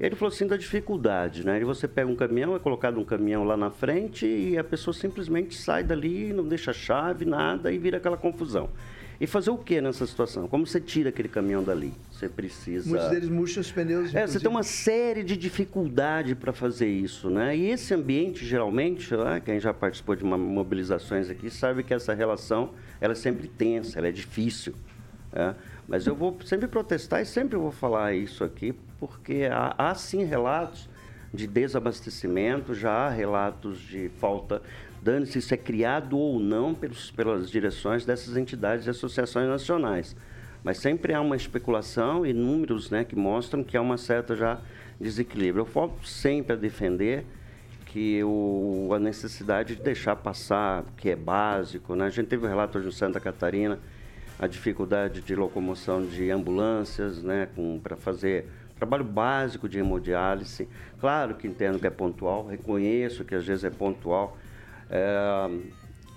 Ele 0.00 0.14
falou 0.14 0.32
assim 0.32 0.46
da 0.46 0.56
dificuldade, 0.56 1.44
né? 1.44 1.60
E 1.60 1.64
você 1.64 1.88
pega 1.88 2.08
um 2.08 2.14
caminhão, 2.14 2.54
é 2.54 2.58
colocado 2.58 3.00
um 3.00 3.04
caminhão 3.04 3.42
lá 3.44 3.56
na 3.56 3.70
frente 3.70 4.26
e 4.26 4.56
a 4.56 4.62
pessoa 4.62 4.94
simplesmente 4.94 5.56
sai 5.56 5.82
dali, 5.82 6.32
não 6.32 6.46
deixa 6.46 6.72
chave, 6.72 7.24
nada 7.24 7.72
e 7.72 7.78
vira 7.78 7.96
aquela 7.96 8.16
confusão. 8.16 8.70
E 9.20 9.26
fazer 9.26 9.50
o 9.50 9.58
que 9.58 9.80
nessa 9.80 10.06
situação? 10.06 10.46
Como 10.46 10.64
você 10.64 10.80
tira 10.80 11.08
aquele 11.08 11.28
caminhão 11.28 11.62
dali? 11.62 11.92
Você 12.12 12.28
precisa. 12.28 12.88
Muitos 12.88 13.10
deles 13.10 13.28
murcham 13.28 13.60
os 13.60 13.72
pneus. 13.72 14.14
É, 14.14 14.26
você 14.26 14.38
tem 14.38 14.48
uma 14.48 14.62
série 14.62 15.24
de 15.24 15.36
dificuldade 15.36 16.36
para 16.36 16.52
fazer 16.52 16.88
isso, 16.88 17.28
né? 17.28 17.56
E 17.56 17.68
esse 17.70 17.92
ambiente, 17.92 18.46
geralmente, 18.46 19.16
né, 19.16 19.42
quem 19.44 19.58
já 19.58 19.74
participou 19.74 20.14
de 20.14 20.22
uma, 20.22 20.38
mobilizações 20.38 21.28
aqui 21.28 21.50
sabe 21.50 21.82
que 21.82 21.92
essa 21.92 22.14
relação 22.14 22.70
ela 23.00 23.12
é 23.12 23.16
sempre 23.16 23.48
tensa, 23.48 23.98
ela 23.98 24.06
é 24.06 24.12
difícil. 24.12 24.74
Né? 25.32 25.54
Mas 25.88 26.06
eu 26.06 26.14
vou 26.14 26.38
sempre 26.44 26.68
protestar 26.68 27.20
e 27.20 27.26
sempre 27.26 27.56
vou 27.56 27.72
falar 27.72 28.14
isso 28.14 28.44
aqui, 28.44 28.72
porque 29.00 29.48
há, 29.50 29.74
há 29.76 29.94
sim 29.96 30.24
relatos 30.24 30.88
de 31.32 31.46
desabastecimento, 31.46 32.74
já 32.74 32.90
há 32.90 33.10
relatos 33.10 33.80
de 33.80 34.10
falta 34.20 34.62
dane-se 35.02 35.40
se 35.40 35.54
é 35.54 35.56
criado 35.56 36.18
ou 36.18 36.38
não 36.40 36.74
pelos, 36.74 37.10
pelas 37.10 37.50
direções 37.50 38.04
dessas 38.04 38.36
entidades 38.36 38.86
e 38.86 38.90
associações 38.90 39.48
nacionais. 39.48 40.16
Mas 40.62 40.78
sempre 40.78 41.14
há 41.14 41.20
uma 41.20 41.36
especulação 41.36 42.26
e 42.26 42.32
números 42.32 42.90
né, 42.90 43.04
que 43.04 43.16
mostram 43.16 43.62
que 43.62 43.76
há 43.76 43.80
uma 43.80 43.96
certa 43.96 44.34
já 44.34 44.60
desequilíbrio. 45.00 45.62
Eu 45.62 45.66
volto 45.66 46.06
sempre 46.06 46.52
a 46.52 46.56
defender 46.56 47.24
que 47.86 48.22
o, 48.22 48.90
a 48.92 48.98
necessidade 48.98 49.76
de 49.76 49.82
deixar 49.82 50.16
passar, 50.16 50.84
que 50.96 51.08
é 51.08 51.16
básico. 51.16 51.94
Né? 51.94 52.06
A 52.06 52.10
gente 52.10 52.26
teve 52.26 52.44
um 52.44 52.48
relato 52.48 52.78
em 52.78 52.90
Santa 52.90 53.18
Catarina, 53.18 53.78
a 54.38 54.46
dificuldade 54.46 55.20
de 55.20 55.34
locomoção 55.34 56.04
de 56.04 56.30
ambulâncias 56.30 57.22
né, 57.22 57.48
para 57.82 57.96
fazer 57.96 58.46
trabalho 58.76 59.04
básico 59.04 59.68
de 59.68 59.78
hemodiálise. 59.78 60.68
Claro 61.00 61.34
que 61.34 61.48
entendo 61.48 61.78
que 61.78 61.86
é 61.86 61.90
pontual, 61.90 62.46
reconheço 62.46 63.24
que 63.24 63.34
às 63.34 63.44
vezes 63.44 63.64
é 63.64 63.70
pontual, 63.70 64.36
é, 64.90 65.50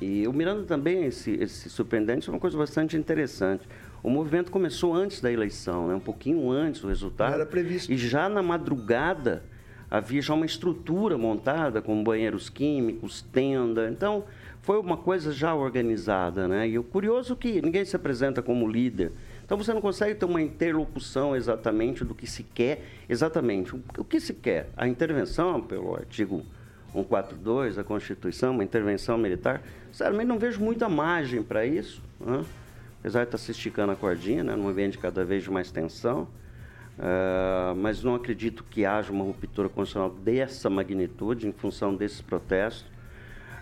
e 0.02 0.28
o 0.28 0.34
Miranda 0.34 0.64
também, 0.64 1.06
esse, 1.06 1.32
esse 1.32 1.70
surpreendente, 1.70 2.30
é 2.30 2.34
uma 2.34 2.40
coisa 2.40 2.58
bastante 2.58 2.98
interessante. 2.98 3.68
O 4.02 4.10
movimento 4.10 4.52
começou 4.52 4.96
antes 4.96 5.22
da 5.22 5.32
eleição, 5.32 5.88
né? 5.88 5.96
um 5.96 6.00
pouquinho 6.00 6.50
antes 6.50 6.82
do 6.82 6.88
resultado. 6.88 7.34
Era 7.34 7.46
previsto. 7.46 7.92
E 7.92 7.98
já 7.98 8.28
na 8.28 8.42
madrugada 8.42 9.44
havia 9.90 10.22
já 10.22 10.34
uma 10.34 10.46
estrutura 10.46 11.18
montada 11.18 11.82
com 11.82 12.04
banheiros 12.04 12.50
químicos, 12.50 13.22
tenda. 13.22 13.90
Então, 13.90 14.24
foi 14.62 14.80
uma 14.80 14.98
coisa 14.98 15.32
já 15.32 15.54
organizada, 15.54 16.48
né? 16.48 16.68
E 16.68 16.80
o 16.80 16.84
curioso 16.84 17.34
é 17.34 17.36
que 17.36 17.62
ninguém 17.62 17.84
se 17.84 17.96
apresenta 17.96 18.42
como 18.42 18.68
líder. 18.68 19.12
Então 19.44 19.58
você 19.58 19.74
não 19.74 19.82
consegue 19.82 20.16
ter 20.16 20.26
uma 20.26 20.42
interlocução 20.42 21.36
exatamente 21.36 22.06
do 22.06 22.16
que 22.16 22.26
se 22.26 22.44
quer, 22.44 22.86
exatamente. 23.10 23.76
O 23.98 24.04
que 24.04 24.20
se 24.20 24.34
quer? 24.34 24.70
A 24.78 24.88
intervenção 24.88 25.62
pelo 25.62 25.96
artigo 25.96 26.46
142 26.94 27.76
da 27.76 27.84
Constituição, 27.84 28.52
uma 28.52 28.64
intervenção 28.64 29.18
militar, 29.18 29.62
sinceramente 29.92 30.28
não 30.28 30.38
vejo 30.38 30.62
muita 30.62 30.90
margem 30.90 31.42
para 31.42 31.66
isso, 31.66 32.02
né? 32.20 32.44
apesar 33.00 33.22
de 33.22 33.28
estar 33.28 33.38
tá 33.38 33.44
se 33.44 33.52
esticando 33.52 33.92
a 33.92 33.96
cordinha, 33.96 34.44
né? 34.44 34.56
num 34.56 34.68
ambiente 34.68 34.98
cada 34.98 35.24
vez 35.24 35.44
de 35.44 35.50
mais 35.50 35.72
tensão, 35.72 36.28
uh, 36.98 37.76
mas 37.76 38.04
não 38.04 38.16
acredito 38.16 38.64
que 38.70 38.86
haja 38.86 39.12
uma 39.12 39.24
ruptura 39.24 39.70
constitucional 39.70 40.10
dessa 40.10 40.70
magnitude 40.70 41.48
em 41.48 41.52
função 41.52 41.96
desses 41.96 42.22
protestos, 42.22 42.86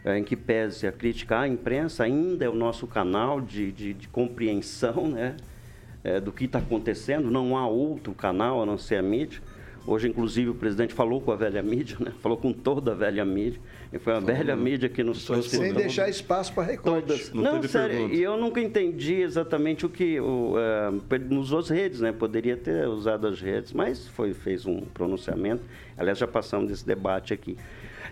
uh, 0.04 0.10
em 0.10 0.24
que 0.24 0.36
pese 0.36 0.88
a 0.88 0.92
crítica 0.92 1.40
à 1.40 1.48
imprensa, 1.48 2.04
ainda 2.04 2.46
é 2.46 2.50
o 2.50 2.56
nosso 2.56 2.88
canal 2.88 3.40
de, 3.40 3.72
de, 3.72 3.94
de 3.94 4.08
compreensão 4.08 5.08
né? 5.08 5.38
Uh, 6.04 6.22
do 6.22 6.32
que 6.32 6.46
está 6.46 6.60
acontecendo, 6.60 7.30
não 7.30 7.58
há 7.58 7.68
outro 7.68 8.14
canal 8.14 8.64
a 8.64 8.66
não 8.66 8.78
ser 8.78 8.96
a 8.96 9.02
mídia, 9.02 9.42
Hoje, 9.90 10.08
inclusive, 10.08 10.52
o 10.52 10.54
presidente 10.54 10.94
falou 10.94 11.20
com 11.20 11.32
a 11.32 11.36
velha 11.36 11.64
mídia, 11.64 11.98
né? 12.00 12.14
falou 12.22 12.38
com 12.38 12.54
toda 12.54 12.92
a 12.92 12.94
velha 12.94 13.26
mídia. 13.26 13.60
E 13.92 13.98
foi 13.98 14.14
a 14.14 14.20
velha 14.20 14.56
mídia 14.56 14.88
que 14.88 15.02
nos 15.02 15.26
trouxe. 15.26 15.58
Sem 15.58 15.74
deixar 15.74 16.08
espaço 16.08 16.54
para 16.54 16.62
recortes. 16.62 17.34
Não, 17.34 17.56
não 17.56 17.64
sério, 17.64 18.14
e 18.14 18.22
eu 18.22 18.38
nunca 18.38 18.62
entendi 18.62 19.16
exatamente 19.16 19.88
o 19.88 19.90
que. 19.90 20.20
O, 20.20 20.54
uh, 20.54 21.20
nos 21.28 21.52
outras 21.52 21.72
redes, 21.72 22.02
né? 22.02 22.12
Poderia 22.12 22.56
ter 22.56 22.88
usado 22.88 23.26
as 23.26 23.42
redes, 23.42 23.74
mas 23.74 24.08
foi, 24.08 24.32
fez 24.32 24.68
um 24.68 24.82
pronunciamento. 24.82 25.64
Aliás, 25.98 26.20
já 26.20 26.28
passamos 26.28 26.70
desse 26.70 26.86
debate 26.86 27.34
aqui. 27.34 27.58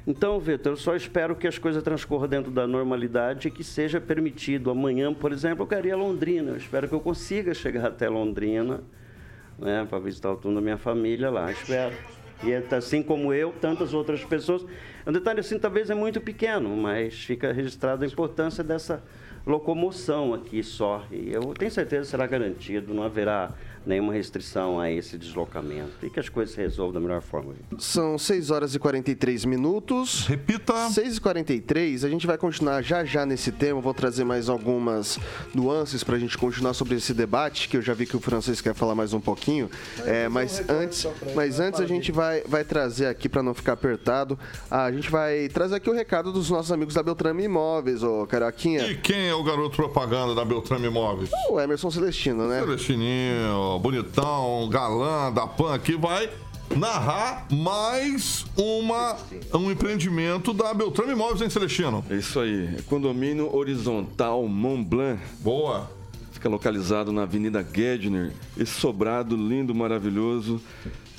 Então, 0.08 0.40
Vitor, 0.40 0.74
eu 0.74 0.78
só 0.78 0.96
espero 0.96 1.36
que 1.36 1.48
as 1.48 1.60
coisas 1.60 1.84
transcorram 1.84 2.28
dentro 2.28 2.50
da 2.50 2.66
normalidade 2.66 3.50
e 3.50 3.52
que 3.52 3.64
seja 3.64 4.02
permitido. 4.02 4.72
Amanhã, 4.72 5.14
por 5.14 5.32
exemplo, 5.32 5.62
eu 5.62 5.68
queria 5.68 5.96
Londrina. 5.96 6.54
Eu 6.54 6.58
espero 6.58 6.88
que 6.88 6.96
eu 6.96 7.00
consiga 7.00 7.54
chegar 7.54 7.86
até 7.86 8.10
Londrina 8.10 8.82
né, 9.58 9.86
para 9.90 10.00
visitar 10.00 10.32
o 10.32 10.36
túmulo 10.36 10.60
da 10.60 10.64
minha 10.64 10.78
família 10.78 11.30
lá, 11.30 11.52
espero. 11.52 11.96
E 12.44 12.52
é 12.52 12.64
assim 12.76 13.02
como 13.02 13.34
eu, 13.34 13.52
tantas 13.60 13.94
outras 13.94 14.24
pessoas. 14.24 14.66
Um 15.06 15.12
detalhe 15.12 15.40
assim, 15.40 15.58
talvez 15.58 15.90
é 15.90 15.96
muito 15.96 16.22
pequeno, 16.22 16.70
mas 16.76 17.16
fica 17.24 17.52
registrada 17.52 18.06
a 18.06 18.08
importância 18.08 18.64
dessa 18.64 19.04
locomoção 19.46 20.34
aqui 20.34 20.62
só. 20.62 21.04
E 21.12 21.32
eu 21.32 21.54
tenho 21.54 21.72
certeza 21.72 22.02
que 22.04 22.08
será 22.08 22.28
garantido, 22.28 22.94
não 22.94 23.04
haverá 23.04 23.52
nenhuma 23.88 24.14
restrição 24.14 24.80
a 24.80 24.92
esse 24.92 25.18
deslocamento 25.18 26.06
e 26.06 26.10
que 26.10 26.20
as 26.20 26.30
coisas 26.30 26.54
se 26.54 26.62
resolvam 26.62 26.94
da 26.94 27.00
melhor 27.00 27.22
forma. 27.22 27.54
São 27.80 28.18
6 28.18 28.52
horas 28.52 28.76
e 28.76 28.80
43 28.80 29.46
minutos. 29.46 30.28
Repita. 30.28 30.90
6 30.90 31.18
e 31.18 31.22
43 31.22 32.04
a 32.04 32.10
gente 32.10 32.28
vai 32.28 32.38
continuar 32.38 32.82
já 32.82 33.04
já 33.04 33.26
nesse 33.26 33.52
tema. 33.52 33.80
Vou 33.80 33.94
trazer 33.94 34.24
mais 34.24 34.50
algumas 34.50 35.20
nuances 35.54 36.04
para 36.04 36.16
a 36.16 36.20
gente 36.20 36.38
continuar 36.38 36.74
sobre 36.74 36.96
esse 36.96 37.14
debate, 37.14 37.70
que 37.70 37.78
eu 37.78 37.82
já 37.82 37.94
vi 37.94 38.06
que 38.06 38.16
o 38.16 38.20
francês 38.20 38.62
quer 38.62 38.74
falar 38.74 38.96
mais 38.96 39.14
um 39.14 39.20
pouquinho. 39.20 39.70
É, 40.06 40.28
mas 40.28 40.68
antes, 40.70 41.08
mas 41.36 41.60
antes 41.60 41.80
a 41.80 41.86
gente 41.86 42.12
vai, 42.12 42.42
vai 42.42 42.64
trazer 42.64 43.08
aqui, 43.08 43.30
para 43.30 43.42
não 43.42 43.54
ficar 43.54 43.74
apertado, 43.74 44.38
a 44.70 44.92
gente 44.92 45.10
vai 45.10 45.48
trazer 45.50 45.76
aqui 45.76 45.90
o 45.90 45.94
recado 45.94 46.32
dos 46.32 46.50
nossos 46.50 46.72
amigos 46.72 46.94
da 46.94 47.04
Beltrame 47.04 47.44
Imóveis, 47.44 48.04
ô 48.04 48.26
Caroquinha. 48.28 48.88
E 48.88 48.98
quem 48.98 49.30
é 49.30 49.34
o 49.34 49.44
garoto 49.44 49.76
propaganda 49.76 50.36
da 50.36 50.44
Beltrame 50.44 50.88
Imóveis? 50.88 51.30
O 51.50 51.60
Emerson 51.60 51.90
Celestino, 51.90 52.48
né? 52.48 52.60
Celestininho, 52.60 53.77
bonitão, 53.80 54.68
galã 54.70 55.32
da 55.32 55.48
PAN 55.48 55.74
aqui, 55.74 55.96
vai 55.96 56.30
narrar 56.76 57.48
mais 57.52 58.46
uma, 58.58 59.16
um 59.54 59.72
empreendimento 59.72 60.54
da 60.54 60.74
Beltrame 60.74 61.14
Imóveis, 61.14 61.42
hein, 61.42 61.50
Celestino? 61.50 62.04
É 62.10 62.16
isso 62.16 62.40
aí. 62.40 62.82
Condomínio 62.88 63.56
Horizontal 63.56 64.48
Mont 64.48 64.84
Blanc. 64.84 65.22
Boa. 65.40 65.97
Fica 66.38 66.50
localizado 66.50 67.12
na 67.12 67.24
Avenida 67.24 67.64
Gedner. 67.64 68.32
Esse 68.56 68.74
sobrado 68.74 69.36
lindo, 69.36 69.74
maravilhoso, 69.74 70.62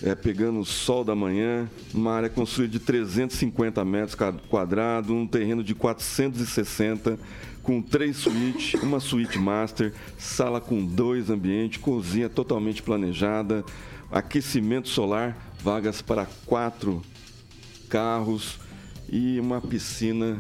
é, 0.00 0.14
pegando 0.14 0.60
o 0.60 0.64
sol 0.64 1.02
da 1.02 1.12
manhã. 1.12 1.68
Uma 1.92 2.12
área 2.12 2.28
construída 2.28 2.74
de 2.74 2.78
350 2.78 3.84
metros 3.84 4.16
quadrados, 4.48 5.10
um 5.10 5.26
terreno 5.26 5.64
de 5.64 5.74
460 5.74 7.18
com 7.64 7.82
três 7.82 8.16
suítes, 8.16 8.80
uma 8.80 9.00
suíte 9.00 9.40
master, 9.40 9.92
sala 10.16 10.60
com 10.60 10.86
dois 10.86 11.30
ambientes, 11.30 11.82
cozinha 11.82 12.28
totalmente 12.28 12.80
planejada, 12.80 13.64
aquecimento 14.12 14.88
solar, 14.88 15.36
vagas 15.60 16.00
para 16.00 16.28
quatro 16.46 17.02
carros 17.88 18.60
e 19.08 19.40
uma 19.40 19.60
piscina 19.60 20.38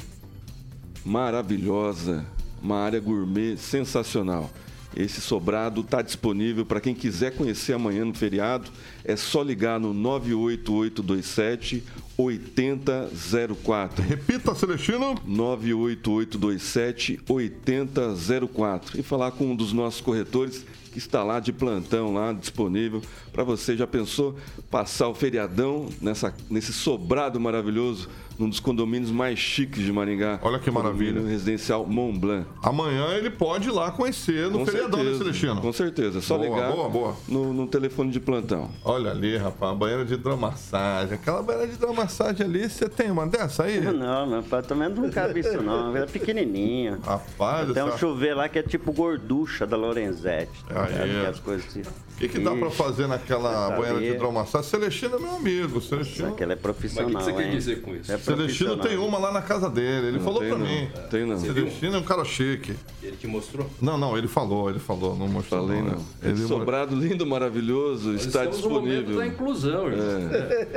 maravilhosa, 1.04 2.24
uma 2.62 2.76
área 2.76 3.00
gourmet 3.00 3.56
sensacional. 3.56 4.48
Esse 4.96 5.20
sobrado 5.20 5.82
está 5.82 6.02
disponível 6.02 6.64
para 6.64 6.80
quem 6.80 6.94
quiser 6.94 7.36
conhecer 7.36 7.74
amanhã 7.74 8.04
no 8.04 8.14
feriado. 8.14 8.70
É 9.04 9.16
só 9.16 9.42
ligar 9.42 9.78
no 9.78 9.92
98827 9.92 11.84
8004. 12.18 14.04
Repita, 14.04 14.52
Celestino. 14.54 15.14
98827 15.24 17.20
8004. 17.28 18.98
E 18.98 19.02
falar 19.04 19.30
com 19.30 19.52
um 19.52 19.56
dos 19.56 19.72
nossos 19.72 20.00
corretores 20.00 20.66
que 20.90 20.98
está 20.98 21.22
lá 21.22 21.38
de 21.38 21.52
plantão, 21.52 22.12
lá 22.12 22.32
disponível 22.32 23.00
para 23.32 23.44
você. 23.44 23.76
Já 23.76 23.86
pensou 23.86 24.36
passar 24.68 25.06
o 25.08 25.14
feriadão 25.14 25.88
nessa, 26.00 26.34
nesse 26.50 26.72
sobrado 26.72 27.38
maravilhoso? 27.38 28.08
num 28.38 28.48
dos 28.48 28.60
condomínios 28.60 29.10
mais 29.10 29.38
chiques 29.38 29.82
de 29.82 29.92
Maringá. 29.92 30.38
Olha 30.42 30.58
que 30.58 30.70
maravilha. 30.70 31.20
Residencial 31.20 31.84
Mont 31.84 32.18
Blanc. 32.18 32.46
Amanhã 32.62 33.08
ele 33.14 33.30
pode 33.30 33.68
ir 33.68 33.72
lá 33.72 33.90
conhecer 33.90 34.48
no 34.48 34.60
com 34.60 34.66
feriadão, 34.66 35.00
certeza, 35.00 35.10
né, 35.10 35.18
Celestino? 35.18 35.60
Com 35.60 35.72
certeza. 35.72 36.18
É 36.18 36.22
só 36.22 36.38
boa, 36.38 36.48
ligar 36.48 36.72
boa, 36.72 36.88
boa. 36.88 37.16
No, 37.26 37.52
no, 37.52 37.66
telefone 37.66 38.12
de 38.12 38.20
plantão. 38.20 38.70
Olha 38.84 39.10
ali, 39.10 39.36
rapaz, 39.36 39.72
a 39.72 39.74
banheira 39.74 40.04
de 40.04 40.14
hidromassagem. 40.14 41.14
Aquela 41.14 41.42
banheira 41.42 41.66
de 41.66 41.74
hidromassagem 41.74 42.07
ali, 42.42 42.68
você 42.68 42.88
tem 42.88 43.10
uma 43.10 43.26
dessa 43.26 43.64
aí? 43.64 43.80
Não, 43.80 44.26
meu 44.26 44.38
apartamento 44.40 45.00
não 45.00 45.10
cabe 45.10 45.40
isso 45.40 45.62
não. 45.62 45.96
É 45.96 46.06
pequenininha. 46.06 46.98
Rapaz, 47.04 47.72
Tem 47.72 47.82
um 47.82 47.96
chuveiro 47.96 48.36
lá 48.36 48.48
que 48.48 48.58
é 48.58 48.62
tipo 48.62 48.92
gorducha 48.92 49.66
da 49.66 49.76
Lorenzetti. 49.76 50.64
Tá 50.64 50.84
aí. 50.84 51.26
As 51.26 51.38
coisas 51.38 51.66
assim. 51.66 51.82
O 52.18 52.20
que, 52.20 52.28
que 52.30 52.38
dá 52.40 52.50
pra 52.50 52.68
fazer 52.68 53.06
naquela 53.06 53.68
Tá 53.68 53.76
banheira 53.76 54.00
de 54.00 54.06
hidromassagem? 54.08 54.68
Celestino 54.68 55.14
é 55.14 55.18
meu 55.20 55.36
amigo. 55.36 55.80
Celestino, 55.80 56.30
Aquela 56.30 56.52
é 56.52 56.56
profissional. 56.56 57.08
Mas 57.12 57.22
o 57.22 57.26
que 57.28 57.32
você 57.32 57.42
quer 57.44 57.48
hein? 57.48 57.56
dizer 57.56 57.80
com 57.80 57.94
isso? 57.94 58.10
É 58.10 58.18
Celestino 58.18 58.76
tem 58.76 58.96
uma 58.98 59.18
lá 59.18 59.30
na 59.30 59.40
casa 59.40 59.70
dele. 59.70 60.08
Ele 60.08 60.18
falou 60.18 60.40
tem 60.40 60.48
pra 60.48 60.58
não. 60.58 60.66
mim. 60.66 60.90
Tem 61.10 61.24
não. 61.24 61.38
Celestino 61.38 61.94
é 61.94 61.98
um 62.00 62.02
cara 62.02 62.24
chique. 62.24 62.74
Ele 63.00 63.16
te 63.16 63.28
mostrou? 63.28 63.70
Não, 63.80 63.96
não, 63.96 64.18
ele 64.18 64.26
falou, 64.26 64.68
ele 64.68 64.80
falou, 64.80 65.16
não 65.16 65.28
mostrou. 65.28 65.64
Falei 65.64 65.80
não, 65.80 65.92
não. 65.92 66.04
Ele 66.20 66.44
Sobrado 66.44 66.96
lindo, 66.96 67.24
maravilhoso, 67.24 68.10
Nós 68.10 68.26
está 68.26 68.44
estamos 68.44 68.62
no 68.64 68.70
momento 68.70 69.06
disponível. 69.06 69.16
da 69.18 69.26
inclusão, 69.28 69.86
irmão. 69.86 70.06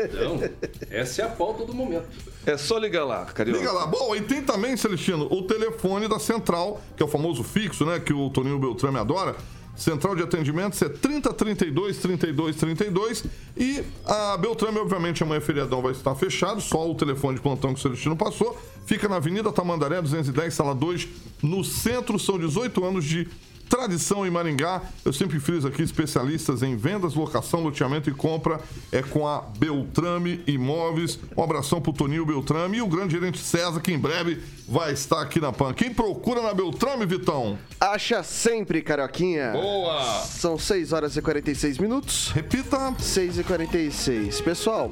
Então, 0.04 0.50
essa 0.92 1.24
é 1.24 1.26
a 1.26 1.30
pauta 1.30 1.66
do 1.66 1.74
momento. 1.74 2.06
É 2.46 2.56
só 2.56 2.78
ligar 2.78 3.04
lá, 3.04 3.26
Carioca. 3.26 3.60
Liga 3.60 3.72
lá. 3.72 3.88
Bom, 3.88 4.16
e 4.16 4.22
tem 4.22 4.44
também, 4.44 4.78
Celestino, 4.78 5.28
o 5.32 5.42
telefone 5.42 6.08
da 6.08 6.20
central, 6.20 6.80
que 6.96 7.02
é 7.02 7.06
o 7.06 7.10
famoso 7.10 7.44
fixo, 7.44 7.84
né? 7.84 8.00
Que 8.00 8.14
o 8.14 8.30
Toninho 8.30 8.60
Beltrame 8.60 9.00
adora. 9.00 9.36
Central 9.82 10.16
de 10.16 10.22
atendimentos 10.22 10.80
é 10.84 10.90
30 10.90 11.34
32 11.34 11.98
32 11.98 12.56
32 12.56 13.24
e 13.58 13.84
a 14.06 14.38
Beltrame, 14.38 14.78
obviamente, 14.78 15.24
amanhã 15.24 15.42
feriadão 15.42 15.82
vai 15.82 15.92
estar 15.92 16.14
fechado, 16.14 16.62
só 16.62 16.90
o 16.90 16.94
telefone 16.94 17.38
de 17.38 17.42
plantão 17.42 17.74
que 17.74 17.80
o 17.80 17.82
Celestino 17.82 18.16
passou. 18.16 18.56
Fica 18.86 19.10
na 19.10 19.16
Avenida 19.16 19.52
Tamandaré 19.52 20.00
210, 20.00 20.54
sala 20.54 20.76
2, 20.76 21.08
no 21.42 21.64
centro. 21.64 22.20
São 22.20 22.38
18 22.38 22.86
anos 22.86 23.06
de 23.06 23.28
tradição 23.72 24.28
em 24.28 24.30
Maringá. 24.30 24.82
Eu 25.06 25.14
sempre 25.14 25.40
friso 25.40 25.66
aqui 25.66 25.82
especialistas 25.82 26.62
em 26.62 26.76
vendas, 26.76 27.16
locação, 27.16 27.62
loteamento 27.62 28.10
e 28.10 28.14
compra. 28.14 28.60
É 28.92 29.02
com 29.02 29.26
a 29.26 29.42
Beltrame 29.58 30.44
Imóveis. 30.46 31.18
Um 31.36 31.42
abração 31.42 31.80
pro 31.80 31.94
Toninho 31.94 32.26
Beltrame 32.26 32.78
e 32.78 32.82
o 32.82 32.88
grande 32.88 33.14
gerente 33.14 33.40
César, 33.40 33.80
que 33.80 33.94
em 33.94 33.98
breve 33.98 34.44
vai 34.68 34.92
estar 34.92 35.22
aqui 35.22 35.40
na 35.40 35.54
PAN. 35.54 35.74
Quem 35.74 35.94
procura 35.94 36.42
na 36.42 36.54
Beltrame, 36.54 37.06
Vitão? 37.06 37.58
Acha 37.80 38.22
sempre, 38.24 38.82
Carioquinha. 38.82 39.54
Boa! 39.54 40.22
São 40.26 40.60
6 40.60 40.92
horas 40.92 41.16
e 41.16 41.22
46 41.22 41.78
minutos. 41.78 42.30
Repita. 42.32 42.94
6 43.00 43.40
e 43.40 43.44
46. 43.44 44.42
Pessoal, 44.42 44.92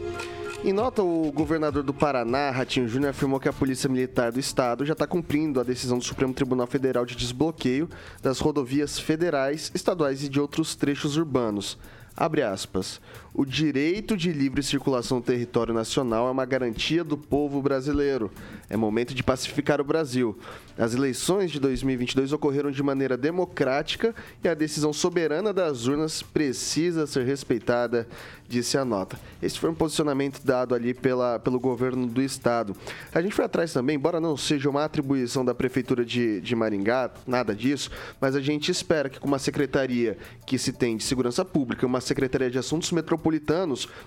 em 0.63 0.73
nota, 0.73 1.01
o 1.01 1.31
governador 1.31 1.83
do 1.83 1.93
Paraná, 1.93 2.51
Ratinho 2.51 2.87
Júnior, 2.87 3.11
afirmou 3.11 3.39
que 3.39 3.47
a 3.47 3.53
Polícia 3.53 3.89
Militar 3.89 4.31
do 4.31 4.39
Estado 4.39 4.85
já 4.85 4.93
está 4.93 5.07
cumprindo 5.07 5.59
a 5.59 5.63
decisão 5.63 5.97
do 5.97 6.03
Supremo 6.03 6.33
Tribunal 6.33 6.67
Federal 6.67 7.05
de 7.05 7.15
desbloqueio 7.15 7.89
das 8.21 8.39
rodovias 8.39 8.99
federais, 8.99 9.71
estaduais 9.73 10.23
e 10.23 10.29
de 10.29 10.39
outros 10.39 10.75
trechos 10.75 11.15
urbanos. 11.15 11.77
Abre 12.15 12.43
aspas. 12.43 12.99
O 13.33 13.45
direito 13.45 14.17
de 14.17 14.31
livre 14.31 14.63
circulação 14.63 15.17
no 15.17 15.23
território 15.23 15.73
nacional 15.73 16.27
é 16.27 16.31
uma 16.31 16.45
garantia 16.45 17.03
do 17.03 17.15
povo 17.15 17.61
brasileiro. 17.61 18.31
É 18.67 18.75
momento 18.75 19.13
de 19.13 19.23
pacificar 19.23 19.79
o 19.79 19.83
Brasil. 19.83 20.37
As 20.77 20.93
eleições 20.93 21.51
de 21.51 21.59
2022 21.59 22.33
ocorreram 22.33 22.71
de 22.71 22.81
maneira 22.81 23.17
democrática 23.17 24.15
e 24.43 24.47
a 24.47 24.53
decisão 24.53 24.93
soberana 24.93 25.53
das 25.53 25.85
urnas 25.85 26.23
precisa 26.23 27.05
ser 27.05 27.25
respeitada, 27.25 28.07
disse 28.47 28.77
a 28.77 28.85
nota. 28.85 29.19
Esse 29.41 29.59
foi 29.59 29.69
um 29.69 29.75
posicionamento 29.75 30.41
dado 30.43 30.73
ali 30.73 30.93
pela, 30.93 31.37
pelo 31.37 31.59
governo 31.59 32.07
do 32.07 32.21
estado. 32.21 32.75
A 33.13 33.21
gente 33.21 33.35
foi 33.35 33.45
atrás 33.45 33.73
também, 33.73 33.95
embora 33.95 34.19
não 34.19 34.37
seja 34.37 34.69
uma 34.69 34.85
atribuição 34.85 35.43
da 35.43 35.53
prefeitura 35.53 36.03
de, 36.05 36.41
de 36.41 36.55
Maringá, 36.55 37.11
nada 37.27 37.53
disso, 37.53 37.91
mas 38.19 38.35
a 38.35 38.41
gente 38.41 38.71
espera 38.71 39.09
que 39.09 39.19
com 39.19 39.27
uma 39.27 39.39
secretaria 39.39 40.17
que 40.45 40.57
se 40.57 40.71
tem 40.71 40.97
de 40.97 41.03
segurança 41.03 41.43
pública, 41.43 41.85
uma 41.85 42.01
secretaria 42.01 42.49
de 42.49 42.57
assuntos 42.57 42.91
metropolitanos, 42.91 43.18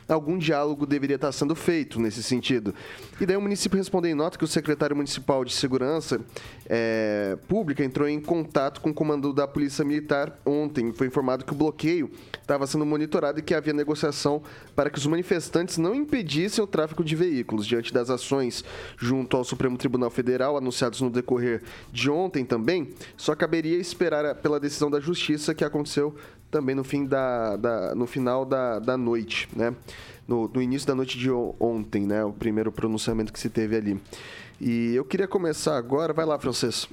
algum 0.09 0.39
diálogo 0.39 0.87
deveria 0.87 1.17
estar 1.17 1.33
sendo 1.33 1.55
feito 1.55 2.01
nesse 2.01 2.23
sentido. 2.23 2.75
E 3.21 3.27
daí 3.27 3.37
o 3.37 3.41
município 3.41 3.77
respondeu 3.77 4.11
em 4.11 4.15
nota 4.15 4.39
que 4.39 4.45
o 4.45 4.49
secretário 4.49 4.97
municipal 4.97 5.45
de 5.45 5.53
segurança 5.53 6.21
eh, 6.67 7.37
pública 7.49 7.85
entrou 7.85 8.09
em 8.09 8.21
contato 8.21 8.81
com 8.81 8.91
o 8.91 8.95
comando 8.95 9.33
da 9.33 9.47
Polícia 9.47 9.85
Militar 9.85 10.39
ontem. 10.45 10.93
Foi 10.93 11.07
informado 11.07 11.45
que 11.45 11.53
o 11.53 11.57
bloqueio 11.57 12.11
estava 12.41 12.67
sendo 12.67 12.85
monitorado 12.85 13.39
e 13.39 13.43
que 13.43 13.55
havia 13.55 13.73
negociação 13.73 14.43
para 14.75 14.91
que 14.91 14.99
os 14.99 15.07
manifestantes 15.07 15.79
não 15.79 15.95
impedissem 15.95 16.63
o 16.63 16.67
tráfego 16.67 17.05
de 17.05 17.15
veículos. 17.15 17.67
Diante 17.67 17.93
das 17.93 18.11
ações 18.11 18.65
junto 18.99 19.37
ao 19.37 19.45
Supremo 19.45 19.77
Tribunal 19.77 20.11
Federal, 20.11 20.57
anunciados 20.57 21.01
no 21.01 21.11
decorrer 21.11 21.63
de 21.93 22.11
ontem 22.11 22.45
também, 22.45 22.91
só 23.17 23.35
caberia 23.35 23.77
esperar 23.77 24.35
pela 24.37 24.59
decisão 24.59 24.91
da 24.91 25.01
Justiça 25.01 25.55
que 25.55 25.65
aconteceu 25.65 26.15
também 26.53 26.75
no, 26.77 26.85
fim 26.85 27.07
da, 27.07 27.57
da- 27.57 27.95
no 27.95 28.07
final 28.07 28.45
da, 28.45 28.79
da 28.79 28.97
noite, 28.97 29.49
né? 29.57 29.75
No, 30.29 30.47
no 30.47 30.63
início 30.63 30.87
da 30.87 30.95
noite 30.95 31.19
de 31.19 31.29
ontem, 31.59 32.07
né? 32.07 32.23
O 32.25 32.33
primeiro 32.33 32.71
pronunciamento 32.71 33.33
que 33.33 33.41
se 33.41 33.49
teve 33.51 33.75
ali. 33.75 34.01
E 34.61 34.95
eu 34.95 35.05
queria 35.05 35.27
começar 35.27 35.77
agora. 35.77 36.13
Vai 36.13 36.25
lá, 36.27 36.39
Francês. 36.39 36.87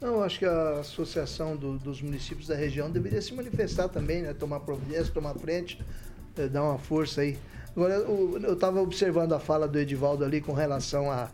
Não, 0.00 0.22
acho 0.24 0.38
que 0.40 0.44
a 0.46 0.80
associação 0.80 1.54
do- 1.54 1.78
dos 1.78 2.00
municípios 2.02 2.48
da 2.48 2.56
região 2.56 2.90
deveria 2.90 3.20
se 3.22 3.32
manifestar 3.34 3.88
também, 3.88 4.22
né? 4.22 4.32
Tomar 4.32 4.60
providência, 4.60 5.12
tomar 5.12 5.34
frente, 5.34 5.80
eh, 6.36 6.48
dar 6.48 6.64
uma 6.64 6.78
força 6.78 7.20
aí. 7.20 7.38
Agora, 7.76 7.94
eu 7.94 8.52
estava 8.54 8.80
observando 8.80 9.32
a 9.34 9.38
fala 9.38 9.68
do 9.68 9.78
Edivaldo 9.78 10.24
ali 10.24 10.40
com 10.40 10.52
relação 10.52 11.10
a, 11.10 11.28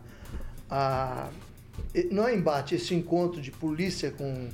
a 0.69 1.29
não 2.11 2.27
é 2.27 2.35
embate, 2.35 2.75
esse 2.75 2.93
encontro 2.93 3.41
de 3.41 3.49
polícia 3.51 4.11
com, 4.11 4.49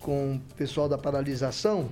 com 0.00 0.34
o 0.36 0.54
pessoal 0.56 0.88
da 0.88 0.98
paralisação. 0.98 1.88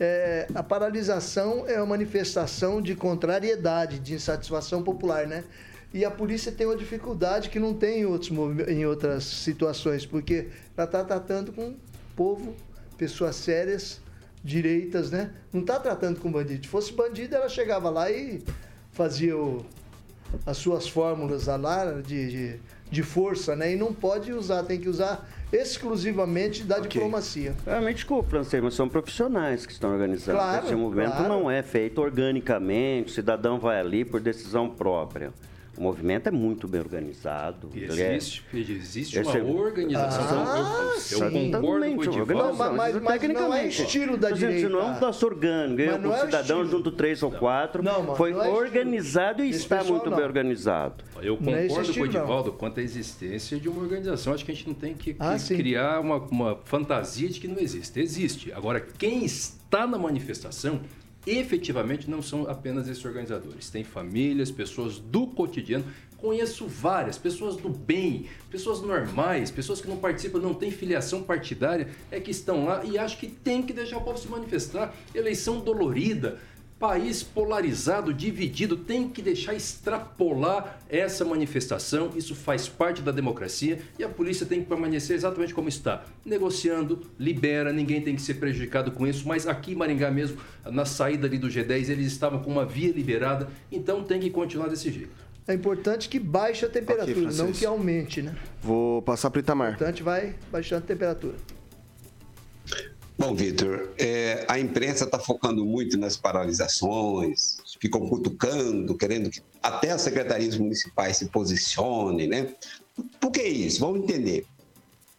É, 0.00 0.46
a 0.54 0.62
paralisação 0.62 1.64
é 1.66 1.76
uma 1.78 1.86
manifestação 1.86 2.80
de 2.80 2.94
contrariedade, 2.94 3.98
de 3.98 4.14
insatisfação 4.14 4.82
popular, 4.82 5.26
né? 5.26 5.44
E 5.92 6.04
a 6.04 6.10
polícia 6.10 6.52
tem 6.52 6.66
uma 6.66 6.76
dificuldade 6.76 7.48
que 7.48 7.58
não 7.58 7.74
tem 7.74 8.00
em, 8.00 8.04
outros, 8.04 8.30
em 8.68 8.86
outras 8.86 9.24
situações, 9.24 10.04
porque 10.04 10.48
ela 10.76 10.84
está 10.84 11.02
tratando 11.02 11.52
com 11.52 11.74
povo, 12.14 12.54
pessoas 12.96 13.36
sérias, 13.36 14.00
direitas, 14.44 15.10
né? 15.10 15.32
Não 15.52 15.62
está 15.62 15.80
tratando 15.80 16.20
com 16.20 16.30
bandido. 16.30 16.64
Se 16.64 16.68
fosse 16.68 16.92
bandido, 16.92 17.34
ela 17.34 17.48
chegava 17.48 17.90
lá 17.90 18.10
e 18.10 18.42
fazia 18.92 19.36
o, 19.36 19.64
as 20.44 20.58
suas 20.58 20.88
fórmulas 20.88 21.46
lá 21.46 22.00
de, 22.02 22.30
de, 22.30 22.60
de 22.90 23.02
força, 23.02 23.56
né? 23.56 23.72
E 23.72 23.76
não 23.76 23.92
pode 23.92 24.32
usar, 24.32 24.62
tem 24.64 24.78
que 24.78 24.88
usar 24.88 25.28
exclusivamente 25.52 26.62
da 26.62 26.78
diplomacia. 26.78 27.54
Realmente, 27.64 27.96
desculpa, 27.96 28.28
francês, 28.28 28.62
mas 28.62 28.74
são 28.74 28.88
profissionais 28.88 29.64
que 29.64 29.72
estão 29.72 29.92
organizando. 29.92 30.38
Claro, 30.38 30.66
Esse 30.66 30.74
movimento 30.74 31.12
claro. 31.16 31.28
não 31.28 31.50
é 31.50 31.62
feito 31.62 32.00
organicamente, 32.00 33.10
o 33.10 33.14
cidadão 33.14 33.58
vai 33.58 33.80
ali 33.80 34.04
por 34.04 34.20
decisão 34.20 34.68
própria. 34.68 35.32
O 35.78 35.82
movimento 35.82 36.26
é 36.26 36.32
muito 36.32 36.66
bem 36.66 36.80
organizado. 36.80 37.70
E 37.72 37.78
ele 37.84 38.02
é- 38.02 38.16
Existe, 38.16 38.42
existe 38.52 39.18
uma 39.20 39.38
é- 39.38 39.42
organização. 39.42 40.44
Ah, 40.44 40.94
eu, 41.12 41.18
eu 41.24 41.30
concordo 41.30 41.30
com 41.30 41.38
o 41.38 41.50
Totalmente 41.52 42.08
Edivaldo. 42.08 42.34
Não, 42.48 42.54
mas- 42.56 42.74
mas- 42.94 43.02
mas 43.02 43.22
não 43.32 43.54
é 43.54 43.66
estilo 43.68 44.16
da 44.16 44.30
direita. 44.32 44.68
Não 44.68 44.80
é 44.80 44.84
um 44.84 45.00
nosso 45.00 45.24
orgânico. 45.24 45.76
Mas 45.80 45.86
Eu, 45.94 45.98
não 46.00 46.10
o 46.10 46.14
é 46.14 46.18
cidadão 46.18 46.62
estilo. 46.62 46.66
junto 46.78 46.90
três 46.90 47.22
ou 47.22 47.30
quatro. 47.30 47.80
Não, 47.82 48.02
mano, 48.02 48.16
foi 48.16 48.32
não 48.32 48.40
é 48.42 48.46
estilo. 48.48 48.60
organizado 48.66 49.44
e 49.44 49.50
Esse 49.50 49.60
está 49.60 49.76
pessoal 49.78 49.94
muito 49.98 50.10
não. 50.10 50.16
bem 50.16 50.26
organizado. 50.26 51.04
Eu 51.22 51.34
é 51.34 51.36
concordo 51.36 51.68
com 51.68 51.74
o 51.78 51.82
estilo, 51.82 52.06
não. 52.06 52.20
Edivaldo 52.20 52.52
quanto 52.54 52.80
à 52.80 52.82
existência 52.82 53.58
de 53.60 53.68
uma 53.68 53.80
organização. 53.80 54.32
Acho 54.34 54.44
que 54.44 54.50
a 54.50 54.54
gente 54.54 54.66
não 54.66 54.74
tem 54.74 54.94
que, 54.94 55.14
que 55.14 55.16
Ah, 55.22 55.36
criar 55.46 56.00
uma, 56.00 56.16
uma 56.16 56.58
fantasia 56.64 57.28
de 57.28 57.38
que 57.38 57.46
não 57.46 57.58
existe. 57.60 58.00
Existe. 58.00 58.52
Agora, 58.52 58.80
quem 58.80 59.24
está 59.24 59.86
na 59.86 59.96
manifestação 59.98 60.80
efetivamente 61.26 62.08
não 62.08 62.22
são 62.22 62.48
apenas 62.48 62.88
esses 62.88 63.04
organizadores. 63.04 63.70
Tem 63.70 63.84
famílias, 63.84 64.50
pessoas 64.50 64.98
do 64.98 65.26
cotidiano. 65.26 65.84
Conheço 66.16 66.66
várias, 66.66 67.16
pessoas 67.16 67.56
do 67.56 67.68
bem, 67.68 68.26
pessoas 68.50 68.80
normais, 68.80 69.52
pessoas 69.52 69.80
que 69.80 69.86
não 69.86 69.98
participam, 69.98 70.40
não 70.40 70.52
têm 70.52 70.70
filiação 70.70 71.22
partidária, 71.22 71.88
é 72.10 72.18
que 72.18 72.32
estão 72.32 72.64
lá 72.64 72.84
e 72.84 72.98
acho 72.98 73.18
que 73.18 73.28
tem 73.28 73.62
que 73.62 73.72
deixar 73.72 73.98
o 73.98 74.00
povo 74.00 74.18
se 74.18 74.26
manifestar. 74.26 74.92
Eleição 75.14 75.60
dolorida, 75.60 76.40
país 76.78 77.22
polarizado, 77.22 78.14
dividido, 78.14 78.76
tem 78.76 79.08
que 79.08 79.20
deixar 79.20 79.54
extrapolar 79.54 80.78
essa 80.88 81.24
manifestação. 81.24 82.10
Isso 82.14 82.34
faz 82.34 82.68
parte 82.68 83.02
da 83.02 83.10
democracia 83.10 83.80
e 83.98 84.04
a 84.04 84.08
polícia 84.08 84.46
tem 84.46 84.62
que 84.62 84.68
permanecer 84.68 85.16
exatamente 85.16 85.52
como 85.52 85.68
está, 85.68 86.04
negociando, 86.24 87.02
libera, 87.18 87.72
ninguém 87.72 88.00
tem 88.00 88.14
que 88.14 88.22
ser 88.22 88.34
prejudicado 88.34 88.92
com 88.92 89.06
isso. 89.06 89.26
Mas 89.26 89.46
aqui 89.46 89.72
em 89.72 89.74
Maringá 89.74 90.10
mesmo, 90.10 90.38
na 90.64 90.84
saída 90.84 91.26
ali 91.26 91.38
do 91.38 91.48
G10, 91.48 91.88
eles 91.88 92.06
estavam 92.06 92.40
com 92.40 92.50
uma 92.50 92.64
via 92.64 92.92
liberada, 92.92 93.48
então 93.72 94.04
tem 94.04 94.20
que 94.20 94.30
continuar 94.30 94.68
desse 94.68 94.90
jeito. 94.92 95.28
É 95.48 95.54
importante 95.54 96.10
que 96.10 96.18
baixe 96.18 96.66
a 96.66 96.68
temperatura, 96.68 97.14
Francisco. 97.14 97.46
não 97.46 97.52
que 97.52 97.64
aumente, 97.64 98.20
né? 98.20 98.36
Vou 98.62 99.00
passar 99.00 99.30
para 99.30 99.40
Itamar. 99.40 99.72
Importante 99.72 100.02
vai 100.02 100.34
baixando 100.52 100.84
a 100.84 100.86
temperatura. 100.86 101.36
Bom, 103.28 103.34
Vitor, 103.34 103.90
é, 103.98 104.46
a 104.48 104.58
imprensa 104.58 105.04
está 105.04 105.18
focando 105.18 105.62
muito 105.62 105.98
nas 105.98 106.16
paralisações, 106.16 107.58
ficam 107.78 108.08
cutucando, 108.08 108.96
querendo 108.96 109.28
que 109.28 109.42
até 109.62 109.90
as 109.90 110.00
secretarias 110.00 110.56
municipais 110.56 111.18
se 111.18 111.26
posicionem, 111.26 112.26
né? 112.26 112.54
Por 113.20 113.30
que 113.30 113.42
isso? 113.42 113.80
Vamos 113.80 114.02
entender. 114.02 114.46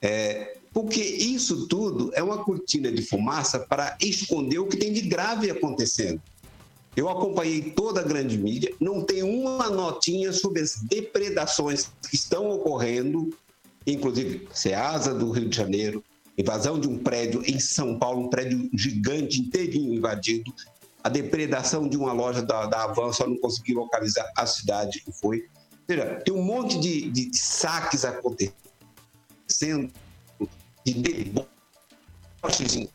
É, 0.01 0.57
porque 0.73 0.99
isso 0.99 1.67
tudo 1.67 2.09
é 2.15 2.23
uma 2.23 2.43
cortina 2.43 2.91
de 2.91 3.03
fumaça 3.03 3.59
para 3.59 3.95
esconder 4.01 4.57
o 4.57 4.65
que 4.65 4.77
tem 4.77 4.91
de 4.91 5.01
grave 5.01 5.51
acontecendo. 5.51 6.19
Eu 6.95 7.09
acompanhei 7.09 7.61
toda 7.61 7.99
a 7.99 8.03
grande 8.03 8.39
mídia, 8.39 8.73
não 8.79 9.03
tem 9.03 9.21
uma 9.21 9.69
notinha 9.69 10.33
sobre 10.33 10.61
as 10.61 10.77
depredações 10.81 11.91
que 12.09 12.15
estão 12.15 12.49
ocorrendo, 12.49 13.29
inclusive 13.85 14.47
Ceasa 14.51 15.13
do 15.13 15.29
Rio 15.29 15.47
de 15.47 15.55
Janeiro, 15.55 16.03
invasão 16.39 16.79
de 16.79 16.87
um 16.87 16.97
prédio 16.97 17.43
em 17.45 17.59
São 17.59 17.99
Paulo, 17.99 18.25
um 18.25 18.29
prédio 18.29 18.69
gigante, 18.73 19.41
inteirinho 19.41 19.93
invadido, 19.93 20.53
a 21.03 21.09
depredação 21.09 21.87
de 21.87 21.97
uma 21.97 22.13
loja 22.13 22.41
da, 22.41 22.65
da 22.65 22.83
Avan, 22.83 23.11
só 23.11 23.27
não 23.27 23.37
consegui 23.37 23.73
localizar 23.73 24.29
a 24.37 24.45
cidade 24.45 25.01
que 25.01 25.11
foi. 25.11 25.39
Ou 25.39 25.95
seja, 25.95 26.21
tem 26.23 26.33
um 26.33 26.41
monte 26.41 26.79
de, 26.79 27.09
de 27.09 27.37
saques 27.37 28.05
acontecendo, 28.05 29.91
de 30.85 30.93
deboches, 30.93 32.87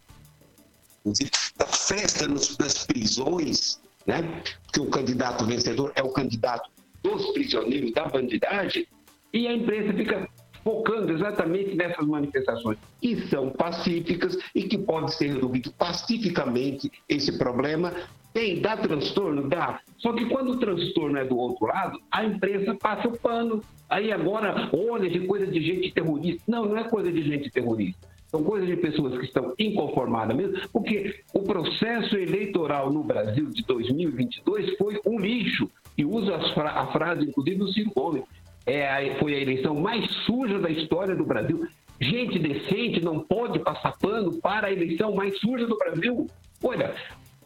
inclusive, 1.04 1.30
da 1.56 1.66
festa 1.66 2.26
nos, 2.26 2.56
nas 2.56 2.86
prisões, 2.86 3.80
né? 4.06 4.42
que 4.72 4.80
o 4.80 4.88
candidato 4.88 5.44
vencedor 5.44 5.92
é 5.94 6.02
o 6.02 6.12
candidato 6.12 6.70
dos 7.02 7.32
prisioneiros 7.32 7.92
da 7.92 8.06
bandidagem, 8.06 8.86
e 9.32 9.46
a 9.46 9.52
imprensa 9.52 9.92
fica 9.92 10.28
focando 10.64 11.12
exatamente 11.12 11.76
nessas 11.76 12.06
manifestações, 12.06 12.78
que 13.00 13.28
são 13.28 13.50
pacíficas 13.50 14.36
e 14.54 14.62
que 14.62 14.78
pode 14.78 15.14
ser 15.14 15.34
resolvido 15.34 15.70
pacificamente 15.72 16.90
esse 17.08 17.36
problema. 17.38 17.92
Tem, 18.32 18.60
dá 18.60 18.76
transtorno? 18.76 19.48
Dá. 19.48 19.80
Só 19.98 20.12
que 20.12 20.24
quando 20.24 20.52
o 20.52 20.58
transtorno 20.58 21.18
é 21.18 21.24
do 21.24 21.36
outro 21.36 21.66
lado, 21.66 22.00
a 22.10 22.24
imprensa 22.24 22.74
passa 22.74 23.06
o 23.06 23.16
pano. 23.16 23.62
Aí 23.88 24.10
agora, 24.10 24.70
olha, 24.72 25.08
de 25.08 25.20
coisa 25.20 25.46
de 25.46 25.60
gente 25.60 25.92
terrorista. 25.92 26.42
Não, 26.48 26.64
não 26.64 26.78
é 26.78 26.84
coisa 26.84 27.12
de 27.12 27.22
gente 27.22 27.50
terrorista. 27.50 28.08
São 28.28 28.42
coisas 28.42 28.68
de 28.68 28.76
pessoas 28.76 29.16
que 29.16 29.26
estão 29.26 29.54
inconformadas 29.56 30.36
mesmo, 30.36 30.68
porque 30.72 31.20
o 31.32 31.42
processo 31.42 32.16
eleitoral 32.16 32.92
no 32.92 33.04
Brasil 33.04 33.48
de 33.50 33.62
2022 33.62 34.76
foi 34.76 35.00
um 35.06 35.20
lixo. 35.20 35.70
E 35.96 36.04
usa 36.04 36.34
a 36.34 36.86
frase, 36.88 37.28
inclusive, 37.28 37.56
do 37.56 37.72
Ciro 37.72 37.92
Gomes 37.94 38.24
é 38.66 39.14
foi 39.18 39.34
a 39.34 39.40
eleição 39.40 39.74
mais 39.74 40.10
suja 40.26 40.58
da 40.58 40.70
história 40.70 41.14
do 41.14 41.24
Brasil. 41.24 41.66
Gente 42.00 42.38
decente 42.38 43.04
não 43.04 43.20
pode 43.20 43.58
passar 43.60 43.96
pano 43.98 44.40
para 44.40 44.68
a 44.68 44.72
eleição 44.72 45.14
mais 45.14 45.38
suja 45.38 45.66
do 45.66 45.76
Brasil. 45.76 46.26
Olha, 46.62 46.94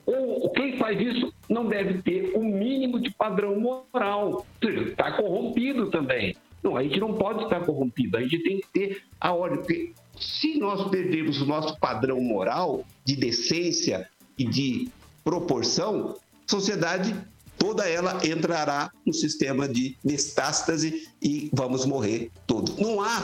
ou 0.07 0.51
quem 0.51 0.77
faz 0.79 0.99
isso 1.01 1.33
não 1.51 1.67
deve 1.67 2.03
ter 2.03 2.33
o 2.35 2.41
um 2.41 2.45
mínimo 2.45 2.99
de 2.99 3.11
padrão 3.11 3.61
moral. 3.61 4.47
Está 4.63 5.13
corrompido 5.13 5.91
também. 5.91 6.35
Não, 6.63 6.77
a 6.77 6.83
gente 6.83 6.99
não 6.99 7.15
pode 7.15 7.45
estar 7.45 7.61
corrompido, 7.61 8.17
a 8.17 8.23
gente 8.23 8.43
tem 8.43 8.61
que 8.61 8.67
ter 8.73 9.03
a 9.21 9.33
ordem. 9.33 9.93
Se 10.19 10.59
nós 10.59 10.89
perdermos 10.91 11.41
o 11.41 11.47
nosso 11.47 11.79
padrão 11.79 12.21
moral 12.21 12.85
de 13.05 13.17
decência 13.17 14.09
e 14.37 14.45
de 14.45 14.89
proporção, 15.23 16.17
a 16.47 16.51
sociedade 16.51 17.15
toda 17.59 17.89
ela 17.89 18.21
entrará 18.25 18.91
no 19.05 19.13
sistema 19.13 19.69
de 19.69 19.97
metástase 20.05 21.09
e 21.21 21.51
vamos 21.53 21.85
morrer 21.85 22.31
todos. 22.47 22.77
Não 22.77 23.01
há 23.01 23.23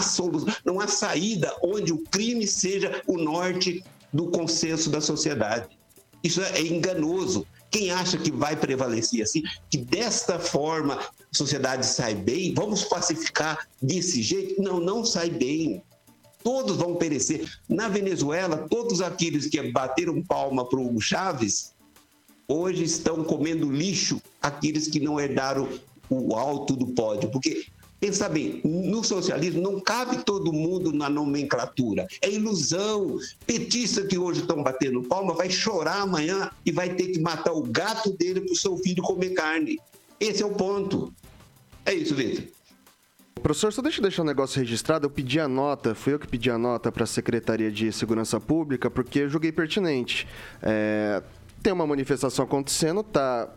não 0.64 0.80
há 0.80 0.88
saída 0.88 1.54
onde 1.62 1.92
o 1.92 1.98
crime 1.98 2.46
seja 2.46 3.02
o 3.06 3.16
norte 3.16 3.84
do 4.12 4.30
consenso 4.30 4.90
da 4.90 5.00
sociedade. 5.00 5.68
Isso 6.22 6.40
é 6.40 6.62
enganoso. 6.62 7.46
Quem 7.70 7.90
acha 7.90 8.16
que 8.16 8.30
vai 8.30 8.56
prevalecer 8.56 9.22
assim, 9.22 9.42
que 9.68 9.76
desta 9.76 10.38
forma 10.38 10.94
a 10.94 11.10
sociedade 11.32 11.84
sai 11.84 12.14
bem, 12.14 12.54
vamos 12.54 12.84
pacificar 12.84 13.66
desse 13.82 14.22
jeito? 14.22 14.62
Não, 14.62 14.78
não 14.78 15.04
sai 15.04 15.28
bem. 15.28 15.82
Todos 16.42 16.76
vão 16.76 16.94
perecer. 16.94 17.50
Na 17.68 17.88
Venezuela, 17.88 18.68
todos 18.70 19.00
aqueles 19.00 19.48
que 19.48 19.60
bateram 19.72 20.22
palma 20.22 20.68
para 20.68 20.78
o 20.78 21.00
Chaves 21.00 21.73
hoje 22.48 22.84
estão 22.84 23.24
comendo 23.24 23.70
lixo 23.70 24.20
aqueles 24.40 24.88
que 24.88 25.00
não 25.00 25.20
herdaram 25.20 25.68
o 26.08 26.34
alto 26.34 26.76
do 26.76 26.88
pódio. 26.88 27.30
Porque, 27.30 27.66
pensa 27.98 28.28
bem, 28.28 28.60
no 28.64 29.02
socialismo 29.02 29.62
não 29.62 29.80
cabe 29.80 30.24
todo 30.24 30.52
mundo 30.52 30.92
na 30.92 31.08
nomenclatura. 31.08 32.06
É 32.20 32.30
ilusão. 32.30 33.18
Petista 33.46 34.06
que 34.06 34.18
hoje 34.18 34.40
estão 34.40 34.62
batendo 34.62 35.02
palma 35.02 35.34
vai 35.34 35.50
chorar 35.50 36.00
amanhã 36.00 36.50
e 36.64 36.70
vai 36.70 36.94
ter 36.94 37.08
que 37.08 37.20
matar 37.20 37.52
o 37.52 37.62
gato 37.62 38.12
dele 38.12 38.40
para 38.42 38.52
o 38.52 38.56
seu 38.56 38.76
filho 38.78 39.02
comer 39.02 39.30
carne. 39.30 39.78
Esse 40.20 40.42
é 40.42 40.46
o 40.46 40.52
ponto. 40.52 41.12
É 41.84 41.92
isso, 41.92 42.14
Vitor. 42.14 42.44
Professor, 43.42 43.70
só 43.74 43.82
deixa 43.82 43.98
eu 43.98 44.02
deixar 44.02 44.22
um 44.22 44.26
negócio 44.26 44.58
registrado. 44.58 45.04
Eu 45.04 45.10
pedi 45.10 45.38
a 45.38 45.46
nota, 45.46 45.94
fui 45.94 46.14
eu 46.14 46.18
que 46.18 46.26
pedi 46.26 46.50
a 46.50 46.56
nota 46.56 46.90
para 46.90 47.04
a 47.04 47.06
Secretaria 47.06 47.70
de 47.70 47.92
Segurança 47.92 48.40
Pública, 48.40 48.88
porque 48.88 49.18
eu 49.18 49.28
julguei 49.28 49.52
pertinente. 49.52 50.26
É, 50.62 51.22
tem 51.64 51.72
uma 51.72 51.86
manifestação 51.86 52.44
acontecendo, 52.44 53.02
tá 53.02 53.48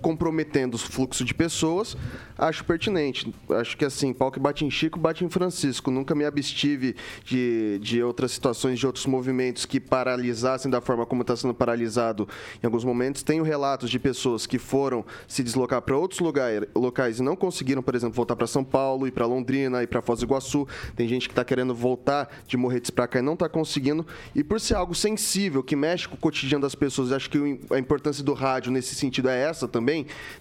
comprometendo 0.00 0.74
o 0.74 0.78
fluxo 0.78 1.24
de 1.24 1.34
pessoas, 1.34 1.96
acho 2.38 2.64
pertinente. 2.64 3.32
Acho 3.50 3.76
que 3.76 3.84
assim, 3.84 4.12
pau 4.12 4.30
que 4.30 4.40
bate 4.40 4.64
em 4.64 4.70
Chico, 4.70 4.98
bate 4.98 5.24
em 5.24 5.28
Francisco. 5.28 5.90
Nunca 5.90 6.14
me 6.14 6.24
abstive 6.24 6.96
de, 7.24 7.78
de 7.80 8.02
outras 8.02 8.32
situações, 8.32 8.78
de 8.78 8.86
outros 8.86 9.06
movimentos 9.06 9.66
que 9.66 9.78
paralisassem 9.78 10.70
da 10.70 10.80
forma 10.80 11.04
como 11.04 11.22
está 11.22 11.36
sendo 11.36 11.54
paralisado 11.54 12.28
em 12.62 12.66
alguns 12.66 12.84
momentos. 12.84 13.22
Tenho 13.22 13.42
relatos 13.42 13.90
de 13.90 13.98
pessoas 13.98 14.46
que 14.46 14.58
foram 14.58 15.04
se 15.28 15.42
deslocar 15.42 15.82
para 15.82 15.96
outros 15.96 16.20
lugar, 16.20 16.50
locais 16.74 17.18
e 17.18 17.22
não 17.22 17.36
conseguiram, 17.36 17.82
por 17.82 17.94
exemplo, 17.94 18.14
voltar 18.14 18.36
para 18.36 18.46
São 18.46 18.64
Paulo, 18.64 19.06
ir 19.06 19.10
para 19.10 19.26
Londrina, 19.26 19.82
ir 19.82 19.86
para 19.86 20.00
Foz 20.00 20.20
do 20.20 20.26
Iguaçu. 20.26 20.66
Tem 20.96 21.06
gente 21.06 21.28
que 21.28 21.32
está 21.32 21.44
querendo 21.44 21.74
voltar 21.74 22.28
de 22.46 22.56
Morretes 22.56 22.90
para 22.90 23.06
cá 23.06 23.18
e 23.18 23.22
não 23.22 23.34
está 23.34 23.48
conseguindo. 23.48 24.06
E 24.34 24.42
por 24.42 24.60
ser 24.60 24.74
algo 24.74 24.94
sensível, 24.94 25.62
que 25.62 25.76
mexe 25.76 26.08
com 26.08 26.14
o 26.14 26.18
cotidiano 26.18 26.62
das 26.62 26.74
pessoas, 26.74 27.12
acho 27.12 27.28
que 27.28 27.38
a 27.70 27.78
importância 27.78 28.24
do 28.24 28.32
rádio 28.32 28.72
nesse 28.72 28.94
sentido 28.94 29.28
é 29.28 29.40
essa 29.40 29.66
também, 29.66 29.89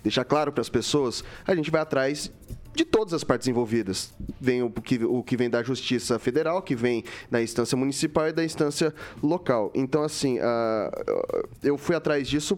deixar 0.04 0.26
claro 0.26 0.52
para 0.52 0.62
as 0.62 0.70
pessoas, 0.70 1.24
a 1.46 1.56
gente 1.56 1.70
vai 1.70 1.82
atrás 1.82 2.32
de 2.74 2.86
todas 2.86 3.14
as 3.14 3.24
partes 3.24 3.48
envolvidas. 3.48 4.14
Vem 4.40 4.64
o 4.64 4.70
que, 4.70 5.04
o 5.04 5.24
que 5.24 5.36
vem 5.36 5.50
da 5.50 5.62
Justiça 5.64 6.18
Federal, 6.20 6.62
que 6.62 6.76
vem 6.76 7.04
da 7.30 7.42
instância 7.42 7.76
municipal 7.76 8.28
e 8.28 8.32
da 8.32 8.44
instância 8.44 8.94
local. 9.22 9.72
Então, 9.74 10.04
assim, 10.04 10.40
uh, 10.40 11.48
eu 11.64 11.78
fui 11.78 11.96
atrás 11.96 12.28
disso 12.28 12.58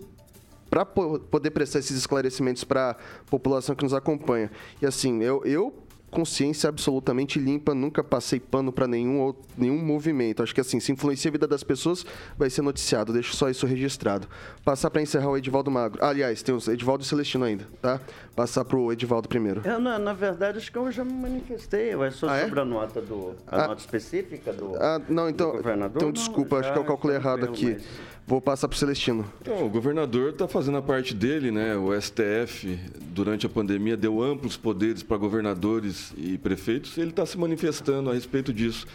para 0.70 0.86
poder 0.86 1.52
prestar 1.52 1.80
esses 1.80 1.98
esclarecimentos 1.98 2.64
para 2.64 2.92
a 2.92 2.96
população 3.30 3.76
que 3.76 3.84
nos 3.84 3.94
acompanha. 3.94 4.50
E 4.82 4.86
assim, 4.86 5.22
eu, 5.22 5.44
eu 5.44 5.74
consciência 6.12 6.68
absolutamente 6.68 7.40
limpa, 7.40 7.74
nunca 7.74 8.04
passei 8.04 8.40
pano 8.40 8.72
para 8.72 8.86
nenhum, 8.86 9.34
nenhum 9.58 9.84
movimento. 9.84 10.44
Acho 10.44 10.54
que 10.54 10.62
assim, 10.62 10.80
se 10.80 10.92
influencia 10.92 11.30
a 11.30 11.32
vida 11.32 11.48
das 11.48 11.64
pessoas, 11.64 12.06
vai 12.38 12.50
ser 12.50 12.62
noticiado. 12.62 13.14
Deixo 13.14 13.36
só 13.36 13.50
isso 13.50 13.66
registrado. 13.66 14.28
Passar 14.64 14.90
para 14.92 15.02
encerrar 15.02 15.30
o 15.30 15.38
Edivaldo 15.38 15.72
Magro. 15.72 16.04
aliás, 16.04 16.44
tem 16.44 16.54
o 16.54 16.72
Edivaldo 16.72 17.04
Celestino 17.04 17.46
ainda, 17.46 17.66
tá? 17.82 18.00
Passar 18.36 18.66
pro 18.66 18.92
Edivaldo 18.92 19.30
primeiro. 19.30 19.62
Eu, 19.64 19.80
na, 19.80 19.98
na 19.98 20.14
verdade, 20.14 20.58
acho 20.58 20.72
que 20.72 20.78
eu 20.78 20.92
já 20.92 21.06
me 21.06 21.14
manifestei. 21.14 21.94
Eu 21.94 22.12
sou 22.12 22.30
ah, 22.30 22.38
é? 22.38 22.44
sobre 22.44 22.60
a 22.60 22.66
nota 22.66 23.02
do 23.02 23.36
a 23.48 23.64
ah, 23.64 23.68
nota 23.70 23.80
específica 23.80 24.52
do, 24.52 24.76
ah, 24.76 25.02
não, 25.08 25.30
então, 25.30 25.52
governador. 25.52 25.98
Então, 25.98 26.12
desculpa, 26.12 26.56
não, 26.56 26.60
acho 26.62 26.74
que 26.74 26.80
eu 26.80 26.86
calculei 26.86 27.16
errado 27.16 27.46
aqui. 27.46 27.74
Mas... 27.74 28.12
Vou 28.32 28.40
passar 28.40 28.70
para 28.70 28.76
o 28.76 28.80
Celestino. 28.80 29.26
Então, 29.42 29.66
o 29.66 29.70
governador 29.70 30.30
está 30.30 30.48
fazendo 30.48 30.78
a 30.78 30.82
parte 30.82 31.14
dele, 31.14 31.52
né? 31.52 31.76
O 31.76 31.90
STF, 32.02 32.80
durante 33.14 33.46
a 33.46 33.50
pandemia, 33.50 33.98
deu 33.98 34.24
amplos 34.24 34.56
poderes 34.56 35.04
para 35.04 35.18
governadores 35.18 36.14
e 36.16 36.38
prefeitos. 36.38 36.98
Ele 36.98 37.10
está 37.10 37.26
se 37.26 37.38
manifestando 37.38 38.10
a 38.10 38.14
respeito 38.14 38.54
disso. 38.54 38.88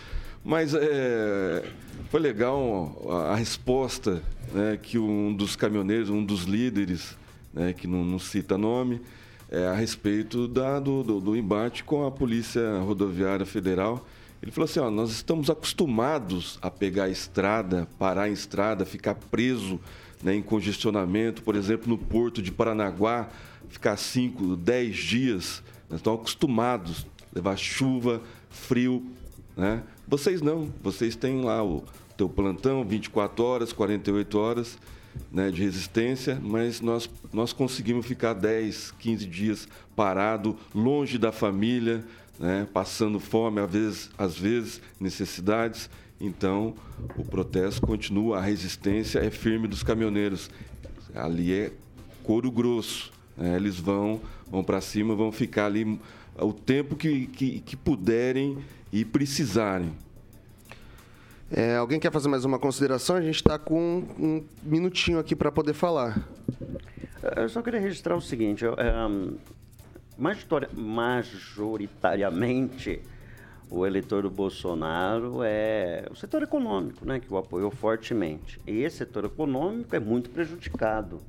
Mas 0.42 0.72
é, 0.72 1.62
foi 2.08 2.18
legal 2.18 2.96
a, 3.10 3.32
a 3.32 3.36
resposta 3.36 4.22
né, 4.54 4.78
que 4.82 4.98
um 4.98 5.34
dos 5.34 5.54
caminhoneiros, 5.54 6.08
um 6.08 6.24
dos 6.24 6.44
líderes, 6.44 7.14
né, 7.52 7.74
que 7.74 7.86
não, 7.86 8.06
não 8.06 8.18
cita 8.18 8.56
nome, 8.56 9.02
é, 9.50 9.66
a 9.66 9.74
respeito 9.74 10.48
da, 10.48 10.80
do, 10.80 11.02
do, 11.02 11.20
do 11.20 11.36
embate 11.36 11.84
com 11.84 12.06
a 12.06 12.10
Polícia 12.10 12.78
Rodoviária 12.78 13.44
Federal 13.44 14.02
ele 14.42 14.50
falou 14.50 14.64
assim: 14.66 14.80
ó, 14.80 14.90
nós 14.90 15.10
estamos 15.10 15.50
acostumados 15.50 16.58
a 16.60 16.70
pegar 16.70 17.04
a 17.04 17.08
estrada, 17.08 17.88
parar 17.98 18.28
em 18.28 18.32
estrada, 18.32 18.84
ficar 18.84 19.14
preso 19.14 19.80
né, 20.22 20.34
em 20.34 20.42
congestionamento, 20.42 21.42
por 21.42 21.54
exemplo, 21.54 21.88
no 21.88 21.98
porto 21.98 22.42
de 22.42 22.52
Paranaguá, 22.52 23.28
ficar 23.68 23.96
5, 23.96 24.56
10 24.56 24.96
dias. 24.96 25.62
Nós 25.88 26.00
estamos 26.00 26.20
acostumados 26.20 27.06
a 27.20 27.36
levar 27.36 27.56
chuva, 27.56 28.22
frio. 28.50 29.04
Né? 29.56 29.82
Vocês 30.06 30.42
não, 30.42 30.72
vocês 30.82 31.16
têm 31.16 31.42
lá 31.42 31.64
o 31.64 31.84
teu 32.16 32.28
plantão, 32.28 32.84
24 32.84 33.44
horas, 33.44 33.72
48 33.72 34.38
horas 34.38 34.78
né, 35.32 35.50
de 35.50 35.62
resistência, 35.62 36.38
mas 36.42 36.80
nós, 36.80 37.08
nós 37.32 37.52
conseguimos 37.52 38.06
ficar 38.06 38.34
10, 38.34 38.92
15 38.98 39.26
dias 39.26 39.68
parado, 39.94 40.56
longe 40.74 41.18
da 41.18 41.32
família 41.32 42.04
né, 42.38 42.66
passando 42.72 43.18
fome, 43.18 43.60
às 43.60 43.70
vezes, 43.70 44.10
às 44.16 44.38
vezes 44.38 44.80
necessidades. 45.00 45.88
Então, 46.20 46.74
o 47.16 47.24
protesto 47.24 47.86
continua, 47.86 48.38
a 48.38 48.40
resistência 48.40 49.18
é 49.18 49.30
firme 49.30 49.68
dos 49.68 49.82
caminhoneiros. 49.82 50.50
Ali 51.14 51.52
é 51.52 51.72
couro 52.22 52.50
grosso. 52.50 53.12
Né? 53.36 53.56
Eles 53.56 53.78
vão, 53.78 54.20
vão 54.50 54.64
para 54.64 54.80
cima, 54.80 55.14
vão 55.14 55.30
ficar 55.30 55.66
ali 55.66 55.98
o 56.38 56.52
tempo 56.52 56.96
que, 56.96 57.26
que, 57.26 57.60
que 57.60 57.76
puderem 57.76 58.58
e 58.92 59.04
precisarem. 59.04 59.92
É, 61.50 61.76
alguém 61.76 62.00
quer 62.00 62.10
fazer 62.10 62.28
mais 62.28 62.44
uma 62.44 62.58
consideração? 62.58 63.16
A 63.16 63.20
gente 63.20 63.36
está 63.36 63.58
com 63.58 64.02
um 64.18 64.44
minutinho 64.62 65.18
aqui 65.18 65.36
para 65.36 65.52
poder 65.52 65.74
falar. 65.74 66.26
Eu 67.36 67.48
só 67.48 67.62
queria 67.62 67.80
registrar 67.80 68.16
o 68.16 68.20
seguinte: 68.20 68.64
é, 68.64 68.70
majoritariamente, 70.18 73.02
o 73.70 73.84
eleitor 73.84 74.22
do 74.22 74.30
Bolsonaro 74.30 75.42
é 75.42 76.06
o 76.10 76.14
setor 76.14 76.42
econômico, 76.42 77.04
né, 77.04 77.20
que 77.20 77.32
o 77.32 77.36
apoiou 77.36 77.70
fortemente. 77.70 78.60
E 78.66 78.82
esse 78.82 78.96
setor 78.98 79.24
econômico 79.24 79.94
é 79.94 80.00
muito 80.00 80.30
prejudicado 80.30 81.20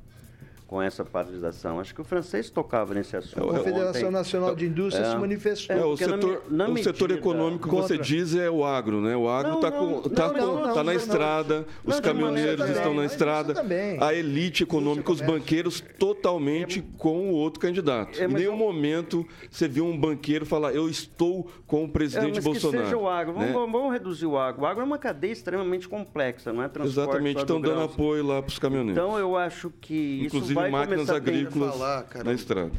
com 0.68 0.82
essa 0.82 1.02
paralisação. 1.02 1.80
Acho 1.80 1.94
que 1.94 2.00
o 2.02 2.04
francês 2.04 2.50
tocava 2.50 2.92
nesse 2.92 3.16
assunto. 3.16 3.56
A 3.56 3.60
Federação 3.60 4.02
ontem. 4.02 4.10
Nacional 4.12 4.54
de 4.54 4.66
Indústria 4.66 5.06
É. 5.06 5.10
se 5.12 5.16
manifestou. 5.16 5.74
É, 5.74 5.82
o 5.82 5.90
na 5.92 5.96
setor, 5.96 6.42
me- 6.50 6.56
na 6.58 6.68
o 6.68 6.76
setor 6.82 7.10
econômico 7.10 7.68
que 7.70 7.74
você 7.74 7.96
diz 7.96 8.34
é 8.34 8.50
o 8.50 8.62
agro, 8.62 9.00
né? 9.00 9.16
O 9.16 9.30
agro 9.30 9.54
está 9.54 9.70
tá 9.70 10.74
tá 10.74 10.84
na 10.84 10.94
estrada, 10.94 11.66
os 11.82 11.98
caminhoneiros 12.00 12.58
não, 12.60 12.66
estão 12.68 12.84
na 12.90 12.90
também, 12.96 13.06
estrada, 13.06 13.54
também. 13.54 13.96
a 13.98 14.12
elite 14.12 14.62
econômica, 14.62 15.10
os 15.10 15.22
banqueiros 15.22 15.82
totalmente 15.98 16.82
com 16.98 17.30
o 17.30 17.32
outro 17.32 17.58
candidato. 17.60 18.20
É, 18.20 18.26
em 18.26 18.28
nenhum 18.28 18.56
momento 18.56 19.26
você 19.50 19.66
viu 19.66 19.86
um 19.86 19.96
banqueiro 19.98 20.44
falar, 20.44 20.74
eu 20.74 20.86
estou 20.86 21.50
com 21.66 21.82
o 21.82 21.86
É, 21.86 21.88
presidente 21.88 22.42
Bolsonaro. 22.42 22.78
que 22.80 22.84
seja 22.90 22.96
o 22.98 23.08
agro. 23.08 23.32
Vamos, 23.32 23.48
né? 23.48 23.54
vamos- 23.54 23.92
reduzir 23.92 24.26
o 24.26 24.36
agro. 24.36 24.62
O 24.62 24.66
agro 24.66 24.82
é 24.82 24.84
uma 24.84 24.98
cadeia 24.98 25.32
extremamente 25.32 25.88
complexa, 25.88 26.52
não 26.52 26.62
é 26.62 26.68
transporte 26.68 27.08
Exatamente, 27.08 27.38
estão 27.40 27.58
dando 27.58 27.80
apoio 27.84 28.22
lá 28.26 28.42
para 28.42 28.50
os 28.50 28.58
caminhoneiros. 28.58 29.02
Então 29.02 29.18
eu 29.18 29.34
acho 29.34 29.70
que 29.80 30.24
Inclusive 30.26 30.57
máquinas 30.70 31.10
agrícolas 31.10 31.72
falar, 31.72 32.06
na 32.24 32.32
estrada. 32.32 32.70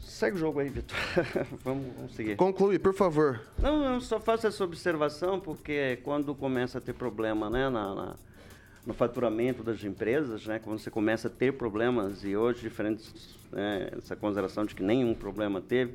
Segue 0.00 0.36
o 0.36 0.38
jogo 0.38 0.60
aí, 0.60 0.68
Vitor. 0.68 0.96
vamos, 1.64 1.86
vamos 1.96 2.14
seguir. 2.14 2.36
Conclui, 2.36 2.78
por 2.78 2.94
favor. 2.94 3.40
Não, 3.58 3.94
eu 3.94 4.00
só 4.00 4.20
faço 4.20 4.46
essa 4.46 4.62
observação 4.64 5.40
porque 5.40 5.98
quando 6.04 6.34
começa 6.34 6.78
a 6.78 6.80
ter 6.80 6.92
problema 6.92 7.48
né, 7.50 7.68
na, 7.68 7.94
na- 7.94 8.14
no 8.86 8.92
faturamento 8.94 9.62
das 9.62 9.82
empresas, 9.84 10.44
né, 10.46 10.58
quando 10.62 10.78
você 10.80 10.90
começa 10.90 11.28
a 11.28 11.30
ter 11.30 11.52
problemas, 11.52 12.24
e 12.24 12.36
hoje, 12.36 12.62
diferentes, 12.62 13.36
né, 13.52 13.88
essa 13.96 14.16
consideração 14.16 14.64
de 14.66 14.74
que 14.74 14.82
nenhum 14.82 15.14
problema 15.14 15.60
teve, 15.60 15.94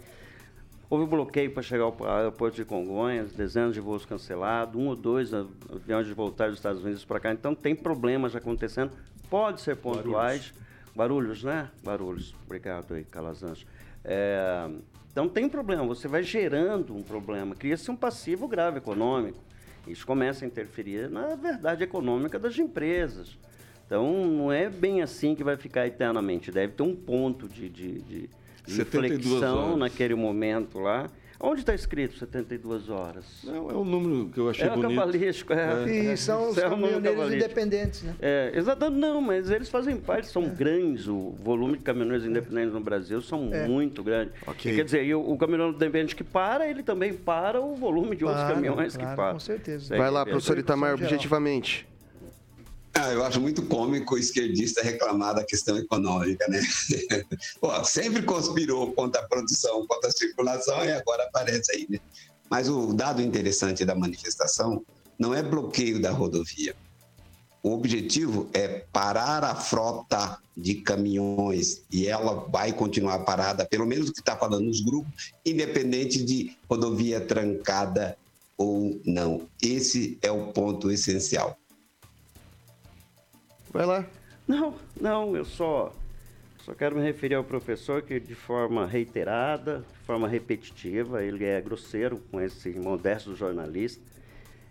houve 0.89 1.05
bloqueio 1.05 1.51
para 1.51 1.61
chegar 1.61 1.83
ao 1.83 1.97
aeroporto 2.05 2.55
de 2.55 2.63
Congonhas, 2.63 3.33
dezenas 3.33 3.73
de 3.73 3.81
voos 3.81 4.05
cancelados, 4.05 4.73
um 4.79 4.87
ou 4.87 4.95
dois 4.95 5.33
av- 5.33 5.49
aviões 5.69 6.07
de 6.07 6.13
voltar 6.13 6.47
dos 6.47 6.59
Estados 6.59 6.81
Unidos 6.81 7.03
para 7.03 7.19
cá. 7.19 7.33
Então, 7.33 7.53
tem 7.53 7.75
problemas 7.75 8.35
acontecendo, 8.37 8.91
pode 9.29 9.59
ser 9.59 9.75
pontuais. 9.75 10.53
Barulhos, 10.97 11.43
né? 11.43 11.69
Barulhos. 11.83 12.33
Obrigado 12.43 12.95
aí, 12.95 13.03
Calazans. 13.03 13.67
É, 14.03 14.67
então 15.11 15.29
tem 15.29 15.47
problema, 15.47 15.85
você 15.85 16.07
vai 16.07 16.23
gerando 16.23 16.95
um 16.95 17.03
problema, 17.03 17.53
cria-se 17.53 17.91
um 17.91 17.95
passivo 17.95 18.47
grave 18.47 18.79
econômico. 18.79 19.37
Isso 19.87 20.07
começa 20.07 20.43
a 20.43 20.47
interferir 20.47 21.07
na 21.07 21.35
verdade 21.35 21.83
econômica 21.83 22.39
das 22.39 22.57
empresas. 22.57 23.37
Então 23.85 24.25
não 24.25 24.51
é 24.51 24.69
bem 24.69 25.03
assim 25.03 25.35
que 25.35 25.43
vai 25.43 25.55
ficar 25.55 25.85
eternamente. 25.85 26.51
Deve 26.51 26.73
ter 26.73 26.83
um 26.83 26.95
ponto 26.95 27.47
de, 27.47 27.69
de, 27.69 28.01
de, 28.01 28.29
de 28.65 28.73
72 28.73 29.25
inflexão 29.25 29.65
horas. 29.65 29.77
naquele 29.77 30.15
momento 30.15 30.79
lá. 30.79 31.09
Onde 31.39 31.59
está 31.61 31.73
escrito 31.75 32.17
72 32.17 32.89
horas? 32.89 33.23
Não, 33.43 33.69
é 33.69 33.73
um 33.75 33.83
número 33.85 34.29
que 34.31 34.39
eu 34.39 34.49
achei 34.49 34.65
É 34.65 34.69
bonito. 34.69 34.95
cabalístico, 34.99 35.53
é. 35.53 35.87
E 35.87 36.17
são 36.17 36.45
os 36.49 36.57
Isso 36.57 36.61
é 36.61 36.67
um 36.67 36.71
número 36.71 36.93
caminhoneiros 37.01 37.33
independentes, 37.33 38.01
né? 38.03 38.15
É, 38.19 38.51
exatamente, 38.55 38.99
não, 38.99 39.21
mas 39.21 39.51
eles 39.51 39.69
fazem 39.69 39.97
parte, 39.97 40.27
são 40.27 40.49
grandes, 40.49 41.07
o 41.07 41.35
volume 41.43 41.77
de 41.77 41.83
caminhoneiros 41.83 42.25
independentes 42.25 42.73
no 42.73 42.79
Brasil 42.79 43.21
são 43.21 43.53
É. 43.53 43.67
muito 43.67 44.01
grandes. 44.03 44.33
Ok. 44.47 44.71
E 44.71 44.75
quer 44.75 44.83
dizer, 44.83 45.03
e 45.05 45.13
o, 45.13 45.19
o 45.31 45.37
caminhoneiro 45.37 45.75
independente 45.75 46.15
que 46.15 46.23
para, 46.23 46.67
ele 46.67 46.81
também 46.81 47.13
para 47.13 47.61
o 47.61 47.75
volume 47.75 48.15
de 48.15 48.25
outros 48.25 48.43
Para, 48.43 48.55
caminhões 48.55 48.95
claro, 48.97 49.11
que 49.11 49.15
param. 49.15 49.33
com 49.33 49.39
certeza. 49.39 49.95
Vai 49.95 50.09
lá, 50.09 50.25
professor 50.25 50.57
Itamar, 50.57 50.97
geral. 50.97 51.03
objetivamente. 51.05 51.87
Ah, 52.99 53.11
eu 53.13 53.23
acho 53.23 53.39
muito 53.39 53.61
cômico 53.61 54.15
o 54.15 54.17
esquerdista 54.17 54.81
reclamar 54.81 55.35
da 55.35 55.43
questão 55.43 55.77
econômica, 55.77 56.47
né? 56.47 56.59
Pô, 57.61 57.83
sempre 57.83 58.23
conspirou 58.23 58.91
contra 58.93 59.21
a 59.21 59.27
produção, 59.27 59.85
contra 59.85 60.09
a 60.09 60.11
circulação 60.11 60.83
e 60.83 60.91
agora 60.91 61.25
aparece 61.25 61.75
aí, 61.75 61.85
né? 61.87 61.99
Mas 62.49 62.67
o 62.67 62.93
dado 62.93 63.21
interessante 63.21 63.85
da 63.85 63.93
manifestação 63.93 64.83
não 65.19 65.31
é 65.31 65.43
bloqueio 65.43 66.01
da 66.01 66.09
rodovia. 66.09 66.75
O 67.61 67.71
objetivo 67.71 68.49
é 68.51 68.85
parar 68.91 69.43
a 69.43 69.53
frota 69.53 70.39
de 70.55 70.75
caminhões 70.75 71.83
e 71.91 72.07
ela 72.07 72.47
vai 72.49 72.73
continuar 72.73 73.19
parada, 73.19 73.63
pelo 73.63 73.85
menos 73.85 74.09
o 74.09 74.13
que 74.13 74.21
está 74.21 74.35
falando 74.35 74.65
nos 74.65 74.81
grupos, 74.81 75.33
independente 75.45 76.23
de 76.23 76.57
rodovia 76.67 77.21
trancada 77.21 78.17
ou 78.57 78.99
não. 79.05 79.47
Esse 79.61 80.17
é 80.23 80.31
o 80.31 80.47
ponto 80.47 80.89
essencial. 80.89 81.55
Vai 83.71 83.85
lá. 83.85 84.05
Não, 84.47 84.75
não, 84.99 85.35
eu 85.35 85.43
só, 85.43 85.93
só 86.63 86.73
quero 86.73 86.95
me 86.95 87.01
referir 87.03 87.35
ao 87.35 87.43
professor 87.43 88.01
que 88.01 88.19
de 88.19 88.33
forma 88.33 88.85
reiterada, 88.85 89.79
de 89.79 90.05
forma 90.05 90.27
repetitiva, 90.27 91.21
ele 91.21 91.43
é 91.43 91.59
grosseiro 91.59 92.17
com 92.31 92.39
esse 92.39 92.69
modesto 92.71 93.35
jornalista. 93.35 94.01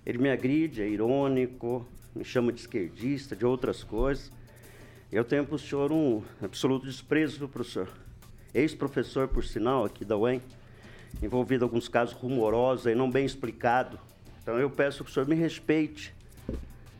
Ele 0.05 0.18
me 0.18 0.30
agride, 0.30 0.82
é 0.82 0.88
irônico, 0.88 1.86
me 2.14 2.24
chama 2.24 2.53
de 2.53 2.61
esquerdista, 2.61 3.36
de 3.36 3.44
outras 3.44 3.84
coisas. 3.84 4.32
Eu 5.12 5.24
tenho 5.24 5.44
para 5.44 5.57
o 5.57 5.59
senhor 5.59 5.92
um 5.92 6.22
absoluto 6.42 6.86
desprezo 6.86 7.51
o 7.55 7.64
senhor. 7.64 7.88
Ex-professor, 8.55 9.28
por 9.28 9.44
sinal, 9.44 9.84
aqui 9.84 10.05
da 10.05 10.16
UEM, 10.16 10.40
envolvido 11.22 11.64
em 11.64 11.68
alguns 11.68 11.88
casos 11.88 12.14
rumorosos 12.14 12.86
e 12.86 12.94
não 12.94 13.11
bem 13.11 13.26
explicado. 13.26 14.01
Então 14.42 14.59
eu 14.59 14.70
peço 14.70 15.05
que 15.05 15.11
o 15.11 15.12
senhor 15.12 15.28
me 15.28 15.34
respeite. 15.34 16.16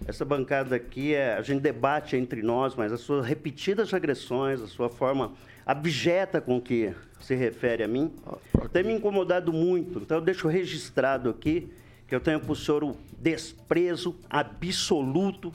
Essa 0.05 0.25
bancada 0.25 0.77
aqui, 0.77 1.15
é, 1.15 1.35
a 1.35 1.43
gente 1.43 1.61
debate 1.61 2.17
entre 2.17 2.43
nós, 2.43 2.75
mas 2.75 2.93
as 2.93 3.01
suas 3.01 3.25
repetidas 3.25 3.95
agressões, 3.95 4.61
a 4.61 4.67
sua 4.67 4.89
forma 4.89 5.33
abjeta 5.65 6.41
com 6.41 6.61
que 6.61 6.93
se 7.21 7.35
refere 7.35 7.83
a 7.83 7.89
mim, 7.89 8.13
tem 8.73 8.85
me 8.85 8.93
incomodado 8.93 9.53
muito. 9.53 9.99
Então 10.01 10.19
eu 10.19 10.21
deixo 10.21 10.49
registrado 10.49 11.31
aqui 11.31 11.73
que 12.07 12.15
eu 12.15 12.21
tenho 12.21 12.39
para 12.39 12.53
o 12.53 12.57
senhor 12.57 12.85
o 12.85 12.97
desprezo 13.19 14.15
absoluto 14.31 15.53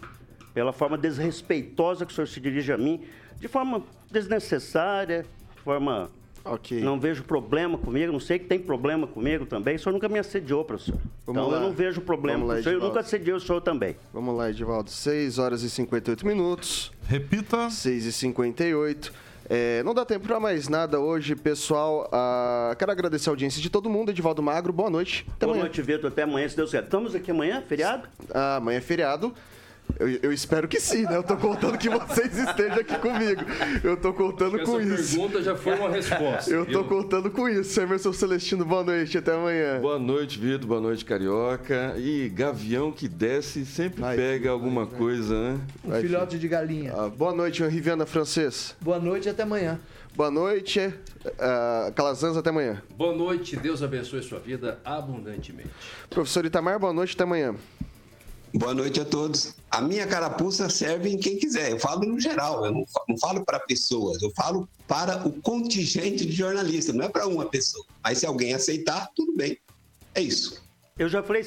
pela 0.53 0.73
forma 0.73 0.97
desrespeitosa 0.97 2.05
que 2.05 2.11
o 2.11 2.15
senhor 2.15 2.27
se 2.27 2.39
dirige 2.39 2.73
a 2.73 2.77
mim, 2.77 3.01
de 3.39 3.47
forma 3.47 3.83
desnecessária, 4.11 5.25
de 5.55 5.61
forma 5.61 6.09
Ok. 6.43 6.81
não 6.81 6.99
vejo 6.99 7.23
problema 7.23 7.77
comigo, 7.77 8.11
não 8.11 8.19
sei 8.19 8.39
que 8.39 8.45
tem 8.45 8.59
problema 8.59 9.05
comigo 9.07 9.45
também. 9.45 9.75
O 9.75 9.79
senhor 9.79 9.93
nunca 9.93 10.09
me 10.09 10.19
assediou, 10.19 10.65
professor. 10.65 10.95
Vamos 11.25 11.41
então 11.41 11.49
lá. 11.49 11.57
eu 11.57 11.61
não 11.61 11.71
vejo 11.71 12.01
problema 12.01 12.45
lá, 12.45 12.53
com 12.55 12.59
o 12.59 12.63
senhor. 12.63 12.75
Eu 12.75 12.81
nunca 12.87 12.99
assediei 13.01 13.33
o 13.33 13.39
senhor 13.39 13.61
também. 13.61 13.95
Vamos 14.13 14.35
lá, 14.35 14.49
Edivaldo. 14.49 14.89
6 14.89 15.37
horas 15.37 15.61
e 15.63 15.69
58 15.69 16.25
minutos. 16.25 16.91
Repita. 17.07 17.69
6 17.69 18.05
e 18.05 18.11
58. 18.11 19.13
É, 19.53 19.83
não 19.83 19.93
dá 19.93 20.05
tempo 20.05 20.25
para 20.27 20.39
mais 20.39 20.69
nada 20.69 20.99
hoje, 20.99 21.35
pessoal. 21.35 22.07
Ah, 22.11 22.73
quero 22.79 22.89
agradecer 22.91 23.29
a 23.29 23.31
audiência 23.33 23.61
de 23.61 23.69
todo 23.69 23.89
mundo. 23.89 24.09
Edivaldo 24.09 24.41
Magro, 24.41 24.71
boa 24.71 24.89
noite. 24.89 25.25
Até 25.27 25.45
Boa 25.45 25.57
amanhã. 25.57 25.65
noite, 25.65 25.81
Vitor. 25.81 26.09
Até 26.09 26.23
amanhã, 26.23 26.47
se 26.47 26.55
Deus 26.55 26.69
quiser. 26.71 26.83
Estamos 26.83 27.13
aqui 27.13 27.31
amanhã, 27.31 27.61
feriado? 27.67 28.07
Ah, 28.33 28.55
amanhã 28.57 28.77
é 28.77 28.81
feriado. 28.81 29.33
Eu, 29.99 30.07
eu 30.23 30.33
espero 30.33 30.67
que 30.67 30.79
sim, 30.79 31.03
né? 31.03 31.15
Eu 31.15 31.23
tô 31.23 31.37
contando 31.37 31.77
que 31.77 31.89
vocês 31.89 32.35
estejam 32.35 32.79
aqui 32.79 32.97
comigo. 32.97 33.41
Eu 33.83 33.95
tô 33.95 34.11
contando 34.13 34.55
Essa 34.59 34.65
com 34.65 34.81
isso. 34.81 35.15
pergunta 35.15 35.43
já 35.43 35.55
foi 35.55 35.75
uma 35.75 35.89
resposta. 35.89 36.49
Eu 36.51 36.65
tô 36.65 36.79
viu? 36.79 36.85
contando 36.85 37.29
com 37.29 37.47
isso. 37.47 37.79
Emerson 37.79 38.11
Celestino, 38.11 38.65
boa 38.65 38.83
noite. 38.83 39.17
Até 39.17 39.33
amanhã. 39.33 39.79
Boa 39.79 39.99
noite, 39.99 40.39
Vitor. 40.39 40.67
Boa 40.67 40.81
noite, 40.81 41.05
Carioca. 41.05 41.93
E 41.97 42.29
gavião 42.29 42.91
que 42.91 43.07
desce 43.07 43.63
sempre 43.65 44.01
Vai, 44.01 44.15
pega 44.15 44.49
alguma 44.49 44.87
coisa, 44.87 45.35
né? 45.35 45.59
Um 45.85 45.89
Vai, 45.89 46.01
filhote 46.01 46.39
de 46.39 46.47
galinha. 46.47 46.93
Ah, 46.95 47.07
boa 47.09 47.33
noite, 47.33 47.63
Riviana 47.63 48.05
Francês. 48.05 48.75
Boa 48.81 48.99
noite 48.99 49.27
e 49.27 49.29
até 49.29 49.43
amanhã. 49.43 49.79
Boa 50.15 50.31
noite. 50.31 50.79
Uh, 50.79 51.91
Calazans, 51.93 52.35
até 52.35 52.49
amanhã. 52.49 52.81
Boa 52.97 53.15
noite, 53.15 53.55
Deus 53.55 53.83
abençoe 53.83 54.23
sua 54.23 54.39
vida 54.39 54.79
abundantemente. 54.83 55.69
Professor 56.09 56.43
Itamar, 56.45 56.79
boa 56.79 56.91
noite, 56.91 57.13
até 57.13 57.23
amanhã. 57.23 57.55
Boa 58.53 58.73
noite 58.73 58.99
a 58.99 59.05
todos. 59.05 59.55
A 59.69 59.79
minha 59.81 60.05
carapuça 60.05 60.69
serve 60.69 61.09
em 61.09 61.17
quem 61.17 61.37
quiser. 61.37 61.71
Eu 61.71 61.79
falo 61.79 62.01
no 62.05 62.19
geral, 62.19 62.65
eu 62.65 62.71
não 62.73 62.85
fa- 62.85 63.03
não 63.07 63.17
falo 63.17 63.45
para 63.45 63.59
pessoas, 63.61 64.21
eu 64.21 64.29
falo 64.35 64.67
para 64.87 65.25
o 65.25 65.31
contingente 65.41 66.25
de 66.25 66.33
jornalistas, 66.33 66.93
não 66.93 67.05
é 67.05 67.09
para 67.09 67.25
uma 67.27 67.45
pessoa. 67.45 67.85
Mas 68.03 68.17
se 68.17 68.25
alguém 68.25 68.53
aceitar, 68.53 69.09
tudo 69.15 69.33
bem. 69.35 69.57
É 70.13 70.21
isso. 70.21 70.61
Eu 70.99 71.07
já 71.07 71.23
falei. 71.23 71.45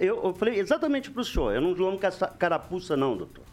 Eu, 0.00 0.34
falei 0.34 0.58
exatamente 0.58 1.10
para 1.10 1.20
o 1.20 1.24
senhor. 1.24 1.54
Eu 1.54 1.60
não 1.60 1.98
caça- 1.98 2.28
carapuça, 2.38 2.96
não, 2.96 3.16
doutor. 3.16 3.44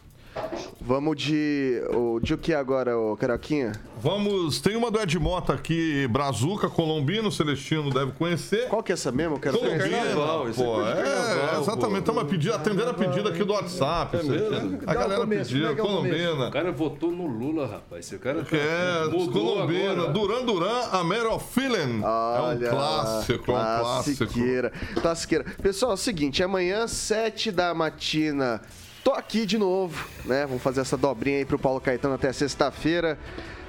Vamos 0.80 1.16
de. 1.16 1.82
O, 1.94 2.18
de 2.20 2.34
o 2.34 2.38
que 2.38 2.52
agora, 2.54 2.96
o 2.98 3.16
Carioquinha? 3.16 3.72
Vamos, 4.00 4.60
tem 4.60 4.74
uma 4.74 4.90
do 4.90 5.00
Ed 5.00 5.16
Mota 5.18 5.52
aqui, 5.52 6.08
Brazuca, 6.08 6.68
Colombino, 6.68 7.30
Celestino 7.30 7.90
deve 7.90 8.12
conhecer. 8.12 8.66
Qual 8.68 8.82
que 8.82 8.90
é 8.90 8.94
essa 8.94 9.12
mesmo? 9.12 9.36
Eu 9.36 9.40
quero 9.40 9.58
Colombino, 9.58 9.90
carnaval, 9.90 10.48
esse 10.48 10.60
é 10.60 10.64
pô, 10.64 10.82
de 10.82 10.88
é, 10.88 10.94
carnaval, 10.94 11.60
exatamente, 11.62 11.90
pô. 11.92 11.98
estamos 11.98 12.24
pedindo, 12.24 12.54
atendendo 12.54 12.90
a 12.90 12.94
pedido 12.94 13.28
aqui 13.28 13.44
do 13.44 13.52
WhatsApp. 13.52 14.16
Celestino. 14.18 14.80
A 14.86 14.86
Dá 14.86 14.92
o 14.92 14.94
galera 15.02 15.20
começo, 15.20 15.50
pediu, 15.52 15.66
é 15.66 15.70
é 15.70 15.72
o 15.72 15.76
Colombina. 15.76 16.50
cara 16.50 16.72
votou 16.72 17.10
no 17.12 17.26
Lula, 17.26 17.66
rapaz. 17.66 18.06
Esse 18.06 18.18
cara 18.18 18.42
tá- 18.44 18.56
É, 18.56 19.04
mudou 19.04 19.30
Colombina, 19.30 19.92
agora. 19.92 20.12
Duran 20.12 20.44
Duran, 20.44 20.80
A 20.90 21.34
of 21.34 21.46
Feeling. 21.52 22.02
é 22.02 22.06
um 22.06 22.44
Olha 22.44 22.68
clássico, 22.70 23.50
é 23.50 23.54
um 23.54 23.56
lá, 23.56 23.80
clássico. 23.80 24.16
Classiqueira. 24.24 24.72
Classiqueira. 25.00 25.44
Pessoal, 25.62 25.92
é 25.92 25.94
o 25.94 25.98
seguinte, 25.98 26.42
amanhã, 26.42 26.88
7 26.88 27.52
da 27.52 27.72
matina, 27.72 28.60
tô 29.02 29.12
aqui 29.12 29.44
de 29.44 29.58
novo, 29.58 30.06
né? 30.24 30.46
Vamos 30.46 30.62
fazer 30.62 30.80
essa 30.80 30.96
dobrinha 30.96 31.38
aí 31.38 31.44
pro 31.44 31.58
Paulo 31.58 31.80
Caetano 31.80 32.14
até 32.14 32.32
sexta-feira. 32.32 33.18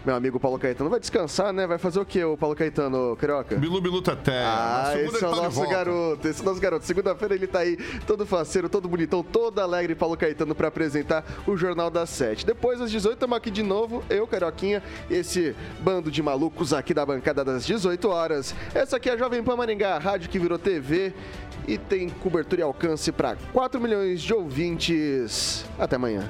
meu 0.06 0.16
amigo 0.16 0.40
Paulo 0.40 0.60
Caetano. 0.60 0.90
Vai 0.90 1.00
descansar, 1.00 1.52
né? 1.52 1.66
Vai 1.66 1.78
fazer 1.78 2.00
o 2.00 2.06
que, 2.06 2.24
o 2.24 2.38
Paulo 2.38 2.56
Caetano, 2.56 3.16
Carioca? 3.16 3.56
Bilu 3.56 3.82
Bilu 3.82 4.02
Teté. 4.02 4.44
Ah, 4.46 4.94
esse 4.96 5.24
é 5.24 5.28
o 5.28 5.32
tá 5.32 5.36
nosso 5.36 5.68
garoto, 5.68 6.28
esse 6.28 6.40
é 6.40 6.44
o 6.44 6.46
nosso 6.46 6.60
garoto. 6.60 6.86
Segunda-feira 6.86 7.34
ele 7.34 7.48
tá 7.48 7.60
aí, 7.60 7.78
todo 8.06 8.26
faceiro, 8.26 8.70
todo 8.70 8.88
bonitão, 8.88 9.24
todo 9.24 9.60
alegre, 9.60 9.96
Paulo 9.96 10.16
Caetano, 10.16 10.54
pra 10.54 10.68
apresentar 10.68 11.26
o 11.48 11.58
Jornal 11.58 11.90
das 11.90 12.10
Sete. 12.10 12.46
Depois, 12.46 12.80
às 12.80 12.92
18, 12.92 13.14
estamos 13.14 13.38
aqui 13.38 13.50
de 13.50 13.64
novo, 13.64 14.04
eu, 14.10 14.28
Carioquinha, 14.28 14.84
esse 15.10 15.56
bando 15.80 16.12
de 16.12 16.22
malucos 16.22 16.74
aqui 16.74 16.94
da 16.94 17.06
bancada 17.06 17.44
das 17.44 17.66
18 17.66 18.08
horas. 18.10 18.54
Essa 18.76 18.98
aqui 18.98 19.10
é 19.10 19.14
a 19.14 19.18
Jovem 19.18 19.44
Pan 19.44 19.56
Maringá, 19.56 19.96
a 19.96 20.00
rádio 20.00 20.30
que 20.30 20.38
virou 20.38 20.60
TV 20.60 21.14
e 21.68 21.78
tem 21.78 22.10
cobertura 22.10 22.62
e 22.62 22.64
alcance 22.64 23.12
para 23.12 23.36
4 23.52 23.80
milhões 23.80 24.22
de 24.22 24.34
ouvintes. 24.34 25.66
Até 25.78 25.96
amanhã. 25.96 26.30